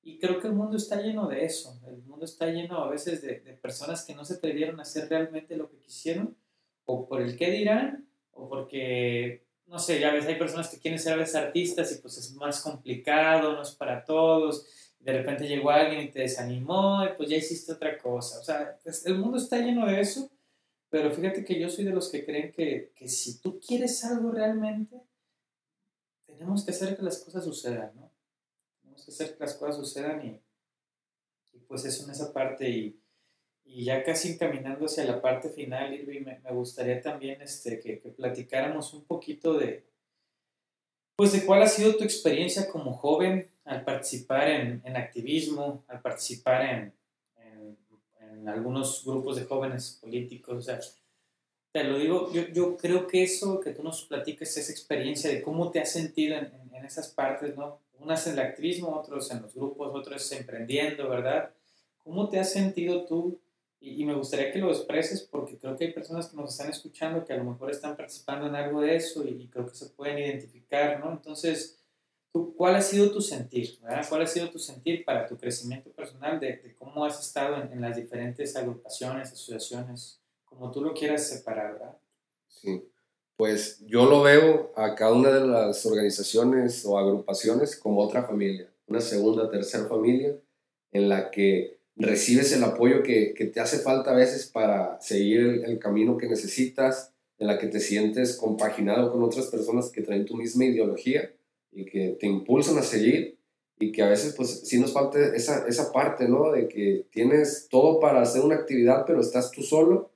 Y 0.03 0.19
creo 0.19 0.41
que 0.41 0.47
el 0.47 0.55
mundo 0.55 0.79
está 0.79 1.03
lleno 1.03 1.29
de 1.29 1.45
eso. 1.45 1.79
El 1.87 1.99
mundo 2.05 2.25
está 2.25 2.47
lleno 2.47 2.79
a 2.79 2.89
veces 2.89 3.21
de, 3.21 3.41
de 3.41 3.53
personas 3.53 4.07
que 4.07 4.15
no 4.15 4.25
se 4.25 4.37
atrevieron 4.37 4.79
a 4.79 4.85
hacer 4.85 5.11
realmente 5.11 5.55
lo 5.55 5.69
que 5.69 5.77
quisieron, 5.77 6.35
o 6.87 7.07
por 7.07 7.21
el 7.21 7.37
qué 7.37 7.51
dirán, 7.51 8.09
o 8.31 8.49
porque, 8.49 9.45
no 9.69 9.79
sé, 9.79 10.01
ya 10.01 10.13
ves, 10.13 10.27
hay 10.27 10.37
personas 10.37 10.69
que 10.69 10.79
quieren 10.79 10.99
ser 10.99 11.21
artistas 11.21 11.93
y 11.93 12.01
pues 12.01 12.17
es 12.17 12.35
más 12.35 12.61
complicado, 12.63 13.53
no 13.53 13.63
es 13.63 13.73
para 13.73 14.05
todos. 14.05 14.67
De 14.99 15.13
repente 15.13 15.47
llegó 15.47 15.71
alguien 15.71 16.01
y 16.01 16.11
te 16.11 16.21
desanimó 16.21 17.05
y 17.05 17.17
pues 17.17 17.29
ya 17.29 17.37
hiciste 17.37 17.73
otra 17.73 17.99
cosa. 17.99 18.41
O 18.41 18.43
sea, 18.43 18.79
el 19.05 19.19
mundo 19.19 19.37
está 19.37 19.59
lleno 19.59 19.87
de 19.87 20.01
eso, 20.01 20.31
pero 20.89 21.11
fíjate 21.11 21.45
que 21.45 21.61
yo 21.61 21.69
soy 21.69 21.85
de 21.85 21.93
los 21.93 22.09
que 22.09 22.25
creen 22.25 22.51
que, 22.53 22.93
que 22.97 23.09
si 23.09 23.41
tú 23.41 23.61
quieres 23.61 24.03
algo 24.05 24.31
realmente, 24.31 25.03
tenemos 26.27 26.65
que 26.65 26.71
hacer 26.71 26.97
que 26.97 27.03
las 27.03 27.19
cosas 27.19 27.45
sucedan, 27.45 27.93
¿no? 27.95 28.11
Tenemos 28.81 29.05
que 29.05 29.11
hacer 29.11 29.37
que 29.37 29.45
las 29.45 29.55
cosas 29.55 29.77
sucedan 29.77 30.25
y, 30.27 30.41
y 31.53 31.59
pues 31.61 31.85
eso 31.85 32.05
en 32.05 32.11
esa 32.11 32.33
parte 32.33 32.69
y, 32.71 33.01
y, 33.69 33.85
ya 33.85 34.03
casi 34.03 34.33
encaminando 34.33 34.87
hacia 34.87 35.05
la 35.05 35.21
parte 35.21 35.49
final, 35.51 35.95
Irving, 35.95 36.23
me, 36.25 36.41
me 36.41 36.53
gustaría 36.53 37.01
también 37.01 37.41
este, 37.43 37.79
que, 37.81 38.01
que, 38.01 38.09
platicáramos 38.11 38.95
un 38.95 39.05
poquito 39.05 39.55
de, 39.55 39.85
pues 41.17 41.33
de 41.33 41.45
cuál 41.45 41.63
ha 41.63 41.69
sido 41.69 41.97
tu 41.97 42.05
experiencia 42.05 42.69
como 42.69 42.93
joven 42.95 43.49
al 43.65 43.85
participar 43.85 44.49
en, 44.49 44.83
en 44.85 44.97
activismo, 44.97 45.85
al 45.89 46.01
participar 46.01 46.63
en, 46.63 46.95
en, 47.37 47.79
en, 48.21 48.49
algunos 48.49 49.05
grupos 49.05 49.37
de 49.37 49.45
jóvenes 49.45 49.99
políticos, 50.01 50.57
o 50.57 50.63
sea, 50.63 50.81
te 51.73 51.85
lo 51.85 51.99
digo, 51.99 52.33
yo, 52.33 52.49
yo 52.49 52.77
creo 52.77 53.07
que 53.07 53.23
eso 53.23 53.61
que 53.61 53.73
tú 53.73 53.83
nos 53.83 54.05
platiques, 54.05 54.57
esa 54.57 54.73
experiencia 54.73 55.31
de 55.31 55.43
cómo 55.43 55.71
te 55.71 55.81
has 55.81 55.93
sentido 55.93 56.37
en, 56.37 56.53
en, 56.73 56.85
esas 56.85 57.09
partes, 57.09 57.57
¿no? 57.57 57.81
Unas 58.01 58.27
en 58.27 58.35
el 58.35 58.39
activismo, 58.39 58.97
otros 58.97 59.31
en 59.31 59.43
los 59.43 59.55
grupos, 59.55 59.91
otros 59.93 60.33
emprendiendo, 60.33 61.09
¿verdad? 61.09 61.51
¿Cómo 62.05 62.29
te 62.29 62.39
has 62.39 62.53
sentido 62.53 63.05
tú? 63.05 63.39
Y, 63.81 64.03
y, 64.03 64.05
me 64.05 64.15
gustaría 64.15 64.51
que 64.51 64.59
lo 64.59 64.71
expreses 64.71 65.23
porque 65.23 65.57
creo 65.57 65.77
que 65.77 65.87
hay 65.87 65.93
personas 65.93 66.29
que 66.29 66.37
nos 66.37 66.51
están 66.51 66.71
escuchando 66.71 67.25
que 67.25 67.33
a 67.33 67.37
lo 67.37 67.45
mejor 67.45 67.71
están 67.71 67.97
participando 67.97 68.47
en 68.47 68.57
algo 68.57 68.81
de 68.81 68.97
eso 68.97 69.25
y, 69.25 69.43
y 69.43 69.49
creo 69.49 69.67
que 69.67 69.75
se 69.75 69.91
pueden 69.91 70.19
identificar, 70.19 70.99
¿no? 70.99 71.13
Entonces, 71.13 71.79
¿tú, 72.33 72.55
¿cuál 72.57 72.75
ha 72.75 72.83
sido 72.83 73.13
tu 73.13 73.21
sentir? 73.21 73.79
¿verdad? 73.81 74.05
¿Cuál 74.09 74.23
ha 74.23 74.27
sido 74.27 74.51
tu 74.51 74.59
sentir 74.59 75.05
para 75.05 75.27
tu 75.27 75.37
crecimiento 75.37 75.91
personal 75.93 76.41
de, 76.41 76.57
de 76.57 76.75
cómo 76.75 77.05
has 77.05 77.21
estado 77.21 77.63
en, 77.63 77.73
en 77.73 77.81
las 77.81 77.97
diferentes 77.97 78.57
agrupaciones, 78.57 79.33
asociaciones? 79.33 80.21
como 80.49 80.71
tú 80.71 80.83
lo 80.83 80.95
quieras 80.95 81.29
separar, 81.29 81.75
¿verdad? 81.75 81.99
Sí, 82.49 82.91
pues 83.37 83.79
yo 83.87 84.07
lo 84.07 84.23
veo 84.23 84.73
a 84.75 84.95
cada 84.95 85.13
una 85.13 85.31
de 85.31 85.47
las 85.47 85.85
organizaciones 85.87 86.85
o 86.85 86.99
agrupaciones 86.99 87.77
como 87.77 88.03
otra 88.03 88.25
familia, 88.25 88.69
una 88.87 89.01
segunda, 89.01 89.51
tercera 89.51 89.87
familia 89.87 90.37
en 90.91 91.09
la 91.09 91.31
que 91.31 91.78
recibes 91.99 92.53
el 92.53 92.63
apoyo 92.65 93.03
que, 93.03 93.35
que 93.35 93.47
te 93.47 93.61
hace 93.61 93.79
falta 93.79 94.13
a 94.13 94.17
veces 94.17 94.47
para 94.47 95.01
seguir 95.01 95.65
el, 95.67 95.79
camino 95.79 96.17
que 96.17 96.29
necesitas, 96.29 97.13
en 97.39 97.47
la 97.49 97.59
que 97.59 97.67
te 97.67 97.81
sientes 97.81 98.37
compaginado 98.37 99.13
con 99.13 99.23
otras 99.23 99.47
personas 99.47 99.91
que 99.91 100.03
traen 100.03 100.25
tu 100.25 100.37
misma 100.37 100.65
ideología 100.65 101.33
y 101.73 101.85
que 101.85 102.17
te 102.19 102.27
impulsan 102.27 102.79
a 102.79 102.83
seguir 102.83 103.39
y 103.79 103.93
que 103.93 104.03
a 104.03 104.09
veces 104.09 104.35
pues 104.37 104.63
sí 104.65 104.81
nos 104.81 104.93
falta 104.93 105.19
esa, 105.37 105.67
esa 105.69 105.93
parte, 105.93 106.29
¿no? 106.29 106.51
De 106.51 106.67
que 106.67 107.07
tienes 107.11 107.69
todo 107.71 108.01
para 108.01 108.23
hacer 108.23 108.43
una 108.43 108.57
actividad, 108.57 109.05
pero 109.07 109.21
estás 109.21 109.53
tú 109.53 109.63
solo 109.63 110.11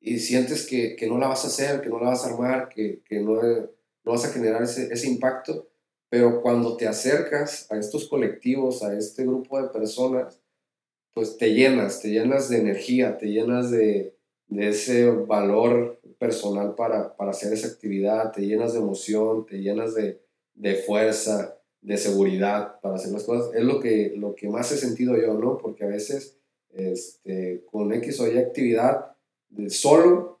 y 0.00 0.18
sientes 0.18 0.66
que, 0.66 0.96
que, 0.96 1.06
no 1.06 1.18
la 1.18 1.28
vas 1.28 1.44
a 1.44 1.48
hacer, 1.48 1.80
que 1.80 1.88
no 1.88 1.98
la 1.98 2.10
vas 2.10 2.24
a 2.24 2.28
armar, 2.28 2.68
que, 2.68 3.02
que 3.04 3.20
no, 3.20 3.42
no, 3.42 4.12
vas 4.12 4.24
a 4.24 4.32
generar 4.32 4.62
ese, 4.62 4.92
ese, 4.92 5.08
impacto, 5.08 5.68
pero 6.10 6.42
cuando 6.42 6.76
te 6.76 6.86
acercas 6.86 7.70
a 7.70 7.78
estos 7.78 8.06
colectivos, 8.08 8.82
a 8.82 8.96
este 8.96 9.24
grupo 9.24 9.60
de 9.60 9.68
personas, 9.68 10.38
pues 11.14 11.38
te 11.38 11.54
llenas, 11.54 12.00
te 12.00 12.08
llenas 12.08 12.48
de 12.48 12.58
energía, 12.58 13.16
te 13.16 13.26
llenas 13.26 13.70
de, 13.70 14.16
de 14.48 14.68
ese 14.68 15.08
valor 15.08 16.00
personal 16.18 16.74
para, 16.74 17.16
para, 17.16 17.30
hacer 17.30 17.52
esa 17.52 17.68
actividad, 17.68 18.32
te 18.32 18.42
llenas 18.42 18.72
de 18.72 18.80
emoción, 18.80 19.46
te 19.46 19.58
llenas 19.58 19.94
de, 19.94 20.20
de 20.54 20.74
fuerza, 20.74 21.56
de 21.80 21.96
seguridad 21.96 22.80
para 22.80 22.96
hacer 22.96 23.12
las 23.12 23.24
cosas. 23.24 23.54
Es 23.54 23.62
lo 23.62 23.80
que, 23.80 24.12
lo 24.16 24.34
que 24.34 24.48
más 24.48 24.72
he 24.72 24.76
sentido 24.76 25.16
yo, 25.16 25.34
¿no? 25.34 25.56
Porque 25.58 25.84
a 25.84 25.88
veces 25.88 26.36
este, 26.72 27.64
con 27.70 27.92
X 27.92 28.20
o 28.20 28.30
Y 28.30 28.38
actividad, 28.38 29.16
solo, 29.68 30.40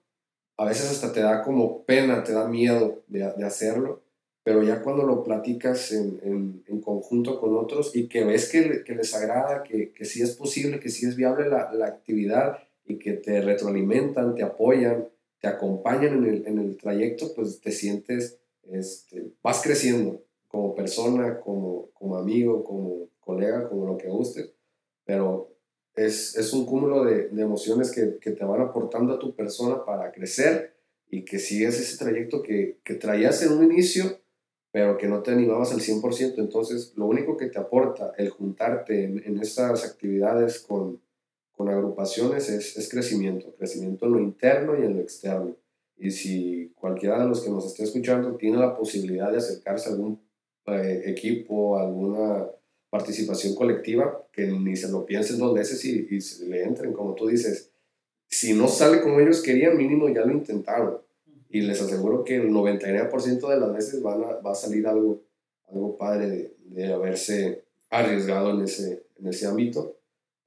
a 0.56 0.64
veces 0.64 0.90
hasta 0.90 1.12
te 1.12 1.20
da 1.20 1.42
como 1.42 1.84
pena, 1.84 2.24
te 2.24 2.32
da 2.32 2.48
miedo 2.48 3.02
de, 3.06 3.32
de 3.36 3.44
hacerlo, 3.44 4.03
pero 4.44 4.62
ya 4.62 4.82
cuando 4.82 5.04
lo 5.04 5.24
platicas 5.24 5.90
en, 5.90 6.20
en, 6.22 6.62
en, 6.68 6.80
conjunto 6.82 7.40
con 7.40 7.56
otros 7.56 7.96
y 7.96 8.08
que 8.08 8.24
ves 8.24 8.50
que, 8.50 8.84
que 8.84 8.94
les 8.94 9.14
agrada, 9.14 9.62
que, 9.62 9.90
que 9.92 10.04
sí 10.04 10.20
es 10.20 10.36
posible, 10.36 10.78
que 10.78 10.90
sí 10.90 11.06
es 11.06 11.16
viable 11.16 11.48
la, 11.48 11.72
la, 11.72 11.86
actividad 11.86 12.58
y 12.86 12.98
que 12.98 13.14
te 13.14 13.40
retroalimentan, 13.40 14.34
te 14.34 14.42
apoyan, 14.42 15.08
te 15.40 15.48
acompañan 15.48 16.18
en 16.18 16.24
el, 16.26 16.46
en 16.46 16.58
el 16.58 16.76
trayecto, 16.76 17.32
pues 17.34 17.58
te 17.62 17.72
sientes, 17.72 18.38
este, 18.70 19.32
vas 19.42 19.62
creciendo 19.62 20.22
como 20.46 20.74
persona, 20.74 21.40
como, 21.40 21.88
como 21.94 22.16
amigo, 22.16 22.62
como 22.64 23.08
colega, 23.20 23.66
como 23.66 23.86
lo 23.86 23.96
que 23.96 24.08
gustes, 24.08 24.52
pero 25.06 25.54
es, 25.96 26.36
es 26.36 26.52
un 26.52 26.66
cúmulo 26.66 27.04
de, 27.04 27.28
de 27.28 27.42
emociones 27.42 27.90
que, 27.90 28.18
que, 28.20 28.32
te 28.32 28.44
van 28.44 28.60
aportando 28.60 29.14
a 29.14 29.18
tu 29.18 29.34
persona 29.34 29.86
para 29.86 30.12
crecer 30.12 30.74
y 31.08 31.24
que 31.24 31.38
sigues 31.38 31.80
ese 31.80 31.96
trayecto 31.96 32.42
que, 32.42 32.78
que 32.84 32.94
traías 32.94 33.42
en 33.42 33.52
un 33.52 33.64
inicio, 33.64 34.18
pero 34.74 34.98
que 34.98 35.06
no 35.06 35.22
te 35.22 35.30
animabas 35.30 35.70
al 35.70 35.78
100%. 35.78 36.34
Entonces, 36.38 36.94
lo 36.96 37.06
único 37.06 37.36
que 37.36 37.46
te 37.46 37.60
aporta 37.60 38.12
el 38.18 38.30
juntarte 38.30 39.04
en, 39.04 39.22
en 39.24 39.38
estas 39.38 39.84
actividades 39.84 40.58
con, 40.58 41.00
con 41.52 41.68
agrupaciones 41.68 42.48
es, 42.48 42.76
es, 42.76 42.88
crecimiento, 42.88 43.54
crecimiento 43.56 44.06
en 44.06 44.12
lo 44.12 44.18
interno 44.18 44.76
y 44.76 44.84
en 44.84 44.96
lo 44.96 45.00
externo. 45.00 45.54
Y 45.96 46.10
si 46.10 46.72
cualquiera 46.74 47.22
de 47.22 47.28
los 47.28 47.42
que 47.42 47.50
nos 47.50 47.64
esté 47.66 47.84
escuchando 47.84 48.34
tiene 48.34 48.56
la 48.56 48.76
posibilidad 48.76 49.30
de 49.30 49.38
acercarse 49.38 49.90
a 49.90 49.92
algún 49.92 50.20
eh, 50.66 51.04
equipo, 51.06 51.78
alguna 51.78 52.44
participación 52.90 53.54
colectiva, 53.54 54.26
que 54.32 54.48
ni 54.48 54.74
se 54.74 54.90
lo 54.90 55.06
piensen 55.06 55.38
dos 55.38 55.54
veces 55.54 55.84
y, 55.84 56.08
y 56.10 56.20
se 56.20 56.46
le 56.46 56.64
entren, 56.64 56.92
como 56.92 57.14
tú 57.14 57.28
dices. 57.28 57.70
Si 58.26 58.54
no 58.54 58.66
sale 58.66 59.00
como 59.02 59.20
ellos 59.20 59.40
querían, 59.40 59.76
mínimo 59.76 60.08
ya 60.08 60.22
lo 60.24 60.32
intentaron. 60.32 60.98
Y 61.54 61.60
les 61.62 61.80
aseguro 61.80 62.24
que 62.24 62.36
el 62.36 62.50
99% 62.50 63.48
de 63.48 63.60
las 63.60 63.72
veces 63.72 64.02
van 64.02 64.22
a, 64.24 64.32
va 64.40 64.52
a 64.52 64.54
salir 64.54 64.86
algo, 64.86 65.22
algo 65.68 65.96
padre 65.96 66.28
de, 66.28 66.56
de 66.66 66.92
haberse 66.92 67.64
arriesgado 67.90 68.50
en 68.50 68.62
ese, 68.62 69.06
en 69.18 69.28
ese 69.28 69.46
ámbito, 69.46 69.96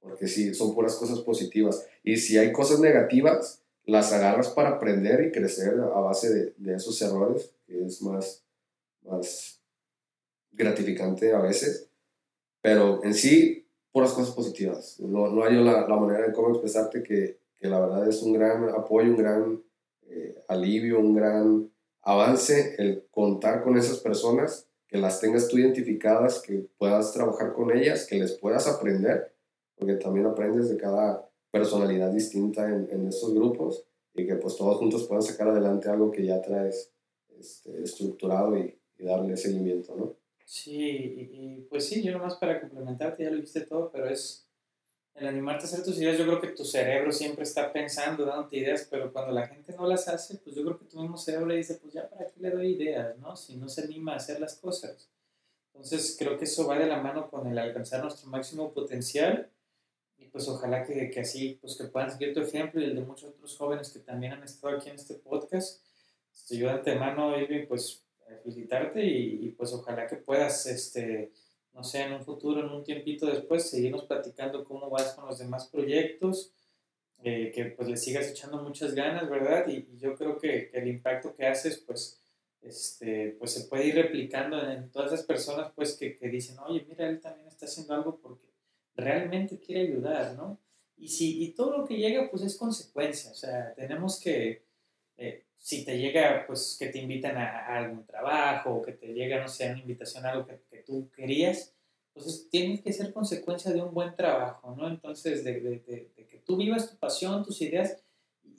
porque 0.00 0.28
sí, 0.28 0.54
son 0.54 0.74
puras 0.74 0.96
cosas 0.96 1.20
positivas. 1.20 1.86
Y 2.02 2.16
si 2.16 2.38
hay 2.38 2.52
cosas 2.52 2.80
negativas, 2.80 3.62
las 3.84 4.12
agarras 4.12 4.50
para 4.50 4.70
aprender 4.70 5.24
y 5.26 5.32
crecer 5.32 5.74
a 5.80 6.00
base 6.00 6.32
de, 6.32 6.54
de 6.56 6.74
esos 6.74 7.00
errores, 7.00 7.52
que 7.66 7.84
es 7.84 8.02
más, 8.02 8.44
más 9.02 9.60
gratificante 10.52 11.32
a 11.32 11.40
veces 11.40 11.88
pero 12.60 13.02
en 13.04 13.14
sí, 13.14 13.66
puras 13.92 14.12
cosas 14.12 14.34
positivas. 14.34 14.98
No, 15.00 15.28
no 15.28 15.44
hay 15.44 15.54
la, 15.54 15.86
la 15.88 15.96
manera 15.96 16.26
de 16.26 16.32
cómo 16.32 16.50
expresarte 16.50 17.02
que, 17.02 17.38
que, 17.56 17.68
la 17.68 17.80
verdad 17.80 18.08
es 18.08 18.22
un 18.22 18.32
gran 18.32 18.68
apoyo, 18.70 19.10
un 19.10 19.16
gran 19.16 19.62
eh, 20.08 20.44
alivio, 20.48 21.00
un 21.00 21.14
gran 21.14 21.70
avance 22.02 22.74
el 22.78 23.04
contar 23.10 23.62
con 23.62 23.76
esas 23.76 23.98
personas, 23.98 24.68
que 24.86 24.98
las 24.98 25.20
tengas 25.20 25.48
tú 25.48 25.58
identificadas, 25.58 26.40
que 26.40 26.66
puedas 26.78 27.12
trabajar 27.12 27.52
con 27.52 27.76
ellas, 27.76 28.06
que 28.06 28.18
les 28.18 28.32
puedas 28.32 28.66
aprender, 28.66 29.34
porque 29.76 29.94
también 29.94 30.26
aprendes 30.26 30.70
de 30.70 30.78
cada 30.78 31.28
personalidad 31.50 32.10
distinta 32.10 32.66
en, 32.68 32.88
en 32.90 33.08
estos 33.08 33.34
grupos 33.34 33.84
y 34.14 34.26
que 34.26 34.36
pues 34.36 34.56
todos 34.56 34.78
juntos 34.78 35.06
puedan 35.06 35.22
sacar 35.22 35.48
adelante 35.48 35.88
algo 35.88 36.10
que 36.10 36.24
ya 36.24 36.40
traes 36.40 36.92
este, 37.38 37.82
estructurado 37.82 38.56
y, 38.56 38.78
y 38.98 39.04
darle 39.04 39.36
seguimiento, 39.36 39.94
¿no? 39.96 40.16
Sí, 40.44 40.80
y, 40.80 41.30
y, 41.30 41.60
pues 41.68 41.84
sí, 41.84 42.02
yo 42.02 42.10
nomás 42.12 42.36
para 42.36 42.58
complementarte, 42.58 43.22
ya 43.22 43.30
lo 43.30 43.38
viste 43.38 43.60
todo, 43.60 43.90
pero 43.92 44.08
es 44.08 44.47
el 45.18 45.26
animarte 45.26 45.64
a 45.64 45.66
hacer 45.66 45.84
tus 45.84 45.98
ideas, 45.98 46.18
yo 46.18 46.24
creo 46.24 46.40
que 46.40 46.48
tu 46.48 46.64
cerebro 46.64 47.12
siempre 47.12 47.42
está 47.42 47.72
pensando, 47.72 48.24
dándote 48.24 48.58
ideas, 48.58 48.86
pero 48.90 49.12
cuando 49.12 49.32
la 49.32 49.46
gente 49.46 49.74
no 49.74 49.86
las 49.86 50.08
hace, 50.08 50.38
pues 50.38 50.54
yo 50.54 50.62
creo 50.64 50.78
que 50.78 50.84
tu 50.84 51.00
mismo 51.00 51.16
cerebro 51.16 51.46
le 51.46 51.56
dice, 51.56 51.74
pues 51.74 51.92
ya 51.94 52.08
para 52.08 52.26
qué 52.26 52.40
le 52.40 52.50
doy 52.50 52.74
ideas, 52.74 53.16
¿no? 53.18 53.36
Si 53.36 53.56
no 53.56 53.68
se 53.68 53.82
anima 53.82 54.12
a 54.12 54.16
hacer 54.16 54.40
las 54.40 54.56
cosas. 54.56 55.08
Entonces 55.72 56.16
creo 56.18 56.38
que 56.38 56.44
eso 56.44 56.66
va 56.66 56.78
de 56.78 56.86
la 56.86 57.00
mano 57.00 57.30
con 57.30 57.46
el 57.46 57.58
alcanzar 57.58 58.02
nuestro 58.02 58.28
máximo 58.28 58.72
potencial 58.72 59.50
y 60.18 60.26
pues 60.26 60.48
ojalá 60.48 60.84
que, 60.84 61.12
así, 61.20 61.58
pues 61.60 61.76
que 61.76 61.84
puedan 61.84 62.10
seguir 62.10 62.34
tu 62.34 62.40
ejemplo 62.40 62.80
y 62.80 62.84
el 62.84 62.94
de 62.94 63.02
muchos 63.02 63.30
otros 63.30 63.56
jóvenes 63.56 63.90
que 63.90 64.00
también 64.00 64.32
han 64.32 64.42
estado 64.42 64.76
aquí 64.76 64.88
en 64.88 64.96
este 64.96 65.14
podcast. 65.14 65.82
Yo 66.50 66.66
de 66.66 66.72
antemano, 66.72 67.38
Irving, 67.38 67.66
pues 67.66 68.02
felicitarte 68.42 69.04
y, 69.04 69.46
y, 69.46 69.50
pues 69.50 69.72
ojalá 69.72 70.06
que 70.06 70.16
puedas, 70.16 70.66
este, 70.66 71.32
no 71.78 71.84
sé, 71.84 72.02
en 72.02 72.12
un 72.12 72.24
futuro, 72.24 72.60
en 72.60 72.72
un 72.72 72.82
tiempito 72.82 73.26
después, 73.26 73.70
seguirnos 73.70 74.04
platicando 74.04 74.64
cómo 74.64 74.90
vas 74.90 75.14
con 75.14 75.26
los 75.26 75.38
demás 75.38 75.68
proyectos, 75.68 76.52
eh, 77.22 77.52
que 77.54 77.66
pues 77.66 77.88
le 77.88 77.96
sigas 77.96 78.26
echando 78.28 78.60
muchas 78.60 78.96
ganas, 78.96 79.30
¿verdad? 79.30 79.68
Y, 79.68 79.86
y 79.88 79.98
yo 79.98 80.16
creo 80.16 80.38
que, 80.38 80.70
que, 80.70 80.78
el 80.78 80.88
impacto 80.88 81.36
que 81.36 81.46
haces, 81.46 81.78
pues, 81.78 82.20
este, 82.62 83.36
pues 83.38 83.52
se 83.52 83.68
puede 83.68 83.86
ir 83.86 83.94
replicando 83.94 84.60
en 84.68 84.90
todas 84.90 85.12
esas 85.12 85.24
personas 85.24 85.70
pues 85.76 85.96
que, 85.96 86.18
que, 86.18 86.28
dicen, 86.28 86.58
oye, 86.58 86.84
mira, 86.88 87.08
él 87.08 87.20
también 87.20 87.46
está 87.46 87.66
haciendo 87.66 87.94
algo 87.94 88.18
porque 88.20 88.48
realmente 88.96 89.60
quiere 89.60 89.82
ayudar, 89.82 90.34
¿no? 90.36 90.58
Y, 90.96 91.06
si, 91.08 91.44
y 91.44 91.52
todo 91.52 91.78
lo 91.78 91.84
que 91.84 91.96
llega 91.96 92.28
pues 92.28 92.42
es 92.42 92.56
consecuencia, 92.56 93.30
o 93.30 93.34
sea, 93.34 93.72
tenemos 93.74 94.18
que, 94.18 94.64
eh, 95.16 95.44
si 95.58 95.84
te 95.84 95.98
llega 95.98 96.44
pues 96.46 96.76
que 96.78 96.86
te 96.86 96.98
invitan 96.98 97.36
a, 97.36 97.76
algún 97.76 98.06
trabajo 98.06 98.76
o 98.76 98.82
que 98.82 98.92
te 98.92 99.08
llega, 99.08 99.40
no 99.40 99.48
sé, 99.48 99.70
una 99.70 99.80
invitación 99.80 100.24
a 100.24 100.30
algo 100.30 100.46
que, 100.46 100.78
tú 100.86 101.10
querías, 101.14 101.74
pues 102.14 102.48
tiene 102.50 102.80
que 102.80 102.92
ser 102.92 103.12
consecuencia 103.12 103.72
de 103.72 103.82
un 103.82 103.92
buen 103.92 104.14
trabajo, 104.16 104.74
¿no? 104.74 104.88
Entonces, 104.88 105.44
de, 105.44 105.60
de, 105.60 105.82
que 105.82 106.42
tú 106.46 106.56
vivas 106.56 106.90
tu 106.90 106.96
pasión, 106.96 107.44
tus 107.44 107.60
ideas, 107.60 108.02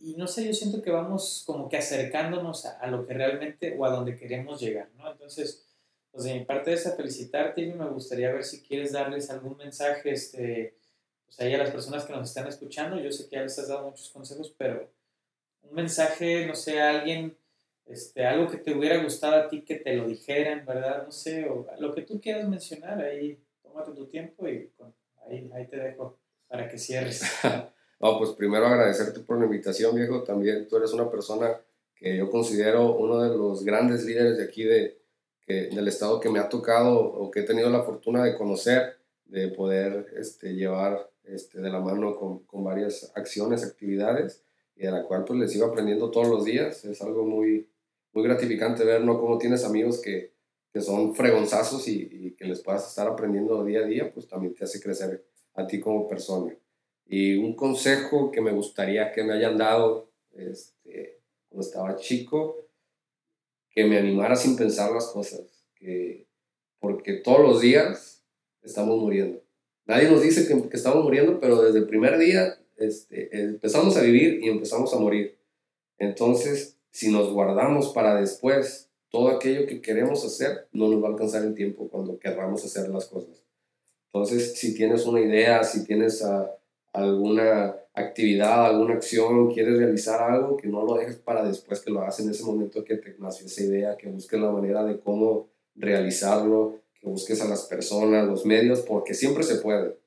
y 0.02 0.16
no 0.16 0.28
sé, 0.28 0.46
yo 0.46 0.54
siento 0.54 0.82
que 0.82 0.92
vamos 0.92 1.44
como 1.46 1.68
que 1.68 1.78
acercándonos 1.78 2.66
a, 2.66 2.88
lo 2.88 3.06
que 3.06 3.14
realmente 3.14 3.76
o 3.78 3.86
a 3.86 3.90
donde 3.90 4.16
queremos 4.16 4.62
llegar, 4.62 4.90
¿no? 4.96 5.12
Entonces, 5.12 5.66
pues 6.12 6.24
de 6.24 6.36
mi 6.36 6.46
parte 6.46 6.74
es 6.74 6.88
a 6.88 6.96
felicitarte 6.96 7.62
y 7.62 7.74
me 7.74 7.90
gustaría 7.90 8.32
ver 8.32 8.44
si 8.44 8.62
quieres 8.62 8.94
darles 8.94 9.30
algún 9.30 9.58
mensaje, 9.58 10.12
este, 10.12 10.78
pues 11.26 11.40
ahí 11.40 11.54
a 11.54 11.58
las 11.58 11.72
personas 11.72 12.06
que 12.06 12.14
nos 12.14 12.30
están 12.30 12.48
escuchando, 12.48 13.00
yo 13.00 13.12
sé 13.12 13.28
que 13.28 13.36
ya 13.36 13.42
les 13.44 13.58
has 13.60 13.68
dado 13.68 13.90
muchos 13.90 14.10
consejos, 14.10 14.54
pero 14.58 14.90
un 15.64 15.76
mensaje, 15.76 16.46
no 16.46 16.56
sé, 16.56 16.82
a 16.82 16.90
alguien, 16.90 17.38
este, 17.86 18.26
algo 18.26 18.50
que 18.50 18.58
te 18.58 18.74
hubiera 18.74 19.02
gustado 19.04 19.36
a 19.36 19.48
ti 19.48 19.62
que 19.62 19.76
te 19.76 19.96
lo 19.96 20.08
dijeran, 20.08 20.66
¿verdad? 20.66 21.04
No 21.06 21.12
sé, 21.12 21.46
o 21.46 21.68
lo 21.80 21.94
que 21.94 22.02
tú 22.04 22.20
quieras 22.20 22.48
mencionar, 22.48 23.02
ahí 23.02 23.40
tómate 23.62 23.92
tu 23.92 24.08
tiempo 24.08 24.48
y 24.48 24.72
ahí, 25.28 25.50
ahí 25.54 25.68
te 25.68 25.78
dejo 25.78 26.18
para 26.48 26.68
que 26.68 26.78
cierres. 26.78 27.22
No, 28.02 28.18
pues 28.18 28.32
primero 28.32 28.66
agradecerte 28.66 29.20
por 29.20 29.38
la 29.38 29.44
invitación, 29.44 29.94
viejo. 29.94 30.24
También 30.24 30.70
tú 30.70 30.78
eres 30.78 30.94
una 30.94 31.12
persona 31.12 31.60
que 31.96 32.16
yo 32.16 32.30
considero 32.30 32.96
uno 32.96 33.22
de 33.22 33.38
los 33.38 33.66
grandes 33.66 34.06
líderes 34.06 34.38
de 34.38 34.46
aquí 34.46 34.64
de, 34.64 34.98
del 35.48 35.88
estado 35.88 36.20
que 36.20 36.30
me 36.30 36.40
ha 36.40 36.48
tocado 36.48 36.98
o 36.98 37.30
que 37.30 37.42
he 37.42 37.44
tenido 37.44 37.70
la 37.70 37.84
fortuna 37.84 38.24
de 38.24 38.38
conocer, 38.38 38.98
de 39.26 39.50
poder 39.50 40.14
este, 40.16 40.54
llevar 40.54 41.10
este, 41.24 41.60
de 41.60 41.70
la 41.70 41.82
mano 41.82 42.16
con, 42.16 42.40
con, 42.46 42.64
varias 42.64 43.12
acciones, 43.16 43.66
actividades, 43.66 44.44
y 44.80 44.86
de 44.86 44.92
la 44.92 45.04
cual 45.04 45.26
pues 45.26 45.38
les 45.38 45.52
sigo 45.52 45.66
aprendiendo 45.66 46.10
todos 46.10 46.30
los 46.30 46.46
días. 46.46 46.86
Es 46.86 47.02
algo 47.02 47.26
muy, 47.26 47.70
muy 48.14 48.24
gratificante 48.24 48.86
ver, 48.86 49.04
¿no? 49.04 49.20
Cómo 49.20 49.38
tienes 49.38 49.66
amigos 49.66 50.02
que, 50.02 50.32
que 50.72 50.80
son 50.80 51.14
fregonzazos 51.14 51.86
y, 51.90 52.08
y 52.10 52.32
que 52.32 52.46
les 52.46 52.62
puedas 52.62 52.88
estar 52.88 53.06
aprendiendo 53.06 53.64
día 53.66 53.82
a 53.82 53.86
día, 53.86 54.14
pues 54.14 54.28
también 54.28 54.56
te 54.56 54.64
hace 54.64 54.80
crecer 54.80 55.26
a 55.54 55.68
ti 55.68 55.82
como 55.82 56.08
persona. 56.08 56.56
Y 57.06 57.36
un 57.36 57.56
consejo 57.58 58.32
que 58.32 58.40
me 58.40 58.54
gustaría 58.54 59.12
que 59.12 59.22
me 59.24 59.34
hayan 59.34 59.58
dado 59.58 60.12
este, 60.32 61.20
cuando 61.50 61.68
estaba 61.68 61.96
chico, 61.98 62.70
que 63.72 63.84
me 63.84 63.98
animara 63.98 64.38
sin 64.38 64.56
pensar 64.56 64.94
las 64.94 65.08
cosas, 65.08 65.42
que, 65.76 66.26
porque 66.80 67.16
todos 67.16 67.42
los 67.42 67.60
días 67.60 68.24
estamos 68.62 68.98
muriendo. 68.98 69.44
Nadie 69.86 70.10
nos 70.10 70.22
dice 70.22 70.48
que, 70.48 70.70
que 70.70 70.78
estamos 70.78 71.04
muriendo, 71.04 71.38
pero 71.42 71.62
desde 71.62 71.80
el 71.80 71.88
primer 71.88 72.18
día 72.18 72.58
este, 72.80 73.30
empezamos 73.32 73.98
a 73.98 74.02
vivir 74.02 74.44
y 74.44 74.50
empezamos 74.50 74.94
a 74.94 75.00
morir. 75.00 75.38
Entonces, 75.98 76.78
si 76.92 77.12
nos 77.12 77.32
guardamos 77.32 77.90
para 77.90 78.20
después 78.20 78.90
todo 79.10 79.30
aquello 79.30 79.66
que 79.66 79.82
queremos 79.82 80.24
hacer, 80.26 80.68
no 80.72 80.88
nos 80.88 81.04
va 81.04 81.08
a 81.08 81.12
alcanzar 81.12 81.44
el 81.44 81.56
tiempo 81.56 81.90
cuando 81.90 82.20
querramos 82.20 82.64
hacer 82.64 82.90
las 82.90 83.06
cosas. 83.06 83.44
Entonces, 84.12 84.54
si 84.54 84.74
tienes 84.74 85.06
una 85.06 85.22
idea, 85.22 85.64
si 85.64 85.84
tienes 85.84 86.24
a, 86.24 86.56
alguna 86.94 87.76
actividad, 87.94 88.66
alguna 88.66 88.96
acción, 88.96 89.54
quieres 89.54 89.78
realizar 89.78 90.22
algo, 90.22 90.58
que 90.58 90.68
no 90.68 90.84
lo 90.84 90.96
dejes 90.96 91.18
para 91.18 91.48
después, 91.48 91.80
que 91.82 91.92
lo 91.92 92.02
hagas 92.02 92.20
en 92.20 92.30
ese 92.30 92.44
momento 92.44 92.84
que 92.84 92.96
te 92.96 93.16
nació 93.20 93.46
esa 93.46 93.64
idea, 93.64 93.98
que 93.98 94.10
busques 94.10 94.40
la 94.40 94.52
manera 94.52 94.84
de 94.84 95.00
cómo 95.00 95.50
realizarlo, 95.76 96.80
que 97.00 97.08
busques 97.08 97.42
a 97.42 97.48
las 97.48 97.64
personas, 97.64 98.28
los 98.28 98.46
medios, 98.46 98.82
porque 98.82 99.14
siempre 99.14 99.44
se 99.44 99.56
puede. 99.56 99.98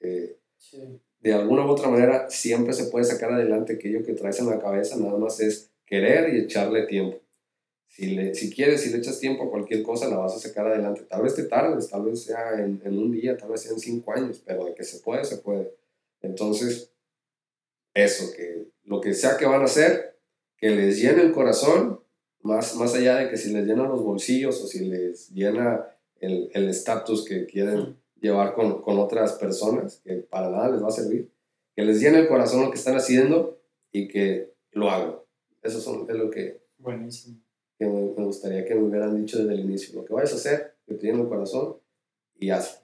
Eh, 0.00 0.36
de 1.22 1.32
alguna 1.32 1.64
u 1.64 1.70
otra 1.70 1.88
manera, 1.88 2.28
siempre 2.28 2.72
se 2.72 2.86
puede 2.86 3.04
sacar 3.04 3.32
adelante 3.32 3.74
aquello 3.74 4.04
que 4.04 4.12
traes 4.12 4.40
en 4.40 4.46
la 4.46 4.58
cabeza, 4.58 4.96
nada 4.96 5.16
más 5.18 5.38
es 5.38 5.70
querer 5.86 6.34
y 6.34 6.40
echarle 6.40 6.86
tiempo. 6.86 7.20
Si, 7.86 8.06
le, 8.06 8.34
si 8.34 8.52
quieres, 8.52 8.80
si 8.80 8.90
le 8.90 8.98
echas 8.98 9.20
tiempo 9.20 9.44
a 9.44 9.50
cualquier 9.50 9.82
cosa, 9.84 10.08
la 10.08 10.16
vas 10.16 10.34
a 10.34 10.40
sacar 10.40 10.66
adelante. 10.66 11.02
Tal 11.02 11.22
vez 11.22 11.36
te 11.36 11.44
tardes, 11.44 11.88
tal 11.90 12.06
vez 12.06 12.24
sea 12.24 12.54
en, 12.58 12.80
en 12.84 12.98
un 12.98 13.12
día, 13.12 13.36
tal 13.36 13.50
vez 13.50 13.60
sea 13.60 13.72
en 13.72 13.78
cinco 13.78 14.12
años, 14.12 14.42
pero 14.44 14.64
de 14.64 14.74
que 14.74 14.82
se 14.82 14.98
puede, 14.98 15.24
se 15.24 15.36
puede. 15.36 15.72
Entonces, 16.22 16.90
eso, 17.94 18.32
que 18.34 18.66
lo 18.84 19.00
que 19.00 19.14
sea 19.14 19.36
que 19.36 19.46
van 19.46 19.60
a 19.60 19.66
hacer, 19.66 20.18
que 20.56 20.70
les 20.70 21.00
llene 21.00 21.22
el 21.22 21.32
corazón, 21.32 22.00
más, 22.40 22.74
más 22.74 22.94
allá 22.94 23.16
de 23.16 23.30
que 23.30 23.36
si 23.36 23.52
les 23.52 23.64
llena 23.64 23.86
los 23.86 24.02
bolsillos 24.02 24.60
o 24.60 24.66
si 24.66 24.86
les 24.86 25.30
llena 25.30 25.86
el 26.20 26.68
estatus 26.68 27.24
que 27.24 27.46
quieren 27.46 28.01
llevar 28.22 28.54
con, 28.54 28.80
con, 28.80 28.98
otras 28.98 29.34
personas, 29.34 30.00
que 30.04 30.14
para 30.14 30.48
nada 30.48 30.70
les 30.70 30.82
va 30.82 30.88
a 30.88 30.92
servir, 30.92 31.30
que 31.76 31.84
les 31.84 32.00
llene 32.00 32.20
el 32.20 32.28
corazón 32.28 32.62
lo 32.62 32.70
que 32.70 32.78
están 32.78 32.96
haciendo 32.96 33.60
y 33.90 34.08
que 34.08 34.54
lo 34.70 34.90
hagan. 34.90 35.16
Eso 35.60 35.80
son, 35.80 36.08
es 36.08 36.16
lo 36.16 36.30
que, 36.30 36.62
Buenísimo. 36.78 37.36
que 37.78 37.86
me, 37.86 38.24
gustaría 38.24 38.64
que 38.64 38.74
me 38.74 38.84
hubieran 38.84 39.20
dicho 39.20 39.38
desde 39.38 39.52
el 39.52 39.60
inicio. 39.60 40.00
Lo 40.00 40.06
que 40.06 40.14
vayas 40.14 40.32
a 40.32 40.36
hacer, 40.36 40.76
que 40.86 40.94
te 40.94 41.06
llene 41.06 41.22
el 41.22 41.28
corazón 41.28 41.76
y 42.38 42.50
hazlo 42.50 42.82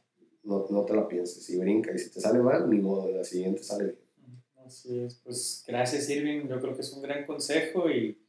no, 0.49 0.66
no 0.70 0.84
te 0.84 0.95
la 0.95 1.07
pienses 1.07 1.49
y 1.51 1.59
brinca. 1.59 1.93
Y 1.93 1.99
si 1.99 2.11
te 2.11 2.20
sale 2.20 2.41
mal, 2.41 2.68
ni 2.68 2.80
modo, 2.80 3.11
la 3.11 3.22
siguiente 3.22 3.62
sale 3.62 3.84
bien. 3.84 3.99
Así 4.57 4.99
es, 4.99 5.14
pues 5.24 5.64
gracias 5.66 6.11
Irving, 6.11 6.47
yo 6.47 6.61
creo 6.61 6.74
que 6.74 6.82
es 6.82 6.93
un 6.93 7.01
gran 7.01 7.24
consejo 7.24 7.91
y, 7.91 8.22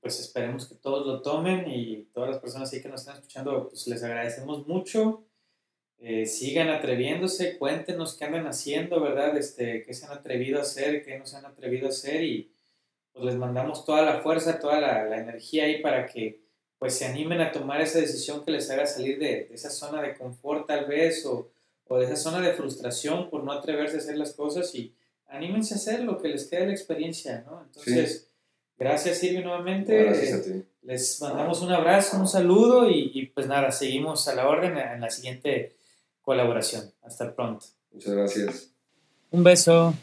pues 0.00 0.18
esperemos 0.20 0.66
que 0.66 0.76
todos 0.76 1.06
lo 1.06 1.20
tomen 1.20 1.68
y 1.68 2.04
todas 2.14 2.30
las 2.30 2.38
personas 2.38 2.72
ahí 2.72 2.80
que 2.80 2.88
nos 2.88 3.00
están 3.00 3.16
escuchando, 3.16 3.68
pues 3.68 3.86
les 3.86 4.02
agradecemos 4.02 4.66
mucho. 4.66 5.25
Eh, 5.98 6.26
sigan 6.26 6.68
atreviéndose, 6.68 7.56
cuéntenos 7.56 8.16
qué 8.16 8.26
andan 8.26 8.46
haciendo, 8.46 9.00
¿verdad? 9.00 9.36
Este, 9.36 9.82
qué 9.82 9.94
se 9.94 10.04
han 10.04 10.12
atrevido 10.12 10.58
a 10.58 10.62
hacer, 10.62 11.04
qué 11.04 11.18
no 11.18 11.26
se 11.26 11.36
han 11.36 11.46
atrevido 11.46 11.86
a 11.86 11.90
hacer 11.90 12.22
y 12.22 12.52
pues 13.12 13.24
les 13.24 13.36
mandamos 13.36 13.84
toda 13.86 14.02
la 14.02 14.20
fuerza, 14.20 14.58
toda 14.58 14.78
la, 14.78 15.04
la 15.04 15.18
energía 15.18 15.64
ahí 15.64 15.80
para 15.80 16.06
que 16.06 16.46
pues 16.78 16.94
se 16.94 17.06
animen 17.06 17.40
a 17.40 17.50
tomar 17.50 17.80
esa 17.80 17.98
decisión 17.98 18.44
que 18.44 18.50
les 18.50 18.70
haga 18.70 18.86
salir 18.86 19.18
de, 19.18 19.48
esa 19.52 19.70
zona 19.70 20.02
de 20.02 20.14
confort 20.14 20.66
tal 20.66 20.84
vez 20.84 21.24
o, 21.24 21.50
o, 21.88 21.98
de 21.98 22.04
esa 22.04 22.16
zona 22.16 22.46
de 22.46 22.52
frustración 22.52 23.30
por 23.30 23.42
no 23.42 23.52
atreverse 23.52 23.96
a 23.96 24.00
hacer 24.00 24.18
las 24.18 24.34
cosas 24.34 24.74
y 24.74 24.94
anímense 25.28 25.74
a 25.74 25.78
hacer 25.78 26.00
lo 26.04 26.20
que 26.20 26.28
les 26.28 26.46
quede 26.46 26.66
la 26.66 26.72
experiencia, 26.72 27.42
¿no? 27.46 27.62
Entonces, 27.62 28.28
gracias 28.78 29.18
Silvio 29.18 29.42
nuevamente. 29.42 30.04
Gracias 30.04 30.40
a 30.40 30.42
ti. 30.42 30.62
Les 30.82 31.20
mandamos 31.22 31.62
un 31.62 31.72
abrazo, 31.72 32.18
un 32.18 32.28
saludo 32.28 32.88
y, 32.90 33.10
y, 33.14 33.26
pues 33.26 33.46
nada, 33.46 33.72
seguimos 33.72 34.28
a 34.28 34.34
la 34.34 34.46
orden 34.46 34.76
en 34.76 35.00
la 35.00 35.10
siguiente 35.10 35.75
colaboración. 36.26 36.92
Hasta 37.02 37.34
pronto. 37.34 37.64
Muchas 37.92 38.12
gracias. 38.12 38.72
Un 39.30 39.44
beso. 39.44 39.94